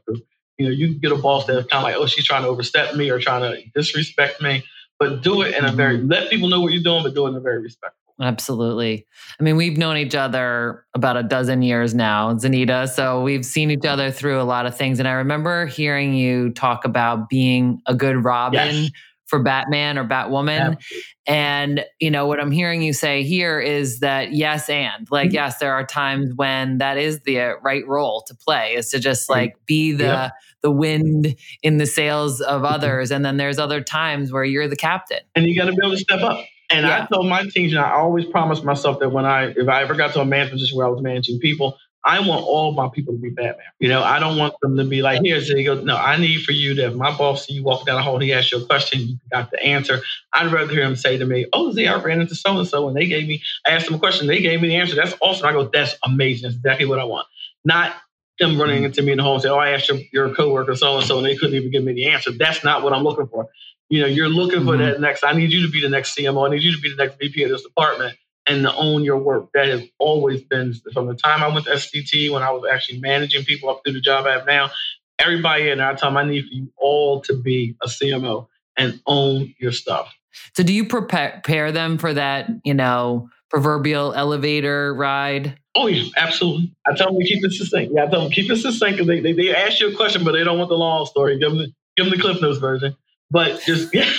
You 0.58 0.66
know, 0.66 0.70
you 0.70 0.88
can 0.88 0.98
get 0.98 1.12
a 1.12 1.16
boss 1.16 1.46
that's 1.46 1.66
kind 1.68 1.78
of 1.78 1.82
like, 1.84 1.96
oh, 1.96 2.06
she's 2.06 2.26
trying 2.26 2.42
to 2.42 2.48
overstep 2.48 2.96
me 2.96 3.08
or 3.10 3.18
trying 3.18 3.40
to 3.42 3.62
disrespect 3.74 4.42
me, 4.42 4.62
but 4.98 5.22
do 5.22 5.40
it 5.42 5.54
in 5.56 5.64
a 5.64 5.72
very 5.72 5.96
Mm-hmm. 5.98 6.08
let 6.10 6.28
people 6.30 6.48
know 6.48 6.60
what 6.60 6.72
you're 6.72 6.82
doing, 6.82 7.02
but 7.02 7.14
do 7.14 7.26
it 7.26 7.30
in 7.30 7.36
a 7.36 7.40
very 7.40 7.62
respectful. 7.62 7.94
Absolutely. 8.20 9.06
I 9.38 9.42
mean, 9.44 9.56
we've 9.56 9.78
known 9.78 9.96
each 9.96 10.16
other 10.16 10.84
about 10.92 11.16
a 11.16 11.22
dozen 11.22 11.62
years 11.62 11.94
now, 11.94 12.34
Zenita. 12.34 12.88
So 12.88 13.22
we've 13.22 13.46
seen 13.46 13.70
each 13.70 13.84
other 13.86 14.10
through 14.10 14.40
a 14.40 14.42
lot 14.42 14.66
of 14.66 14.76
things. 14.76 14.98
And 14.98 15.06
I 15.06 15.12
remember 15.12 15.66
hearing 15.66 16.14
you 16.14 16.50
talk 16.50 16.84
about 16.84 17.28
being 17.28 17.80
a 17.86 17.94
good 17.94 18.24
Robin 18.24 18.54
Yes. 18.74 18.90
For 19.28 19.38
Batman 19.42 19.96
or 19.98 20.04
Batwoman. 20.04 20.78
And, 21.26 21.84
you 22.00 22.10
know, 22.10 22.26
what 22.26 22.40
I'm 22.40 22.50
hearing 22.50 22.82
you 22.82 22.92
say 22.92 23.22
here 23.22 23.60
is 23.60 24.00
that 24.00 24.32
yes, 24.32 24.68
and 24.68 25.06
like, 25.10 25.30
Mhm. 25.30 25.34
yes, 25.34 25.58
there 25.58 25.74
are 25.74 25.84
times 25.86 26.32
when 26.34 26.78
that 26.78 26.96
is 26.96 27.20
the 27.20 27.40
uh, 27.40 27.52
right 27.62 27.86
role 27.86 28.22
to 28.26 28.34
play 28.34 28.74
is 28.74 28.88
to 28.90 28.98
just 28.98 29.28
like 29.28 29.54
be 29.66 29.92
the, 29.92 30.32
the 30.62 30.70
wind 30.70 31.36
in 31.62 31.76
the 31.76 31.86
sails 31.86 32.40
of 32.40 32.64
others. 32.64 33.10
And 33.10 33.24
then 33.24 33.36
there's 33.36 33.58
other 33.58 33.80
times 33.82 34.32
where 34.32 34.44
you're 34.44 34.68
the 34.68 34.76
captain. 34.76 35.20
and 35.36 35.44
you 35.46 35.54
got 35.56 35.66
to 35.66 35.72
be 35.72 35.78
able 35.82 35.92
to 35.94 35.98
step 36.02 36.22
up. 36.22 36.44
And 36.70 36.86
Yeah. 36.86 37.02
I 37.02 37.14
told 37.14 37.26
my 37.28 37.44
teams, 37.44 37.72
and 37.72 37.80
I 37.80 37.92
always 37.92 38.24
promised 38.26 38.64
myself 38.64 38.98
that 39.00 39.10
when 39.10 39.24
I, 39.24 39.54
if 39.56 39.68
I 39.68 39.82
ever 39.82 39.94
got 39.94 40.12
to 40.14 40.20
a 40.20 40.24
management 40.24 40.60
position 40.60 40.76
where 40.76 40.86
I 40.86 40.90
was 40.90 41.00
managing 41.02 41.38
people, 41.40 41.76
I 42.08 42.20
want 42.20 42.44
all 42.46 42.72
my 42.72 42.88
people 42.88 43.12
to 43.14 43.20
be 43.20 43.30
Batman. 43.30 43.66
You 43.80 43.90
know, 43.90 44.02
I 44.02 44.18
don't 44.18 44.38
want 44.38 44.54
them 44.62 44.78
to 44.78 44.84
be 44.84 45.02
like, 45.02 45.20
here's 45.22 45.50
he 45.52 45.62
goes. 45.64 45.84
No, 45.84 45.94
I 45.96 46.16
need 46.16 46.42
for 46.42 46.52
you 46.52 46.74
to, 46.76 46.86
if 46.88 46.94
my 46.94 47.16
boss 47.16 47.46
see 47.46 47.52
you 47.54 47.64
walk 47.64 47.86
down 47.86 47.96
the 47.96 48.02
hall, 48.02 48.18
he 48.18 48.32
asks 48.32 48.50
you 48.50 48.62
a 48.62 48.66
question, 48.66 49.00
you 49.02 49.18
got 49.30 49.50
the 49.52 49.62
answer. 49.62 50.00
I'd 50.32 50.50
rather 50.50 50.72
hear 50.72 50.84
him 50.84 50.96
say 50.96 51.18
to 51.18 51.26
me, 51.26 51.46
oh, 51.52 51.70
Z, 51.72 51.86
I 51.86 51.96
ran 52.02 52.22
into 52.22 52.34
so 52.34 52.58
and 52.58 52.66
so, 52.66 52.88
and 52.88 52.96
they 52.96 53.06
gave 53.06 53.28
me, 53.28 53.42
I 53.66 53.72
asked 53.72 53.86
them 53.86 53.96
a 53.96 54.00
question, 54.00 54.26
they 54.26 54.40
gave 54.40 54.62
me 54.62 54.68
the 54.68 54.76
answer. 54.76 54.96
That's 54.96 55.14
awesome. 55.20 55.46
I 55.46 55.52
go, 55.52 55.68
that's 55.72 55.96
amazing. 56.04 56.44
That's 56.44 56.56
exactly 56.56 56.86
what 56.86 56.98
I 56.98 57.04
want. 57.04 57.28
Not 57.66 57.94
them 58.40 58.58
running 58.60 58.84
into 58.84 59.02
me 59.02 59.12
in 59.12 59.18
the 59.18 59.24
hall 59.24 59.34
and 59.34 59.42
say, 59.42 59.50
oh, 59.50 59.58
I 59.58 59.70
asked 59.72 59.88
your, 59.90 59.98
your 60.12 60.34
coworker 60.34 60.74
so 60.76 60.96
and 60.96 61.06
so, 61.06 61.18
and 61.18 61.26
they 61.26 61.36
couldn't 61.36 61.56
even 61.56 61.70
give 61.70 61.84
me 61.84 61.92
the 61.92 62.06
answer. 62.08 62.32
That's 62.32 62.64
not 62.64 62.82
what 62.82 62.94
I'm 62.94 63.04
looking 63.04 63.28
for. 63.28 63.48
You 63.90 64.00
know, 64.02 64.08
you're 64.08 64.28
looking 64.30 64.64
for 64.64 64.76
Mhm. 64.76 64.78
that 64.78 65.00
next. 65.00 65.24
I 65.24 65.32
need 65.34 65.52
you 65.52 65.62
to 65.66 65.70
be 65.70 65.82
the 65.82 65.88
next 65.90 66.16
CMO. 66.16 66.46
I 66.48 66.50
need 66.54 66.62
you 66.62 66.72
to 66.74 66.80
be 66.80 66.90
the 66.90 66.96
next 66.96 67.18
VP 67.18 67.42
of 67.44 67.50
this 67.50 67.62
department 67.62 68.16
and 68.48 68.62
to 68.64 68.74
own 68.74 69.04
your 69.04 69.18
work. 69.18 69.50
That 69.54 69.68
has 69.68 69.82
always 69.98 70.42
been 70.42 70.74
from 70.92 71.06
the 71.06 71.14
time 71.14 71.42
I 71.42 71.48
went 71.48 71.66
to 71.66 71.72
SCT 71.72 72.32
when 72.32 72.42
I 72.42 72.50
was 72.50 72.64
actually 72.70 73.00
managing 73.00 73.44
people 73.44 73.70
up 73.70 73.82
through 73.84 73.94
the 73.94 74.00
job 74.00 74.26
I 74.26 74.32
have 74.32 74.46
now. 74.46 74.70
everybody 75.18 75.68
in 75.68 75.78
there, 75.78 75.88
I 75.88 75.94
tell 75.94 76.10
them 76.10 76.16
I 76.16 76.24
need 76.24 76.42
for 76.42 76.54
you 76.54 76.72
all 76.76 77.20
to 77.22 77.36
be 77.36 77.76
a 77.82 77.88
CMO 77.88 78.46
and 78.76 79.00
own 79.06 79.54
your 79.58 79.72
stuff. 79.72 80.14
So 80.56 80.62
do 80.62 80.72
you 80.72 80.86
prepare, 80.86 81.40
prepare 81.42 81.72
them 81.72 81.98
for 81.98 82.14
that, 82.14 82.48
you 82.64 82.74
know, 82.74 83.28
proverbial 83.50 84.12
elevator 84.14 84.94
ride? 84.94 85.58
Oh 85.74 85.86
yeah, 85.86 86.08
absolutely. 86.16 86.72
I 86.86 86.94
tell 86.94 87.08
them 87.08 87.20
to 87.20 87.26
keep 87.26 87.44
it 87.44 87.52
succinct. 87.52 87.92
Yeah, 87.94 88.04
I 88.04 88.06
tell 88.08 88.22
them 88.22 88.30
keep 88.30 88.50
it 88.50 88.56
succinct 88.56 88.98
because 88.98 89.06
they, 89.06 89.20
they, 89.20 89.32
they 89.32 89.54
ask 89.54 89.80
you 89.80 89.92
a 89.92 89.96
question, 89.96 90.24
but 90.24 90.32
they 90.32 90.44
don't 90.44 90.58
want 90.58 90.68
the 90.68 90.76
long 90.76 91.06
story. 91.06 91.38
Give 91.38 91.50
them 91.50 91.58
the, 91.58 91.72
give 91.96 92.06
them 92.06 92.10
the 92.10 92.20
Cliff 92.20 92.40
Notes 92.40 92.58
version. 92.58 92.96
But 93.30 93.60
just 93.62 93.92
yeah. 93.94 94.10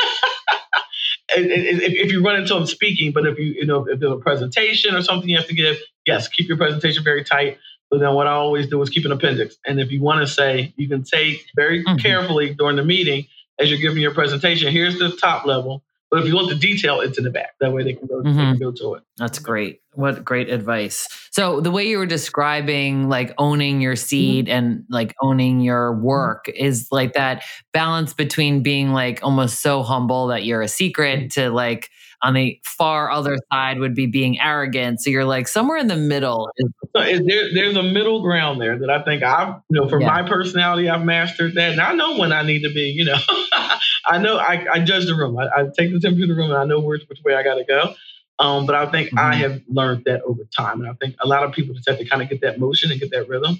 If, 1.37 1.81
if 1.81 2.11
you 2.11 2.23
run 2.23 2.37
into 2.37 2.53
them 2.53 2.65
speaking, 2.65 3.11
but 3.11 3.25
if 3.25 3.37
you 3.37 3.45
you 3.45 3.65
know 3.65 3.87
if 3.87 3.99
there's 3.99 4.11
a 4.11 4.17
presentation 4.17 4.95
or 4.95 5.01
something 5.01 5.29
you 5.29 5.37
have 5.37 5.47
to 5.47 5.55
give, 5.55 5.77
yes, 6.05 6.27
keep 6.27 6.47
your 6.47 6.57
presentation 6.57 7.03
very 7.03 7.23
tight. 7.23 7.57
But 7.89 8.01
then 8.01 8.13
what 8.13 8.27
I 8.27 8.33
always 8.33 8.67
do 8.67 8.81
is 8.81 8.89
keep 8.89 9.05
an 9.05 9.11
appendix. 9.11 9.57
And 9.65 9.79
if 9.79 9.91
you 9.91 10.01
want 10.01 10.21
to 10.21 10.27
say, 10.27 10.73
you 10.77 10.87
can 10.87 11.03
take 11.03 11.45
very 11.55 11.83
mm-hmm. 11.83 11.97
carefully 11.97 12.53
during 12.53 12.75
the 12.75 12.85
meeting 12.85 13.25
as 13.59 13.69
you're 13.69 13.79
giving 13.79 14.01
your 14.01 14.13
presentation. 14.13 14.71
Here's 14.71 14.99
the 14.99 15.11
top 15.11 15.45
level. 15.45 15.83
But 16.11 16.21
if 16.21 16.27
you 16.27 16.35
want 16.35 16.49
the 16.49 16.55
detail, 16.55 17.01
it's 17.01 17.17
in 17.17 17.23
the 17.23 17.29
back. 17.29 17.51
That 17.59 17.71
way 17.71 17.83
they 17.83 17.93
can 17.93 18.07
go, 18.07 18.21
mm-hmm. 18.21 18.37
they 18.37 18.43
can 18.43 18.57
go 18.57 18.71
to 18.71 18.95
it. 18.95 19.03
That's 19.17 19.37
great. 19.37 19.81
What 19.93 20.25
great 20.25 20.49
advice. 20.49 21.07
So 21.31 21.61
the 21.61 21.71
way 21.71 21.87
you 21.87 21.99
were 21.99 22.05
describing 22.05 23.09
like 23.09 23.33
owning 23.37 23.81
your 23.81 23.95
seed 23.95 24.47
mm-hmm. 24.47 24.55
and 24.55 24.83
like 24.89 25.15
owning 25.21 25.59
your 25.59 25.93
mm-hmm. 25.93 26.03
work 26.03 26.45
mm-hmm. 26.45 26.65
is 26.65 26.87
like 26.91 27.13
that 27.13 27.43
balance 27.73 28.13
between 28.13 28.63
being 28.63 28.91
like 28.91 29.19
almost 29.23 29.61
so 29.61 29.83
humble 29.83 30.27
that 30.27 30.45
you're 30.45 30.61
a 30.61 30.67
secret 30.67 31.19
mm-hmm. 31.19 31.41
to 31.41 31.51
like 31.51 31.89
on 32.21 32.33
the 32.33 32.59
far 32.65 33.09
other 33.09 33.37
side 33.51 33.79
would 33.79 33.95
be 33.95 34.05
being 34.05 34.39
arrogant. 34.39 35.01
So 35.01 35.09
you're 35.09 35.25
like 35.25 35.47
somewhere 35.47 35.77
in 35.77 35.87
the 35.87 35.95
middle. 35.95 36.49
So 36.95 37.01
there, 37.01 37.53
there's 37.53 37.77
a 37.77 37.83
middle 37.83 38.21
ground 38.21 38.59
there 38.59 38.77
that 38.77 38.89
I 38.89 39.01
think 39.03 39.23
I've, 39.23 39.55
you 39.69 39.79
know, 39.79 39.87
for 39.87 40.01
yeah. 40.01 40.07
my 40.07 40.27
personality, 40.27 40.89
I've 40.89 41.03
mastered 41.03 41.55
that. 41.55 41.71
And 41.71 41.81
I 41.81 41.93
know 41.93 42.17
when 42.17 42.33
I 42.33 42.41
need 42.43 42.63
to 42.63 42.73
be, 42.73 42.89
you 42.89 43.05
know, 43.05 43.17
I 44.05 44.17
know 44.17 44.37
I, 44.37 44.65
I, 44.71 44.79
judge 44.79 45.05
the 45.05 45.15
room. 45.15 45.37
I, 45.37 45.47
I, 45.55 45.63
take 45.77 45.91
the 45.91 45.99
temperature 45.99 46.23
of 46.23 46.29
the 46.29 46.35
room 46.35 46.51
and 46.51 46.59
I 46.59 46.65
know 46.65 46.79
which, 46.79 47.03
which 47.07 47.19
way 47.23 47.35
I 47.35 47.43
got 47.43 47.55
to 47.55 47.63
go. 47.63 47.93
Um, 48.39 48.65
but 48.65 48.75
I 48.75 48.89
think 48.89 49.09
mm-hmm. 49.09 49.19
I 49.19 49.35
have 49.35 49.61
learned 49.67 50.03
that 50.05 50.21
over 50.21 50.43
time. 50.57 50.81
And 50.81 50.89
I 50.89 50.93
think 50.93 51.15
a 51.21 51.27
lot 51.27 51.43
of 51.43 51.53
people 51.53 51.75
just 51.75 51.87
have 51.87 51.99
to 51.99 52.05
kind 52.05 52.21
of 52.21 52.29
get 52.29 52.41
that 52.41 52.59
motion 52.59 52.91
and 52.91 52.99
get 52.99 53.11
that 53.11 53.29
rhythm. 53.29 53.59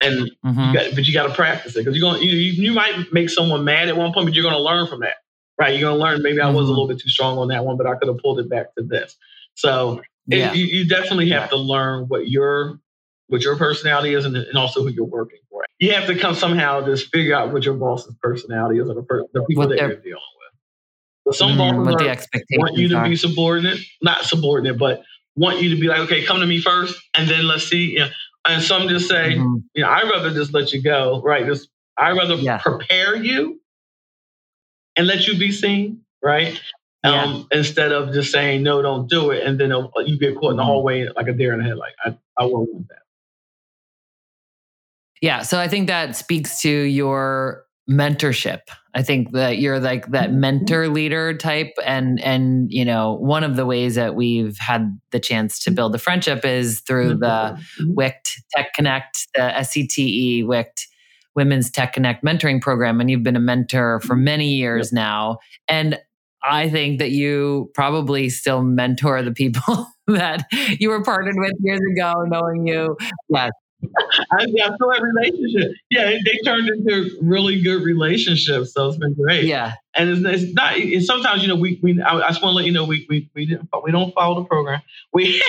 And 0.00 0.30
mm-hmm. 0.44 0.60
you 0.60 0.72
got, 0.74 0.94
but 0.94 1.06
you 1.06 1.12
got 1.12 1.26
to 1.26 1.34
practice 1.34 1.74
it 1.74 1.80
because 1.80 1.96
you're 1.96 2.08
going. 2.08 2.22
You, 2.22 2.30
you 2.30 2.72
might 2.72 3.12
make 3.12 3.30
someone 3.30 3.64
mad 3.64 3.88
at 3.88 3.96
one 3.96 4.12
point, 4.12 4.26
but 4.26 4.34
you're 4.34 4.44
going 4.44 4.54
to 4.54 4.62
learn 4.62 4.86
from 4.86 5.00
that 5.00 5.14
right? 5.58 5.78
You're 5.78 5.90
gonna 5.90 6.02
learn. 6.02 6.22
Maybe 6.22 6.40
I 6.40 6.48
was 6.50 6.66
a 6.66 6.70
little 6.70 6.88
bit 6.88 7.00
too 7.00 7.08
strong 7.08 7.38
on 7.38 7.48
that 7.48 7.64
one, 7.64 7.76
but 7.76 7.86
I 7.86 7.94
could 7.96 8.08
have 8.08 8.18
pulled 8.18 8.40
it 8.40 8.48
back 8.48 8.74
to 8.76 8.84
this. 8.84 9.16
So 9.54 10.00
yeah. 10.26 10.50
it, 10.50 10.56
you, 10.56 10.66
you, 10.66 10.88
definitely 10.88 11.30
have 11.30 11.50
to 11.50 11.56
learn 11.56 12.04
what 12.08 12.28
your 12.28 12.78
what 13.26 13.42
your 13.42 13.56
personality 13.56 14.14
is, 14.14 14.24
and, 14.24 14.36
and, 14.36 14.56
also 14.56 14.82
who 14.82 14.88
you're 14.88 15.04
working 15.04 15.40
for. 15.50 15.64
You 15.80 15.92
have 15.92 16.06
to 16.06 16.18
come 16.18 16.34
somehow 16.34 16.84
just 16.84 17.12
figure 17.12 17.34
out 17.34 17.52
what 17.52 17.64
your 17.64 17.74
boss's 17.74 18.14
personality 18.22 18.78
is, 18.78 18.88
or 18.88 18.94
the, 18.94 19.02
per, 19.02 19.24
the 19.34 19.44
people 19.44 19.64
what 19.64 19.70
that 19.70 19.78
you're 19.78 19.96
dealing 19.96 20.12
with. 20.14 21.34
So 21.34 21.46
some 21.46 21.58
mm, 21.58 21.84
bosses 21.84 22.26
want 22.52 22.76
you 22.76 22.88
to 22.88 22.96
are. 22.96 23.08
be 23.08 23.16
subordinate, 23.16 23.80
not 24.00 24.24
subordinate, 24.24 24.78
but 24.78 25.02
want 25.36 25.60
you 25.60 25.70
to 25.74 25.80
be 25.80 25.88
like, 25.88 26.00
okay, 26.00 26.24
come 26.24 26.40
to 26.40 26.46
me 26.46 26.60
first, 26.60 26.98
and 27.14 27.28
then 27.28 27.46
let's 27.46 27.68
see. 27.68 27.92
You 27.92 27.98
know, 27.98 28.08
and 28.46 28.62
some 28.62 28.88
just 28.88 29.08
say, 29.08 29.34
mm-hmm. 29.34 29.56
you 29.74 29.82
know, 29.82 29.90
I'd 29.90 30.10
rather 30.10 30.32
just 30.32 30.54
let 30.54 30.72
you 30.72 30.82
go, 30.82 31.20
right? 31.22 31.44
Just 31.44 31.68
I'd 31.98 32.16
rather 32.16 32.34
yeah. 32.36 32.58
prepare 32.58 33.16
you 33.16 33.60
and 34.98 35.06
let 35.06 35.26
you 35.26 35.38
be 35.38 35.50
seen, 35.52 36.02
right? 36.22 36.60
Yeah. 37.04 37.22
Um, 37.22 37.48
instead 37.52 37.92
of 37.92 38.12
just 38.12 38.32
saying 38.32 38.64
no, 38.64 38.82
don't 38.82 39.08
do 39.08 39.30
it, 39.30 39.46
and 39.46 39.58
then 39.58 39.72
uh, 39.72 39.86
you 40.04 40.18
get 40.18 40.34
caught 40.34 40.50
in 40.50 40.56
the 40.56 40.62
mm-hmm. 40.62 40.68
hallway 40.68 41.08
like 41.16 41.28
a 41.28 41.32
deer 41.32 41.54
in 41.54 41.60
the 41.60 41.64
headlight. 41.64 41.92
I, 42.04 42.18
I 42.36 42.44
won't 42.44 42.72
want 42.72 42.88
that. 42.88 42.98
Yeah, 45.22 45.42
so 45.42 45.58
I 45.58 45.68
think 45.68 45.86
that 45.86 46.16
speaks 46.16 46.60
to 46.62 46.68
your 46.70 47.64
mentorship. 47.88 48.60
I 48.94 49.02
think 49.02 49.32
that 49.32 49.58
you're 49.58 49.78
like 49.78 50.10
that 50.10 50.30
mm-hmm. 50.30 50.40
mentor 50.40 50.88
leader 50.88 51.36
type 51.36 51.72
and 51.84 52.20
and 52.20 52.70
you 52.70 52.84
know 52.84 53.14
one 53.14 53.44
of 53.44 53.54
the 53.54 53.64
ways 53.64 53.94
that 53.94 54.16
we've 54.16 54.58
had 54.58 54.98
the 55.12 55.20
chance 55.20 55.60
to 55.60 55.70
build 55.70 55.94
a 55.94 55.98
friendship 55.98 56.44
is 56.44 56.80
through 56.80 57.14
the 57.14 57.56
mm-hmm. 57.56 57.94
WICT 57.94 58.42
Tech 58.56 58.74
Connect, 58.74 59.28
the 59.34 59.40
SCTE 59.40 60.44
WICT 60.44 60.87
Women's 61.38 61.70
Tech 61.70 61.92
Connect 61.92 62.24
mentoring 62.24 62.60
program, 62.60 63.00
and 63.00 63.08
you've 63.08 63.22
been 63.22 63.36
a 63.36 63.40
mentor 63.40 64.00
for 64.00 64.16
mm-hmm. 64.16 64.24
many 64.24 64.54
years 64.54 64.92
now. 64.92 65.38
And 65.68 65.96
I 66.42 66.68
think 66.68 66.98
that 66.98 67.12
you 67.12 67.70
probably 67.74 68.28
still 68.28 68.62
mentor 68.62 69.22
the 69.22 69.30
people 69.30 69.86
that 70.08 70.44
you 70.80 70.88
were 70.88 71.04
partnered 71.04 71.36
with 71.38 71.52
years 71.60 71.80
ago, 71.92 72.24
knowing 72.26 72.66
you. 72.66 72.96
Yes. 73.28 73.52
I, 74.32 74.42
I 74.42 74.46
feel 74.46 74.90
that 74.90 75.00
relationship. 75.00 75.76
Yeah, 75.90 76.10
they 76.10 76.38
turned 76.44 76.68
into 76.68 77.16
really 77.22 77.62
good 77.62 77.84
relationships. 77.84 78.72
So 78.72 78.88
it's 78.88 78.98
been 78.98 79.14
great. 79.14 79.44
Yeah, 79.44 79.74
and 79.94 80.10
it's, 80.10 80.42
it's 80.42 80.52
not. 80.54 80.76
It's 80.76 81.06
sometimes 81.06 81.42
you 81.42 81.48
know 81.48 81.54
we 81.54 81.78
we 81.80 82.02
I, 82.02 82.16
I 82.16 82.28
just 82.30 82.42
want 82.42 82.54
to 82.54 82.56
let 82.56 82.64
you 82.64 82.72
know 82.72 82.84
we 82.84 83.06
we 83.08 83.30
we, 83.36 83.46
didn't, 83.46 83.68
we 83.84 83.92
don't 83.92 84.12
follow 84.14 84.42
the 84.42 84.48
program. 84.48 84.82
We. 85.12 85.40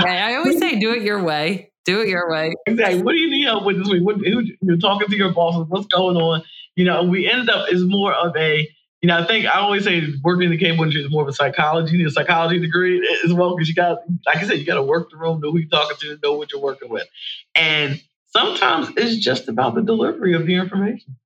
yeah, 0.00 0.26
I 0.26 0.34
always 0.34 0.58
say 0.58 0.80
do 0.80 0.92
it 0.92 1.02
your 1.02 1.22
way. 1.22 1.69
Do 1.84 2.00
it 2.02 2.08
your 2.08 2.30
way. 2.30 2.54
Exactly. 2.66 3.02
What 3.02 3.12
do 3.12 3.18
you 3.18 3.30
need 3.30 3.44
help 3.44 3.64
with 3.64 3.78
this 3.78 3.88
week? 3.88 4.02
What, 4.04 4.16
who, 4.16 4.42
you're 4.60 4.76
talking 4.76 5.08
to 5.08 5.16
your 5.16 5.32
bosses. 5.32 5.66
What's 5.68 5.86
going 5.86 6.16
on? 6.16 6.42
You 6.76 6.84
know, 6.84 7.04
we 7.04 7.28
end 7.28 7.50
up 7.50 7.72
is 7.72 7.84
more 7.84 8.12
of 8.12 8.36
a, 8.36 8.68
you 9.02 9.06
know, 9.06 9.18
I 9.18 9.26
think 9.26 9.46
I 9.46 9.60
always 9.60 9.84
say 9.84 10.02
working 10.22 10.44
in 10.44 10.50
the 10.50 10.58
cable 10.58 10.82
industry 10.82 11.02
is 11.02 11.10
more 11.10 11.22
of 11.22 11.28
a 11.28 11.32
psychology. 11.32 11.92
You 11.92 11.98
need 11.98 12.06
a 12.06 12.10
psychology 12.10 12.58
degree 12.58 13.06
as 13.24 13.32
well 13.32 13.56
because 13.56 13.68
you 13.68 13.74
got, 13.74 13.98
like 14.26 14.36
I 14.36 14.46
said, 14.46 14.58
you 14.58 14.66
got 14.66 14.74
to 14.74 14.82
work 14.82 15.10
the 15.10 15.16
room, 15.16 15.40
know 15.40 15.52
who 15.52 15.58
you're 15.58 15.68
talking 15.68 15.96
to, 16.00 16.18
know 16.22 16.34
what 16.34 16.52
you're 16.52 16.60
working 16.60 16.90
with, 16.90 17.08
and 17.54 18.00
sometimes 18.26 18.90
it's 18.96 19.16
just 19.16 19.48
about 19.48 19.74
the 19.74 19.82
delivery 19.82 20.34
of 20.34 20.46
the 20.46 20.54
information, 20.54 21.16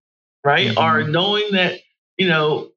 right? 0.44 0.68
Mm-hmm. 0.68 0.78
Or 0.78 1.08
knowing 1.08 1.48
that, 1.52 1.80
you 2.16 2.28
know, 2.28 2.70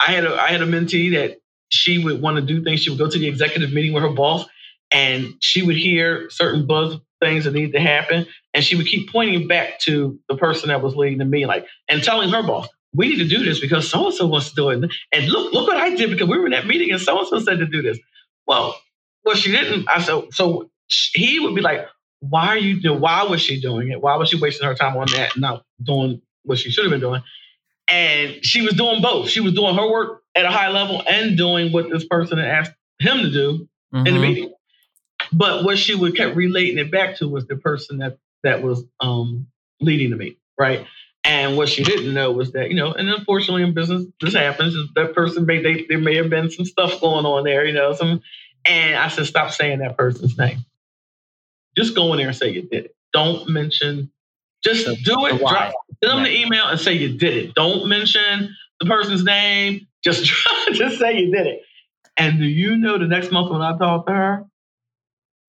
I 0.00 0.12
had 0.12 0.24
a 0.24 0.40
I 0.40 0.48
had 0.48 0.62
a 0.62 0.66
mentee 0.66 1.12
that 1.12 1.38
she 1.68 2.02
would 2.02 2.20
want 2.20 2.36
to 2.36 2.42
do 2.42 2.62
things. 2.62 2.80
She 2.80 2.90
would 2.90 2.98
go 2.98 3.08
to 3.08 3.18
the 3.18 3.28
executive 3.28 3.72
meeting 3.72 3.92
with 3.92 4.02
her 4.02 4.10
boss, 4.10 4.44
and 4.92 5.34
she 5.40 5.62
would 5.62 5.76
hear 5.76 6.28
certain 6.30 6.66
buzz 6.66 6.98
things 7.20 7.44
that 7.44 7.54
need 7.54 7.72
to 7.72 7.80
happen, 7.80 8.26
and 8.52 8.64
she 8.64 8.76
would 8.76 8.86
keep 8.86 9.10
pointing 9.10 9.46
back 9.46 9.78
to 9.80 10.18
the 10.28 10.36
person 10.36 10.68
that 10.68 10.82
was 10.82 10.94
leading 10.96 11.18
the 11.18 11.24
meeting, 11.24 11.48
like 11.48 11.66
and 11.88 12.02
telling 12.02 12.28
her 12.30 12.42
boss, 12.42 12.68
"We 12.92 13.08
need 13.08 13.18
to 13.18 13.28
do 13.28 13.44
this 13.44 13.60
because 13.60 13.88
so 13.88 14.06
and 14.06 14.14
so 14.14 14.26
wants 14.26 14.50
to 14.50 14.54
do 14.54 14.70
it." 14.70 14.90
And 15.12 15.28
look, 15.28 15.52
look 15.52 15.68
what 15.68 15.76
I 15.76 15.94
did 15.94 16.10
because 16.10 16.28
we 16.28 16.38
were 16.38 16.46
in 16.46 16.52
that 16.52 16.66
meeting 16.66 16.90
and 16.90 17.00
so 17.00 17.18
and 17.18 17.28
so 17.28 17.38
said 17.38 17.58
to 17.60 17.66
do 17.66 17.82
this. 17.82 17.98
Well, 18.46 18.78
well, 19.24 19.36
she 19.36 19.52
didn't. 19.52 19.88
I 19.88 20.02
said 20.02 20.24
so. 20.32 20.68
He 21.14 21.38
would 21.38 21.54
be 21.54 21.62
like, 21.62 21.86
"Why 22.20 22.48
are 22.48 22.58
you 22.58 22.80
doing? 22.80 23.00
Why 23.00 23.22
was 23.22 23.40
she 23.40 23.60
doing 23.60 23.90
it? 23.90 24.00
Why 24.00 24.16
was 24.16 24.28
she 24.28 24.38
wasting 24.38 24.66
her 24.66 24.74
time 24.74 24.96
on 24.96 25.06
that, 25.12 25.34
and 25.34 25.42
not 25.42 25.64
doing 25.82 26.20
what 26.42 26.58
she 26.58 26.70
should 26.70 26.84
have 26.84 26.90
been 26.90 27.00
doing?" 27.00 27.22
And 27.88 28.44
she 28.44 28.62
was 28.62 28.74
doing 28.74 29.02
both. 29.02 29.28
She 29.28 29.40
was 29.40 29.54
doing 29.54 29.74
her 29.74 29.90
work 29.90 30.22
at 30.34 30.44
a 30.44 30.50
high 30.50 30.70
level 30.70 31.02
and 31.08 31.36
doing 31.36 31.72
what 31.72 31.90
this 31.90 32.04
person 32.06 32.38
had 32.38 32.46
asked 32.46 32.72
him 32.98 33.18
to 33.18 33.30
do 33.30 33.68
mm-hmm. 33.92 33.98
in 33.98 34.04
the 34.04 34.10
mm-hmm. 34.10 34.20
meeting. 34.20 34.54
But 35.32 35.64
what 35.64 35.78
she 35.78 35.94
would 35.94 36.16
kept 36.16 36.36
relating 36.36 36.78
it 36.78 36.90
back 36.90 37.16
to 37.16 37.28
was 37.28 37.46
the 37.46 37.56
person 37.56 37.98
that 37.98 38.18
that 38.42 38.62
was 38.62 38.84
um, 39.00 39.46
leading 39.80 40.10
the 40.10 40.16
meeting, 40.16 40.38
right? 40.58 40.86
And 41.24 41.56
what 41.56 41.68
she 41.68 41.84
didn't 41.84 42.12
know 42.12 42.32
was 42.32 42.52
that, 42.52 42.68
you 42.68 42.74
know, 42.74 42.92
and 42.92 43.08
unfortunately 43.08 43.62
in 43.62 43.74
business, 43.74 44.04
this 44.20 44.34
happens. 44.34 44.74
That 44.96 45.14
person 45.14 45.46
may 45.46 45.62
they 45.62 45.86
there 45.88 45.98
may 45.98 46.16
have 46.16 46.30
been 46.30 46.50
some 46.50 46.64
stuff 46.64 47.00
going 47.00 47.24
on 47.24 47.44
there, 47.44 47.64
you 47.64 47.72
know, 47.72 47.92
some 47.94 48.22
and 48.64 48.96
I 48.96 49.08
said, 49.08 49.26
stop 49.26 49.50
saying 49.50 49.80
that 49.80 49.96
person's 49.96 50.38
name. 50.38 50.64
Just 51.76 51.94
go 51.94 52.12
in 52.12 52.18
there 52.18 52.28
and 52.28 52.36
say 52.36 52.50
you 52.50 52.62
did 52.62 52.86
it. 52.86 52.96
Don't 53.12 53.48
mention, 53.48 54.10
just 54.64 54.86
the, 54.86 54.96
do 54.96 55.26
it. 55.26 55.32
The 55.32 55.38
drop, 55.38 55.72
send 56.02 56.18
them 56.18 56.22
the 56.24 56.36
email 56.36 56.66
and 56.66 56.78
say 56.78 56.92
you 56.92 57.16
did 57.18 57.36
it. 57.36 57.54
Don't 57.54 57.88
mention 57.88 58.54
the 58.80 58.86
person's 58.86 59.24
name. 59.24 59.86
Just 60.04 60.24
just 60.72 60.98
say 60.98 61.18
you 61.20 61.32
did 61.34 61.46
it. 61.46 61.62
And 62.16 62.38
do 62.38 62.44
you 62.44 62.76
know 62.76 62.98
the 62.98 63.06
next 63.06 63.32
month 63.32 63.50
when 63.50 63.62
I 63.62 63.76
talked 63.76 64.08
to 64.08 64.14
her, 64.14 64.44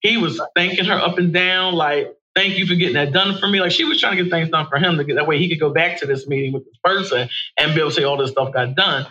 he 0.04 0.18
was 0.18 0.40
thanking 0.54 0.84
her 0.84 1.00
up 1.00 1.18
and 1.18 1.32
down, 1.32 1.74
like, 1.74 2.14
thank 2.36 2.58
you 2.58 2.66
for 2.66 2.74
getting 2.74 2.94
that 2.94 3.12
done 3.12 3.38
for 3.38 3.48
me. 3.48 3.60
Like 3.60 3.72
she 3.72 3.84
was 3.84 3.98
trying 3.98 4.16
to 4.16 4.22
get 4.22 4.30
things 4.30 4.50
done 4.50 4.68
for 4.68 4.76
him 4.76 4.98
to 4.98 5.04
get 5.04 5.14
that 5.14 5.26
way 5.26 5.38
he 5.38 5.48
could 5.48 5.58
go 5.58 5.70
back 5.70 5.98
to 6.00 6.06
this 6.06 6.28
meeting 6.28 6.52
with 6.52 6.64
this 6.64 6.76
person 6.84 7.28
and 7.58 7.74
be 7.74 7.80
able 7.80 7.90
to 7.90 7.96
say 7.96 8.04
all 8.04 8.16
this 8.18 8.30
stuff 8.30 8.52
got 8.52 8.74
done. 8.74 9.06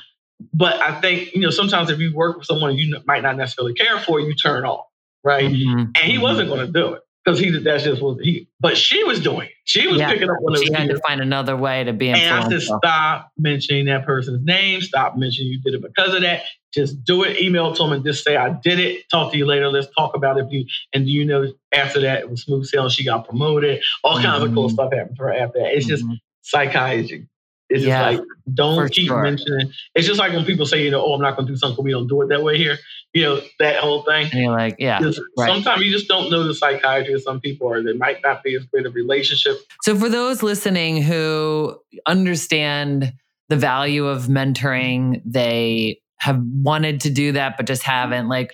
But 0.53 0.75
I 0.82 1.01
think, 1.01 1.34
you 1.34 1.41
know, 1.41 1.49
sometimes 1.49 1.89
if 1.89 1.99
you 1.99 2.13
work 2.13 2.38
with 2.38 2.45
someone 2.45 2.75
you 2.77 2.95
might 3.08 3.23
not 3.23 3.38
necessarily 3.38 3.73
care 3.73 3.99
for, 3.99 4.19
you 4.19 4.36
turn 4.36 4.65
off, 4.65 4.86
right? 5.23 5.49
Mm-hmm. 5.49 5.79
And 5.79 6.12
he 6.12 6.19
wasn't 6.19 6.49
going 6.49 6.65
to 6.65 6.71
do 6.71 6.93
it 6.93 7.03
because 7.23 7.39
he 7.39 7.57
that's 7.59 7.83
just 7.83 8.01
what 8.01 8.19
he. 8.21 8.47
But 8.59 8.77
she 8.77 9.03
was 9.03 9.19
doing. 9.21 9.47
It. 9.47 9.53
She 9.65 9.88
was 9.88 9.97
yeah. 9.97 10.12
picking 10.12 10.29
up 10.29 10.38
when 10.41 10.62
she 10.62 10.73
had 10.73 10.89
to 10.89 10.99
find 10.99 11.21
another 11.21 11.55
way 11.55 11.83
to 11.83 11.93
be. 11.93 12.09
And 12.09 12.19
I 12.19 12.49
said, 12.49 12.62
stop 12.62 13.31
mentioning 13.38 13.86
that 13.86 14.05
person's 14.05 14.43
name. 14.43 14.81
Stop 14.81 15.17
mentioning 15.17 15.51
you 15.51 15.62
did 15.62 15.75
it 15.75 15.81
because 15.81 16.13
of 16.13 16.21
that. 16.21 16.43
Just 16.73 17.03
do 17.03 17.23
it. 17.23 17.39
Email 17.39 17.73
to 17.73 17.83
them 17.83 17.91
and 17.93 18.03
just 18.03 18.23
say 18.23 18.36
I 18.36 18.49
did 18.49 18.79
it. 18.79 19.09
Talk 19.09 19.31
to 19.31 19.38
you 19.38 19.45
later. 19.45 19.69
Let's 19.69 19.88
talk 19.95 20.15
about 20.15 20.38
it. 20.38 20.47
And 20.93 21.05
do 21.05 21.12
you 21.12 21.23
know 21.25 21.53
after 21.71 22.01
that 22.01 22.21
it 22.21 22.29
was 22.29 22.43
smooth 22.43 22.65
sailing. 22.65 22.89
She 22.89 23.05
got 23.05 23.27
promoted. 23.27 23.81
All 24.03 24.15
kinds 24.15 24.27
mm-hmm. 24.27 24.45
of 24.45 24.53
cool 24.53 24.67
mm-hmm. 24.67 24.73
stuff 24.73 24.93
happened 24.93 25.17
to 25.17 25.23
her 25.23 25.33
after 25.33 25.59
that. 25.59 25.75
It's 25.75 25.86
mm-hmm. 25.86 26.12
just 26.12 26.21
psychology. 26.41 27.27
It's 27.69 27.84
Yeah, 27.84 28.12
just 28.12 28.19
like 28.19 28.28
don't 28.54 28.91
keep 28.91 29.08
sure. 29.08 29.23
mentioning. 29.23 29.71
It's 29.95 30.06
just 30.06 30.19
like 30.19 30.34
when 30.34 30.45
people 30.45 30.65
say, 30.65 30.84
you 30.84 30.91
know, 30.91 31.04
oh, 31.04 31.13
I'm 31.13 31.21
not 31.21 31.36
going 31.36 31.47
to 31.47 31.54
do 31.54 31.58
something. 31.58 31.84
We 31.84 31.91
don't 31.91 32.08
do 32.08 32.21
it 32.21 32.30
that 32.30 32.43
way 32.43 32.58
here. 32.58 32.78
You 33.13 33.23
know, 33.23 33.41
that 33.60 33.78
whole 33.78 34.04
thing. 34.04 34.28
And 34.32 34.41
you're 34.41 34.52
like, 34.52 34.76
yeah. 34.80 34.99
Right. 35.38 35.47
Sometimes 35.47 35.84
you 35.84 35.91
just 35.91 36.08
don't 36.08 36.30
know 36.30 36.43
the 36.43 36.54
psychiatry 36.54 37.13
of 37.13 37.21
some 37.21 37.39
people, 37.39 37.67
or 37.67 37.82
there 37.84 37.95
might 37.95 38.17
not 38.23 38.43
be 38.43 38.56
as 38.56 38.65
great 38.65 38.86
a 38.86 38.89
relationship. 38.89 39.58
So, 39.82 39.95
for 39.95 40.10
those 40.10 40.43
listening 40.43 41.02
who 41.02 41.80
understand 42.06 43.13
the 43.49 43.58
value 43.58 44.08
of 44.08 44.23
mentoring, 44.23 45.21
they 45.26 45.99
have 46.17 46.41
wanted 46.41 47.02
to 47.02 47.10
do 47.10 47.34
that, 47.34 47.58
but 47.58 47.67
just 47.67 47.84
haven't, 47.84 48.30
like, 48.30 48.54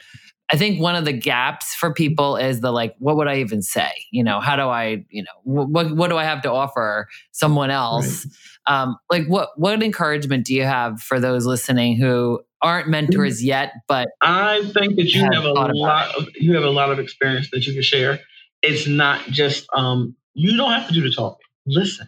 I 0.52 0.58
think 0.58 0.82
one 0.82 0.96
of 0.96 1.06
the 1.06 1.14
gaps 1.14 1.76
for 1.76 1.94
people 1.94 2.36
is 2.36 2.62
the 2.62 2.72
like, 2.72 2.96
what 2.98 3.16
would 3.18 3.28
I 3.28 3.38
even 3.38 3.62
say? 3.62 3.92
You 4.12 4.24
know, 4.24 4.40
how 4.40 4.56
do 4.56 4.64
I, 4.64 5.06
you 5.10 5.24
know, 5.24 5.32
what 5.44 5.96
what 5.96 6.10
do 6.10 6.18
I 6.18 6.24
have 6.24 6.42
to 6.44 6.52
offer 6.52 7.08
someone 7.32 7.70
else? 7.72 8.28
Um, 8.68 8.98
like, 9.10 9.26
what 9.28 9.50
what 9.58 9.82
encouragement 9.82 10.46
do 10.46 10.54
you 10.54 10.64
have 10.64 11.02
for 11.02 11.20
those 11.20 11.46
listening 11.46 11.98
who 11.98 12.40
aren't 12.62 12.90
mentors 12.90 13.44
yet, 13.44 13.74
but 13.88 14.10
I 14.22 14.62
think 14.74 14.96
that 14.98 15.14
you 15.14 15.22
Have 15.22 15.34
have 15.34 15.44
a 15.46 15.52
lot 15.52 16.16
of 16.18 16.28
you 16.36 16.56
have 16.56 16.64
a 16.64 16.70
lot 16.70 16.92
of 16.92 17.00
experience 17.00 17.50
that 17.52 17.66
you 17.66 17.74
can 17.74 17.82
share. 17.82 18.20
It's 18.62 18.88
not 18.88 19.22
just 19.28 19.68
um, 19.74 20.16
you 20.34 20.58
don't 20.58 20.72
have 20.72 20.88
to 20.88 20.94
do 20.94 21.02
the 21.02 21.12
talking. 21.12 21.46
Listen, 21.66 22.08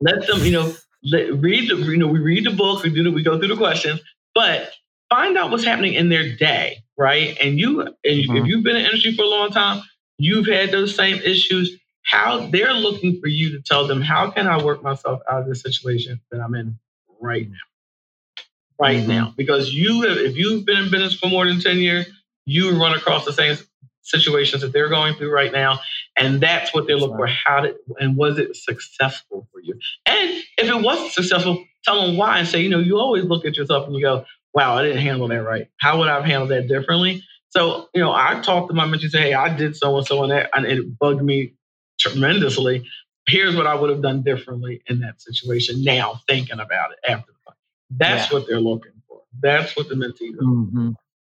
let 0.00 0.26
them. 0.26 0.40
You 0.40 0.52
know, 0.52 0.74
let, 1.04 1.34
read 1.34 1.70
the. 1.70 1.76
You 1.76 1.96
know, 1.96 2.06
we 2.06 2.20
read 2.20 2.44
the 2.44 2.50
book. 2.50 2.82
We 2.82 2.90
do. 2.90 3.02
The, 3.02 3.10
we 3.10 3.22
go 3.22 3.38
through 3.38 3.48
the 3.48 3.56
questions, 3.56 4.00
but 4.34 4.72
find 5.08 5.36
out 5.36 5.50
what's 5.50 5.64
happening 5.64 5.94
in 5.94 6.08
their 6.08 6.36
day, 6.36 6.78
right? 7.00 7.36
And 7.42 7.58
you, 7.58 7.82
and 7.82 7.94
if 8.04 8.26
Mhm. 8.28 8.46
you've 8.46 8.64
been 8.64 8.76
in 8.76 8.82
the 8.84 8.88
industry 8.90 9.14
for 9.16 9.24
a 9.24 9.28
long 9.28 9.50
time, 9.50 9.82
you've 10.18 10.46
had 10.46 10.72
those 10.72 10.94
same 10.94 11.16
issues. 11.22 11.78
How 12.04 12.48
they're 12.48 12.74
looking 12.74 13.20
for 13.20 13.28
you 13.28 13.52
to 13.52 13.62
tell 13.62 13.86
them, 13.88 14.02
how 14.02 14.30
can 14.30 14.46
I 14.48 14.62
work 14.62 14.82
myself 14.84 15.22
out 15.30 15.42
of 15.42 15.48
this 15.48 15.62
situation 15.62 16.20
that 16.30 16.40
I'm 16.40 16.54
in 16.54 16.78
right 17.20 17.48
now? 17.50 17.56
Right 18.78 19.04
Mhm. 19.04 19.08
now, 19.08 19.34
because 19.36 19.74
you 19.74 20.02
have, 20.02 20.18
if 20.18 20.36
you've 20.36 20.66
been 20.66 20.78
in 20.78 20.90
business 20.90 21.14
for 21.18 21.28
more 21.28 21.46
than 21.46 21.60
10 21.60 21.78
years, 21.78 22.06
you 22.46 22.78
run 22.80 22.94
across 22.94 23.24
the 23.26 23.32
same 23.32 23.56
situations 24.02 24.62
that 24.62 24.72
they're 24.72 24.88
going 24.88 25.14
through 25.16 25.32
right 25.32 25.52
now. 25.52 25.80
And 26.16 26.40
that's 26.40 26.74
what 26.74 26.86
they're 26.86 26.98
looking 26.98 27.16
for. 27.16 27.26
How 27.28 27.60
did, 27.62 27.76
and 28.00 28.16
was 28.16 28.38
it 28.38 28.56
successful 28.56 29.48
for 29.52 29.60
you? 29.60 29.74
And 30.06 30.42
if 30.58 30.68
it 30.68 30.82
wasn't 30.82 31.12
successful, 31.12 31.64
tell 31.84 32.06
them 32.06 32.16
why 32.16 32.38
and 32.38 32.48
say, 32.48 32.60
you 32.62 32.70
know, 32.70 32.80
you 32.80 32.98
always 32.98 33.24
look 33.24 33.44
at 33.46 33.56
yourself 33.56 33.86
and 33.86 33.94
you 33.96 34.02
go, 34.02 34.24
wow, 34.54 34.76
I 34.76 34.82
didn't 34.82 35.02
handle 35.02 35.28
that 35.28 35.42
right. 35.42 35.68
How 35.78 35.98
would 35.98 36.08
I 36.08 36.14
have 36.14 36.24
handled 36.24 36.50
that 36.50 36.68
differently? 36.68 37.22
So, 37.50 37.88
you 37.94 38.00
know, 38.00 38.12
I 38.12 38.40
talked 38.40 38.68
to 38.68 38.74
my 38.74 38.84
mentor 38.86 39.04
and 39.06 39.12
say, 39.12 39.22
hey, 39.22 39.34
I 39.34 39.54
did 39.54 39.76
so 39.76 39.96
and 39.98 40.06
so 40.06 40.22
and 40.22 40.30
that, 40.32 40.50
and 40.54 40.64
it 40.66 40.98
bugged 40.98 41.22
me 41.22 41.54
tremendously. 41.98 42.86
Here's 43.26 43.56
what 43.56 43.66
I 43.66 43.74
would 43.74 43.90
have 43.90 44.02
done 44.02 44.22
differently 44.22 44.82
in 44.86 45.00
that 45.00 45.20
situation. 45.20 45.82
Now, 45.84 46.20
thinking 46.28 46.60
about 46.60 46.92
it 46.92 46.98
after 47.08 47.32
the 47.32 47.38
fact. 47.44 47.58
That's 47.90 48.32
what 48.32 48.46
they're 48.46 48.60
looking 48.60 48.92
for. 49.08 49.22
That's 49.42 49.76
what 49.76 49.88
the 49.88 49.94
mentees 49.96 50.34
are. 50.38 50.44
Mhm. 50.44 50.94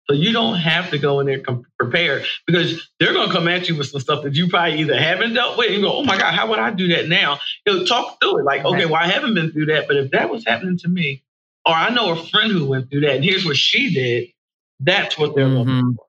So 0.09 0.15
you 0.15 0.33
don't 0.33 0.57
have 0.57 0.91
to 0.91 0.99
go 0.99 1.21
in 1.21 1.27
there 1.27 1.41
com- 1.41 1.65
prepared 1.79 2.27
because 2.47 2.87
they're 3.01 3.15
going 3.15 3.27
to 3.29 3.33
come 3.33 3.49
at 3.49 3.69
you 3.69 3.75
with 3.75 3.89
some 3.89 4.01
stuff 4.03 4.23
that 4.25 4.35
you 4.35 4.49
probably 4.49 4.81
either 4.81 4.99
haven't 4.99 5.33
dealt 5.33 5.57
with 5.57 5.71
and 5.73 5.83
go, 5.83 5.95
oh 5.95 6.05
my 6.05 6.19
God, 6.19 6.35
how 6.35 6.49
would 6.51 6.59
I 6.59 6.71
do 6.71 6.89
that 6.89 7.09
now? 7.09 7.41
You 7.67 7.73
know, 7.79 7.85
talk 7.87 8.21
through 8.21 8.41
it. 8.41 8.45
Like, 8.45 8.65
okay, 8.67 8.85
well, 8.85 8.97
I 9.03 9.07
haven't 9.07 9.35
been 9.35 9.51
through 9.51 9.67
that, 9.67 9.89
but 9.89 9.97
if 9.97 10.11
that 10.11 10.29
was 10.31 10.45
happening 10.47 10.77
to 10.79 10.89
me, 10.89 11.23
or 11.67 11.73
I 11.75 11.91
know 11.91 12.11
a 12.13 12.27
friend 12.27 12.53
who 12.53 12.67
went 12.69 12.91
through 12.91 13.01
that 13.03 13.17
and 13.17 13.25
here's 13.25 13.45
what 13.45 13.57
she 13.57 13.93
did, 13.93 14.29
that's 14.81 15.17
what 15.19 15.35
they're 15.35 15.47
looking 15.49 15.75
Mhm. 15.75 15.97
for. 15.97 16.07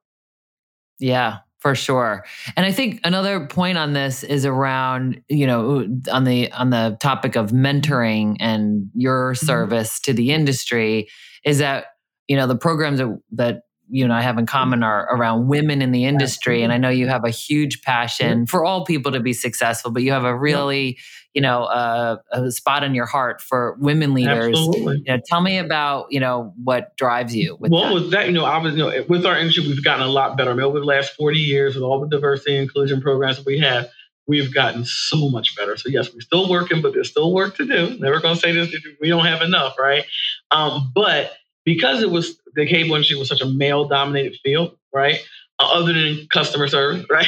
Yeah, 0.99 1.37
for 1.59 1.75
sure. 1.75 2.23
And 2.55 2.65
I 2.65 2.71
think 2.71 3.01
another 3.03 3.47
point 3.47 3.77
on 3.77 3.93
this 3.93 4.23
is 4.23 4.45
around, 4.45 5.21
you 5.29 5.47
know, 5.47 5.87
on 6.11 6.23
the 6.23 6.51
on 6.51 6.69
the 6.69 6.97
topic 7.01 7.35
of 7.35 7.51
mentoring 7.51 8.37
and 8.39 8.89
your 8.93 9.33
Mm-hmm. 9.33 9.45
service 9.45 9.99
to 10.01 10.13
the 10.13 10.31
industry 10.31 11.07
is 11.43 11.57
that, 11.59 11.85
you 12.27 12.35
know, 12.37 12.47
the 12.47 12.57
programs 12.57 12.99
that, 12.99 13.19
that 13.33 13.61
you 13.89 14.03
and 14.03 14.13
I 14.13 14.21
have 14.21 14.37
in 14.37 14.45
common 14.45 14.83
are 14.83 15.07
around 15.15 15.47
women 15.47 15.81
in 15.81 15.91
the 15.91 16.05
industry. 16.05 16.63
And 16.63 16.73
I 16.73 16.77
know 16.77 16.89
you 16.89 17.07
have 17.07 17.23
a 17.23 17.29
huge 17.29 17.81
passion 17.81 18.47
for 18.47 18.65
all 18.65 18.85
people 18.85 19.11
to 19.11 19.19
be 19.19 19.33
successful, 19.33 19.91
but 19.91 20.03
you 20.03 20.11
have 20.11 20.23
a 20.23 20.35
really, 20.35 20.97
you 21.33 21.41
know, 21.41 21.63
uh, 21.63 22.17
a 22.31 22.51
spot 22.51 22.83
in 22.83 22.95
your 22.95 23.05
heart 23.05 23.41
for 23.41 23.77
women 23.79 24.13
leaders. 24.13 24.57
Absolutely. 24.57 25.03
You 25.05 25.13
know, 25.13 25.19
tell 25.25 25.41
me 25.41 25.57
about, 25.57 26.07
you 26.09 26.19
know, 26.19 26.53
what 26.63 26.95
drives 26.97 27.35
you 27.35 27.57
with 27.59 27.71
well, 27.71 27.87
that. 27.87 27.93
with 27.93 28.11
that, 28.11 28.25
you 28.27 28.33
know, 28.33 28.45
I 28.45 28.57
was, 28.57 28.73
you 28.73 28.79
know, 28.79 29.05
with 29.07 29.25
our 29.25 29.37
industry, 29.37 29.67
we've 29.67 29.83
gotten 29.83 30.05
a 30.05 30.09
lot 30.09 30.37
better. 30.37 30.51
I 30.51 30.53
mean, 30.53 30.63
over 30.63 30.79
the 30.79 30.85
last 30.85 31.13
40 31.13 31.37
years, 31.37 31.75
with 31.75 31.83
all 31.83 31.99
the 31.99 32.07
diversity 32.07 32.55
and 32.55 32.63
inclusion 32.63 33.01
programs 33.01 33.37
that 33.37 33.45
we 33.45 33.59
have, 33.59 33.89
we've 34.27 34.53
gotten 34.53 34.85
so 34.85 35.29
much 35.29 35.55
better. 35.55 35.77
So, 35.77 35.89
yes, 35.89 36.11
we're 36.13 36.21
still 36.21 36.49
working, 36.49 36.81
but 36.81 36.93
there's 36.93 37.09
still 37.09 37.33
work 37.33 37.55
to 37.57 37.65
do. 37.65 37.97
Never 37.99 38.19
going 38.19 38.35
to 38.35 38.41
say 38.41 38.51
this, 38.51 38.75
we 38.99 39.09
don't 39.09 39.25
have 39.25 39.41
enough, 39.41 39.77
right? 39.77 40.05
Um, 40.51 40.91
but 40.95 41.31
because 41.65 42.01
it 42.01 42.11
was, 42.11 42.39
the 42.55 42.65
cable 42.65 42.95
industry 42.95 43.17
was 43.17 43.29
such 43.29 43.41
a 43.41 43.47
male 43.47 43.87
dominated 43.87 44.37
field, 44.43 44.77
right? 44.93 45.19
Uh, 45.59 45.69
other 45.73 45.93
than 45.93 46.27
customer 46.31 46.67
service, 46.67 47.05
right? 47.11 47.27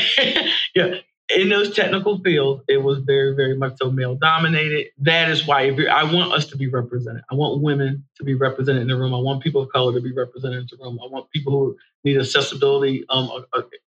yeah. 0.76 0.96
In 1.36 1.50
those 1.50 1.76
technical 1.76 2.20
fields, 2.20 2.64
it 2.70 2.78
was 2.78 3.00
very, 3.00 3.36
very 3.36 3.58
much 3.58 3.74
so 3.82 3.92
male 3.92 4.16
dominated. 4.16 4.88
That 5.00 5.30
is 5.30 5.46
why 5.46 5.70
I 5.92 6.04
want 6.06 6.32
us 6.32 6.46
to 6.48 6.58
be 6.58 6.68
represented. 6.70 7.24
I 7.30 7.36
want 7.36 7.62
women 7.62 8.06
to 8.18 8.24
be 8.24 8.34
represented 8.34 8.84
in 8.84 8.88
the 8.88 8.96
room. 8.96 9.14
I 9.14 9.20
want 9.20 9.44
people 9.44 9.62
of 9.64 9.70
color 9.74 9.94
to 9.94 10.02
be 10.02 10.14
represented 10.14 10.60
in 10.60 10.68
the 10.72 10.86
room. 10.86 11.00
I 11.04 11.08
want 11.10 11.30
people 11.32 11.52
who 11.52 11.78
need 12.06 12.18
accessibility 12.18 13.04
um, 13.10 13.30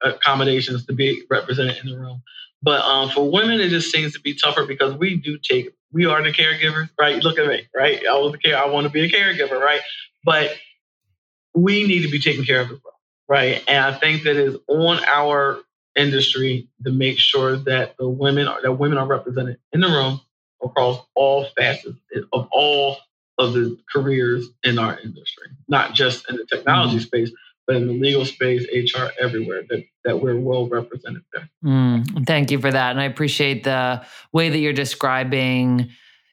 accommodations 0.04 0.86
to 0.88 0.94
be 0.94 1.24
represented 1.30 1.78
in 1.84 1.92
the 1.92 1.98
room. 1.98 2.22
But 2.62 2.82
um, 2.82 3.10
for 3.10 3.32
women, 3.32 3.62
it 3.62 3.70
just 3.70 3.92
seems 3.92 4.14
to 4.14 4.20
be 4.20 4.36
tougher 4.36 4.66
because 4.66 4.96
we 4.96 5.16
do 5.16 5.38
take, 5.38 5.70
we 5.92 6.06
are 6.06 6.22
the 6.22 6.32
caregivers, 6.32 6.90
right? 7.00 7.24
Look 7.24 7.40
at 7.40 7.48
me, 7.48 7.68
right? 7.76 8.02
I 8.06 8.14
was 8.16 8.34
a 8.34 8.38
care, 8.38 8.58
I 8.58 8.68
want 8.68 8.86
to 8.86 8.92
be 8.92 9.06
a 9.06 9.10
caregiver, 9.10 9.60
right? 9.60 9.82
But 10.24 10.52
we 11.54 11.88
need 11.88 12.04
to 12.04 12.10
be 12.10 12.20
taken 12.20 12.46
care 12.46 12.62
of 12.62 12.68
as 12.68 12.80
well, 12.84 13.00
right? 13.28 13.64
And 13.68 13.84
I 13.84 13.98
think 13.98 14.24
that 14.24 14.36
is 14.36 14.56
on 14.68 15.04
our 15.06 15.60
industry 15.96 16.68
to 16.86 16.92
make 16.92 17.20
sure 17.20 17.58
that 17.58 17.96
the 17.98 18.08
women 18.08 18.48
are 18.48 18.62
that 18.62 18.74
women 18.74 18.98
are 18.98 19.08
represented 19.08 19.58
in 19.74 19.82
the 19.82 19.88
room 19.88 20.22
across 20.64 21.04
all 21.16 21.48
facets 21.58 21.98
of 22.34 22.48
all 22.52 22.98
of 23.38 23.54
the 23.54 23.78
careers 23.92 24.48
in 24.64 24.78
our 24.78 25.00
industry, 25.00 25.48
not 25.68 25.94
just 25.94 26.30
in 26.30 26.36
the 26.36 26.46
technology 26.46 26.98
mm-hmm. 26.98 27.06
space, 27.06 27.32
but 27.70 27.76
in 27.78 27.86
the 27.86 27.94
legal 27.94 28.26
space, 28.26 28.66
HR, 28.74 29.10
everywhere. 29.22 29.62
That 29.70 29.84
that 30.04 30.20
we're 30.20 30.40
well 30.40 30.68
represented 30.68 31.22
there. 31.32 31.48
Mm, 31.64 32.26
thank 32.26 32.50
you 32.50 32.60
for 32.60 32.72
that. 32.72 32.90
And 32.92 33.00
I 33.00 33.04
appreciate 33.04 33.64
the 33.64 34.04
way 34.34 34.50
that 34.50 34.58
you're 34.58 34.74
describing 34.74 35.90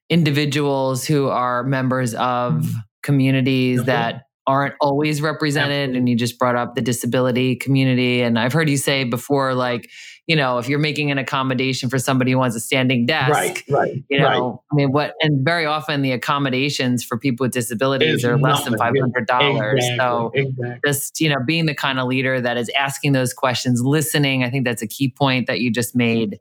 individuals 0.09 1.05
who 1.05 1.29
are 1.29 1.63
members 1.63 2.15
of 2.15 2.67
communities 3.03 3.83
Mhm. 3.83 3.87
that 3.87 4.26
aren't 4.47 4.75
always 4.81 5.21
represented. 5.21 5.97
And 5.97 6.09
you 6.09 6.17
just 6.17 6.39
brought 6.39 6.57
up 6.57 6.75
the 6.75 6.81
disability 6.81 7.57
community. 7.57 8.23
And 8.23 8.39
I've 8.39 8.53
heard 8.53 8.69
you 8.71 8.77
say 8.77 9.05
before, 9.05 9.55
like, 9.55 9.91
you 10.27 10.35
know, 10.37 10.59
if 10.59 10.69
you're 10.69 10.79
making 10.81 11.11
an 11.13 11.19
accommodation 11.19 11.89
for 11.89 11.99
somebody 11.99 12.33
who 12.33 12.39
wants 12.39 12.57
a 12.57 12.61
standing 12.61 13.07
desk, 13.07 13.31
Right, 13.31 13.63
right, 13.71 14.05
you 14.09 14.23
right. 14.23 14.37
know, 14.37 14.63
I 14.73 14.75
mean, 14.75 14.91
what, 14.93 15.15
and 15.21 15.45
very 15.45 15.67
often 15.67 16.03
the 16.03 16.13
accommodations 16.13 17.05
for 17.05 17.17
people 17.19 17.45
with 17.45 17.53
disabilities 17.53 18.15
It's 18.17 18.25
are 18.25 18.37
less 18.37 18.65
than 18.65 18.75
$500. 18.75 18.93
Exactly, 19.21 19.97
So, 19.99 20.31
exactly. 20.35 20.81
just 20.85 21.21
you 21.21 21.29
know 21.29 21.37
being 21.47 21.67
the 21.67 21.75
kind 21.75 21.99
of 22.01 22.07
leader 22.09 22.41
that 22.41 22.57
is 22.57 22.71
asking 22.79 23.13
those 23.13 23.33
questions 23.33 23.83
listening 23.85 24.43
i 24.45 24.51
think 24.51 24.65
that's 24.65 24.83
a 24.83 24.87
key 24.87 25.09
point 25.11 25.47
that 25.47 25.61
you 25.61 25.71
just 25.71 25.95
made 25.97 26.39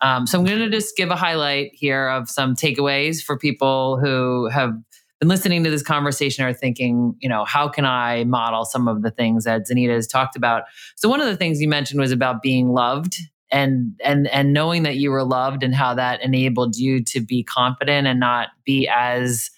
um, 0.00 0.26
so 0.26 0.38
i'm 0.38 0.44
going 0.44 0.58
to 0.58 0.70
just 0.70 0.96
give 0.96 1.10
a 1.10 1.16
highlight 1.16 1.70
here 1.74 2.08
of 2.08 2.28
some 2.30 2.54
takeaways 2.54 3.22
for 3.22 3.36
people 3.38 3.98
who 3.98 4.48
have 4.48 4.72
been 5.20 5.28
listening 5.28 5.64
to 5.64 5.70
this 5.70 5.82
conversation 5.82 6.44
are 6.44 6.52
thinking 6.52 7.14
you 7.20 7.28
know 7.28 7.44
how 7.44 7.68
can 7.68 7.84
i 7.84 8.24
model 8.24 8.64
some 8.64 8.88
of 8.88 9.02
the 9.02 9.10
things 9.10 9.44
that 9.44 9.62
Zenita 9.68 9.94
has 9.94 10.06
talked 10.06 10.36
about 10.36 10.64
so 10.96 11.08
one 11.08 11.20
of 11.20 11.26
the 11.26 11.36
things 11.36 11.60
you 11.60 11.68
mentioned 11.68 12.00
was 12.00 12.12
about 12.12 12.42
being 12.42 12.68
loved 12.68 13.16
and 13.50 13.98
and 14.04 14.28
and 14.28 14.52
knowing 14.52 14.82
that 14.82 14.96
you 14.96 15.10
were 15.10 15.24
loved 15.24 15.62
and 15.62 15.74
how 15.74 15.94
that 15.94 16.22
enabled 16.22 16.76
you 16.76 17.02
to 17.02 17.20
be 17.20 17.42
confident 17.42 18.06
and 18.06 18.20
not 18.20 18.48
be 18.64 18.88
as 18.88 19.50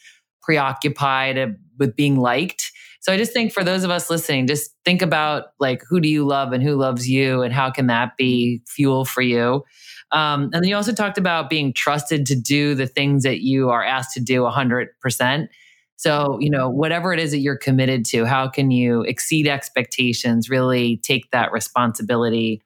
preoccupied 0.43 1.57
with 1.79 1.95
being 1.97 2.17
liked 2.17 2.73
so 3.01 3.13
I 3.13 3.17
just 3.17 3.33
think 3.33 3.53
for 3.53 3.65
those 3.65 3.83
of 3.83 3.91
us 3.91 4.11
listening, 4.11 4.47
just 4.47 4.73
think 4.85 5.01
about 5.01 5.53
like 5.59 5.83
who 5.89 6.01
do 6.01 6.09
you 6.09 6.27
love 6.27 6.53
and 6.53 6.63
who 6.63 6.77
loves 6.77 7.09
you 7.09 7.43
and 7.43 7.53
how 7.53 7.71
can 7.71 7.87
that 7.87 8.17
be 8.19 8.63
fuel 8.67 9.07
for 9.07 9.23
you. 9.23 9.65
Um, 10.13 10.45
and 10.45 10.55
then 10.55 10.65
you 10.65 10.77
also 10.77 10.93
talked 10.93 11.19
about 11.19 11.51
being 11.51 11.73
trusted 11.73 12.27
to 12.27 12.35
do 12.35 12.75
the 12.75 12.87
things 12.87 13.23
that 13.23 13.41
you 13.41 13.71
are 13.71 13.85
asked 13.85 14.15
to 14.15 14.21
do 14.21 14.43
100%. 14.43 15.49
So, 15.97 16.39
you 16.41 16.51
know, 16.51 16.69
whatever 16.69 17.13
it 17.13 17.21
is 17.21 17.31
that 17.33 17.39
you're 17.39 17.59
committed 17.59 18.05
to, 18.07 18.25
how 18.25 18.49
can 18.49 18.71
you 18.71 19.03
exceed 19.03 19.47
expectations, 19.47 20.49
really 20.49 20.97
take 20.97 21.31
that 21.31 21.53
responsibility? 21.53 22.63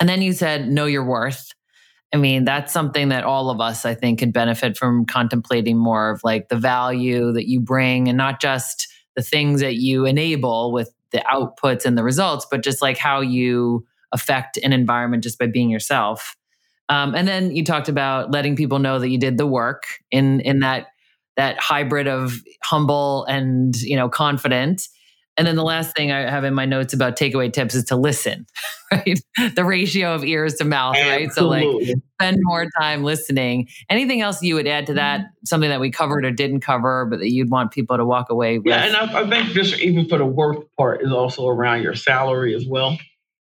And 0.00 0.08
then 0.08 0.22
you 0.22 0.32
said, 0.32 0.68
know 0.68 0.86
your 0.86 1.04
worth. 1.04 1.52
I 2.14 2.16
mean, 2.16 2.44
that's 2.44 2.72
something 2.72 3.08
that 3.10 3.24
all 3.24 3.50
of 3.50 3.60
us, 3.60 3.84
I 3.84 3.94
think, 3.94 4.20
can 4.20 4.30
benefit 4.30 4.78
from 4.78 5.04
contemplating 5.04 5.76
more 5.76 6.10
of 6.10 6.22
like 6.24 6.48
the 6.48 6.56
value 6.56 7.32
that 7.32 7.48
you 7.48 7.60
bring 7.60 8.08
and 8.08 8.16
not 8.16 8.40
just 8.40 8.88
the 9.14 9.22
things 9.22 9.60
that 9.60 9.74
you 9.74 10.06
enable 10.06 10.72
with 10.72 10.90
the 11.10 11.22
outputs 11.30 11.84
and 11.84 11.98
the 11.98 12.04
results, 12.04 12.46
but 12.50 12.62
just 12.62 12.80
like 12.80 12.96
how 12.96 13.20
you 13.20 13.84
affect 14.12 14.56
an 14.58 14.72
environment 14.72 15.22
just 15.22 15.38
by 15.38 15.46
being 15.46 15.70
yourself. 15.70 16.36
Um, 16.88 17.14
and 17.14 17.28
then 17.28 17.54
you 17.54 17.64
talked 17.64 17.88
about 17.88 18.30
letting 18.30 18.56
people 18.56 18.78
know 18.78 18.98
that 18.98 19.08
you 19.08 19.18
did 19.18 19.38
the 19.38 19.46
work 19.46 19.84
in 20.10 20.40
in 20.40 20.60
that 20.60 20.88
that 21.36 21.58
hybrid 21.60 22.08
of 22.08 22.42
humble 22.62 23.24
and 23.26 23.76
you 23.76 23.96
know 23.96 24.08
confident. 24.08 24.88
And 25.36 25.46
then 25.46 25.54
the 25.54 25.62
last 25.62 25.94
thing 25.94 26.10
I 26.10 26.28
have 26.28 26.42
in 26.42 26.52
my 26.52 26.64
notes 26.64 26.92
about 26.92 27.16
takeaway 27.16 27.52
tips 27.52 27.76
is 27.76 27.84
to 27.84 27.96
listen, 27.96 28.44
right? 28.92 29.20
The 29.54 29.64
ratio 29.64 30.12
of 30.12 30.24
ears 30.24 30.54
to 30.54 30.64
mouth, 30.64 30.96
right? 30.96 31.30
So 31.32 31.46
like 31.46 31.64
spend 32.20 32.38
more 32.42 32.66
time 32.80 33.04
listening. 33.04 33.68
Anything 33.88 34.20
else 34.20 34.42
you 34.42 34.56
would 34.56 34.66
add 34.66 34.86
to 34.86 34.94
that? 34.94 35.26
Something 35.44 35.70
that 35.70 35.78
we 35.78 35.92
covered 35.92 36.24
or 36.24 36.32
didn't 36.32 36.60
cover, 36.60 37.06
but 37.08 37.20
that 37.20 37.30
you'd 37.30 37.50
want 37.50 37.70
people 37.70 37.96
to 37.96 38.04
walk 38.04 38.30
away 38.30 38.58
with? 38.58 38.66
Yeah, 38.66 38.84
and 38.84 38.96
I, 38.96 39.20
I 39.20 39.30
think 39.30 39.50
just 39.50 39.78
even 39.78 40.08
for 40.08 40.18
the 40.18 40.26
worth 40.26 40.64
part 40.76 41.02
is 41.02 41.12
also 41.12 41.46
around 41.46 41.82
your 41.82 41.94
salary 41.94 42.56
as 42.56 42.66
well. 42.66 42.98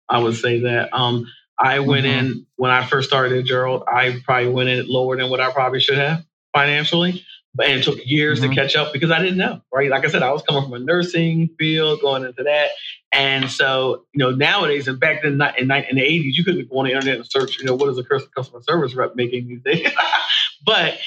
I 0.08 0.20
would 0.20 0.36
say 0.36 0.62
that. 0.62 0.94
Um, 0.94 1.26
I 1.60 1.80
went 1.80 2.06
Mhm. 2.06 2.20
in 2.20 2.46
when 2.56 2.72
I 2.72 2.86
first 2.86 3.08
started 3.10 3.38
at 3.38 3.46
Jerrold. 3.46 3.84
I 3.88 4.20
probably 4.26 4.50
went 4.50 4.70
in 4.70 4.88
lower 4.88 5.18
than 5.18 5.30
what 5.30 5.40
I 5.40 5.52
probably 5.52 5.80
should 5.80 5.98
have 5.98 6.24
financially, 6.54 7.24
but 7.56 7.68
and 7.68 7.80
it 7.80 7.84
took 7.84 8.00
years 8.06 8.40
Mhm. 8.40 8.50
to 8.50 8.56
catch 8.56 8.76
up 8.76 8.94
because 8.94 9.12
I 9.12 9.20
didn't 9.20 9.38
know. 9.38 9.62
Right, 9.74 9.90
like 9.90 10.06
I 10.06 10.10
said, 10.10 10.24
I 10.24 10.32
was 10.32 10.44
coming 10.44 10.64
from 10.64 10.74
a 10.74 10.80
nursing 10.80 11.50
field, 11.58 12.02
going 12.02 12.26
into 12.26 12.44
that, 12.44 12.70
and 13.12 13.50
so 13.50 14.06
you 14.14 14.20
know 14.20 14.32
nowadays 14.32 14.88
and 14.88 15.00
back 15.00 15.24
then 15.24 15.42
in, 15.58 15.72
in 15.72 15.96
the 15.96 16.04
eighties, 16.04 16.38
you 16.38 16.44
couldn't 16.44 16.70
go 16.70 16.78
on 16.78 16.86
the 16.86 16.92
internet 16.92 17.16
and 17.16 17.26
search. 17.30 17.58
You 17.60 17.66
know 17.66 17.76
what 17.76 17.90
is 17.90 17.98
a 17.98 18.04
customer 18.04 18.62
service 18.62 18.94
rep 18.94 19.16
making 19.16 19.48
these 19.48 19.62
days? 19.62 19.92
but 20.66 21.00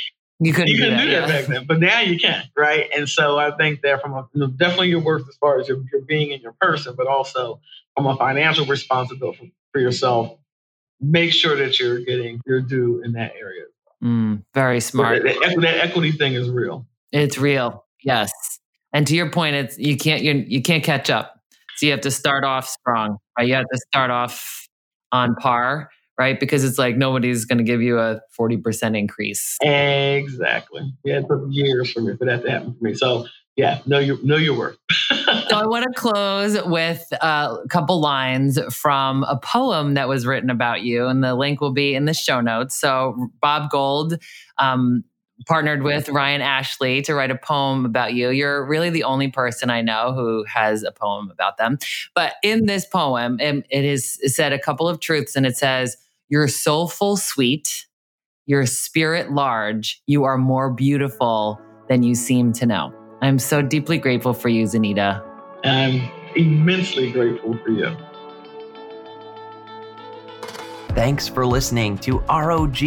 you 0.42 0.52
couldn't, 0.54 0.68
you 0.68 0.78
couldn't 0.78 0.98
do 0.98 1.04
do 1.04 1.10
that, 1.10 1.28
that 1.28 1.40
back 1.42 1.46
then, 1.54 1.66
but 1.66 1.80
now 1.80 2.00
you 2.00 2.18
can, 2.18 2.42
right? 2.56 2.88
And 2.96 3.06
so 3.08 3.38
I 3.38 3.50
think 3.56 3.82
that 3.82 4.00
from 4.00 4.14
a, 4.14 4.26
you 4.32 4.40
know, 4.40 4.46
definitely 4.46 4.88
your 4.88 5.00
worth 5.00 5.28
as 5.28 5.36
far 5.36 5.60
as 5.60 5.68
your, 5.68 5.82
your 5.92 6.00
being 6.00 6.32
and 6.32 6.42
your 6.42 6.54
person, 6.58 6.94
but 6.96 7.06
also 7.06 7.60
from 7.94 8.06
a 8.06 8.16
financial 8.16 8.64
responsibility 8.64 9.52
for, 9.72 9.80
yourself, 9.80 10.36
make 11.00 11.32
sure 11.32 11.56
that 11.56 11.78
you're 11.78 12.00
getting 12.00 12.40
your 12.46 12.60
due 12.60 13.02
in 13.04 13.12
that 13.12 13.32
area. 13.40 13.64
Mm, 14.02 14.44
very 14.54 14.80
smart. 14.80 15.22
That, 15.24 15.36
that, 15.40 15.60
that 15.60 15.78
equity 15.78 16.12
thing 16.12 16.34
is 16.34 16.48
real. 16.48 16.86
It's 17.12 17.38
real. 17.38 17.84
Yes. 18.02 18.30
And 18.92 19.06
to 19.06 19.14
your 19.14 19.30
point, 19.30 19.56
it's 19.56 19.78
you 19.78 19.96
can't 19.96 20.22
you, 20.22 20.44
you 20.48 20.62
can't 20.62 20.82
catch 20.82 21.10
up. 21.10 21.34
So 21.76 21.86
you 21.86 21.92
have 21.92 22.00
to 22.02 22.10
start 22.10 22.44
off 22.44 22.68
strong. 22.68 23.18
Right? 23.38 23.48
You 23.48 23.54
have 23.54 23.66
to 23.70 23.78
start 23.88 24.10
off 24.10 24.68
on 25.12 25.34
par, 25.36 25.90
right? 26.18 26.38
Because 26.38 26.64
it's 26.64 26.78
like 26.78 26.96
nobody's 26.96 27.44
going 27.44 27.58
to 27.58 27.64
give 27.64 27.82
you 27.82 27.98
a 27.98 28.20
40% 28.38 28.98
increase. 28.98 29.56
Exactly. 29.62 30.92
Yeah, 31.04 31.18
it 31.18 31.26
took 31.28 31.42
years 31.50 31.92
for 31.92 32.00
me 32.00 32.16
for 32.16 32.24
that 32.26 32.42
to 32.42 32.50
happen 32.50 32.74
for 32.74 32.84
me. 32.84 32.94
So 32.94 33.26
yeah, 33.60 33.80
know 33.84 33.98
your 33.98 34.16
know 34.22 34.36
your 34.36 34.56
worth. 34.56 34.78
So 35.48 35.56
I 35.56 35.66
want 35.66 35.84
to 35.84 36.00
close 36.00 36.56
with 36.64 37.04
a 37.12 37.56
couple 37.68 38.00
lines 38.00 38.58
from 38.72 39.24
a 39.24 39.36
poem 39.36 39.94
that 39.94 40.08
was 40.08 40.24
written 40.24 40.48
about 40.48 40.82
you, 40.82 41.06
and 41.06 41.24
the 41.24 41.34
link 41.34 41.60
will 41.60 41.72
be 41.72 41.94
in 41.94 42.04
the 42.04 42.14
show 42.14 42.40
notes. 42.40 42.76
So 42.76 43.30
Bob 43.40 43.68
Gold 43.68 44.16
um, 44.58 45.04
partnered 45.46 45.82
with 45.82 46.08
Ryan 46.08 46.40
Ashley 46.40 47.02
to 47.02 47.14
write 47.14 47.32
a 47.32 47.36
poem 47.36 47.84
about 47.84 48.14
you. 48.14 48.30
You're 48.30 48.64
really 48.64 48.90
the 48.90 49.04
only 49.04 49.28
person 49.28 49.70
I 49.70 49.82
know 49.82 50.12
who 50.14 50.44
has 50.44 50.84
a 50.84 50.92
poem 50.92 51.30
about 51.32 51.58
them. 51.58 51.78
But 52.14 52.34
in 52.44 52.66
this 52.66 52.84
poem, 52.84 53.38
it, 53.40 53.66
it 53.70 53.84
is 53.84 54.18
it 54.22 54.30
said 54.30 54.52
a 54.52 54.58
couple 54.58 54.88
of 54.88 55.00
truths, 55.00 55.34
and 55.34 55.46
it 55.46 55.56
says, 55.56 55.96
"You're 56.28 56.48
soulful, 56.48 57.16
sweet." 57.16 57.86
Your 58.46 58.66
spirit 58.66 59.30
large, 59.30 60.02
you 60.06 60.24
are 60.24 60.38
more 60.38 60.72
beautiful 60.72 61.60
than 61.88 62.02
you 62.02 62.16
seem 62.16 62.52
to 62.54 62.66
know. 62.66 62.99
I'm 63.22 63.38
so 63.38 63.62
deeply 63.62 63.98
grateful 63.98 64.32
for 64.32 64.48
you, 64.48 64.64
Zenita. 64.64 65.22
I'm 65.64 66.10
immensely 66.36 67.12
grateful 67.12 67.56
for 67.58 67.70
you. 67.70 67.96
Thanks 70.94 71.28
for 71.28 71.46
listening 71.46 71.98
to 71.98 72.18
ROG, 72.28 72.80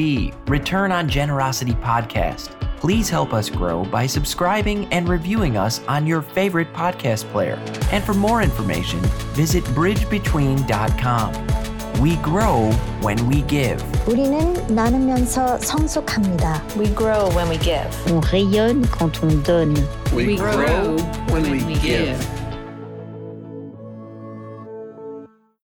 Return 0.48 0.92
on 0.92 1.08
Generosity 1.08 1.74
Podcast. 1.74 2.60
Please 2.80 3.10
help 3.10 3.34
us 3.34 3.50
grow 3.50 3.86
by 3.86 4.06
subscribing 4.06 4.92
and 4.92 5.08
reviewing 5.08 5.56
us 5.56 5.80
on 5.88 6.06
your 6.06 6.22
favorite 6.22 6.74
podcast 6.74 7.24
player. 7.32 7.58
And 7.94 8.04
for 8.04 8.14
more 8.14 8.42
information, 8.42 9.00
visit 9.34 9.64
bridgebetween.com. 9.66 11.73
We 12.01 12.17
grow 12.23 12.71
when 13.03 13.19
we 13.29 13.43
give. 13.47 13.83
우리는 14.07 14.55
나누면서 14.75 15.59
성숙합니다. 15.59 16.63
We 16.79 16.87
grow 16.95 17.29
when 17.35 17.49
we 17.49 17.59
give. 17.59 17.89
On 18.13 18.21
rayonne 18.23 18.87
quand 18.91 19.23
on 19.23 19.43
donne. 19.43 19.75
We, 20.15 20.27
We 20.27 20.37
grow, 20.37 20.53
grow 20.57 20.97
when, 21.33 21.43
when 21.43 21.51
we, 21.51 21.65
we 21.65 21.75
give. 21.75 22.17
give. 22.17 22.42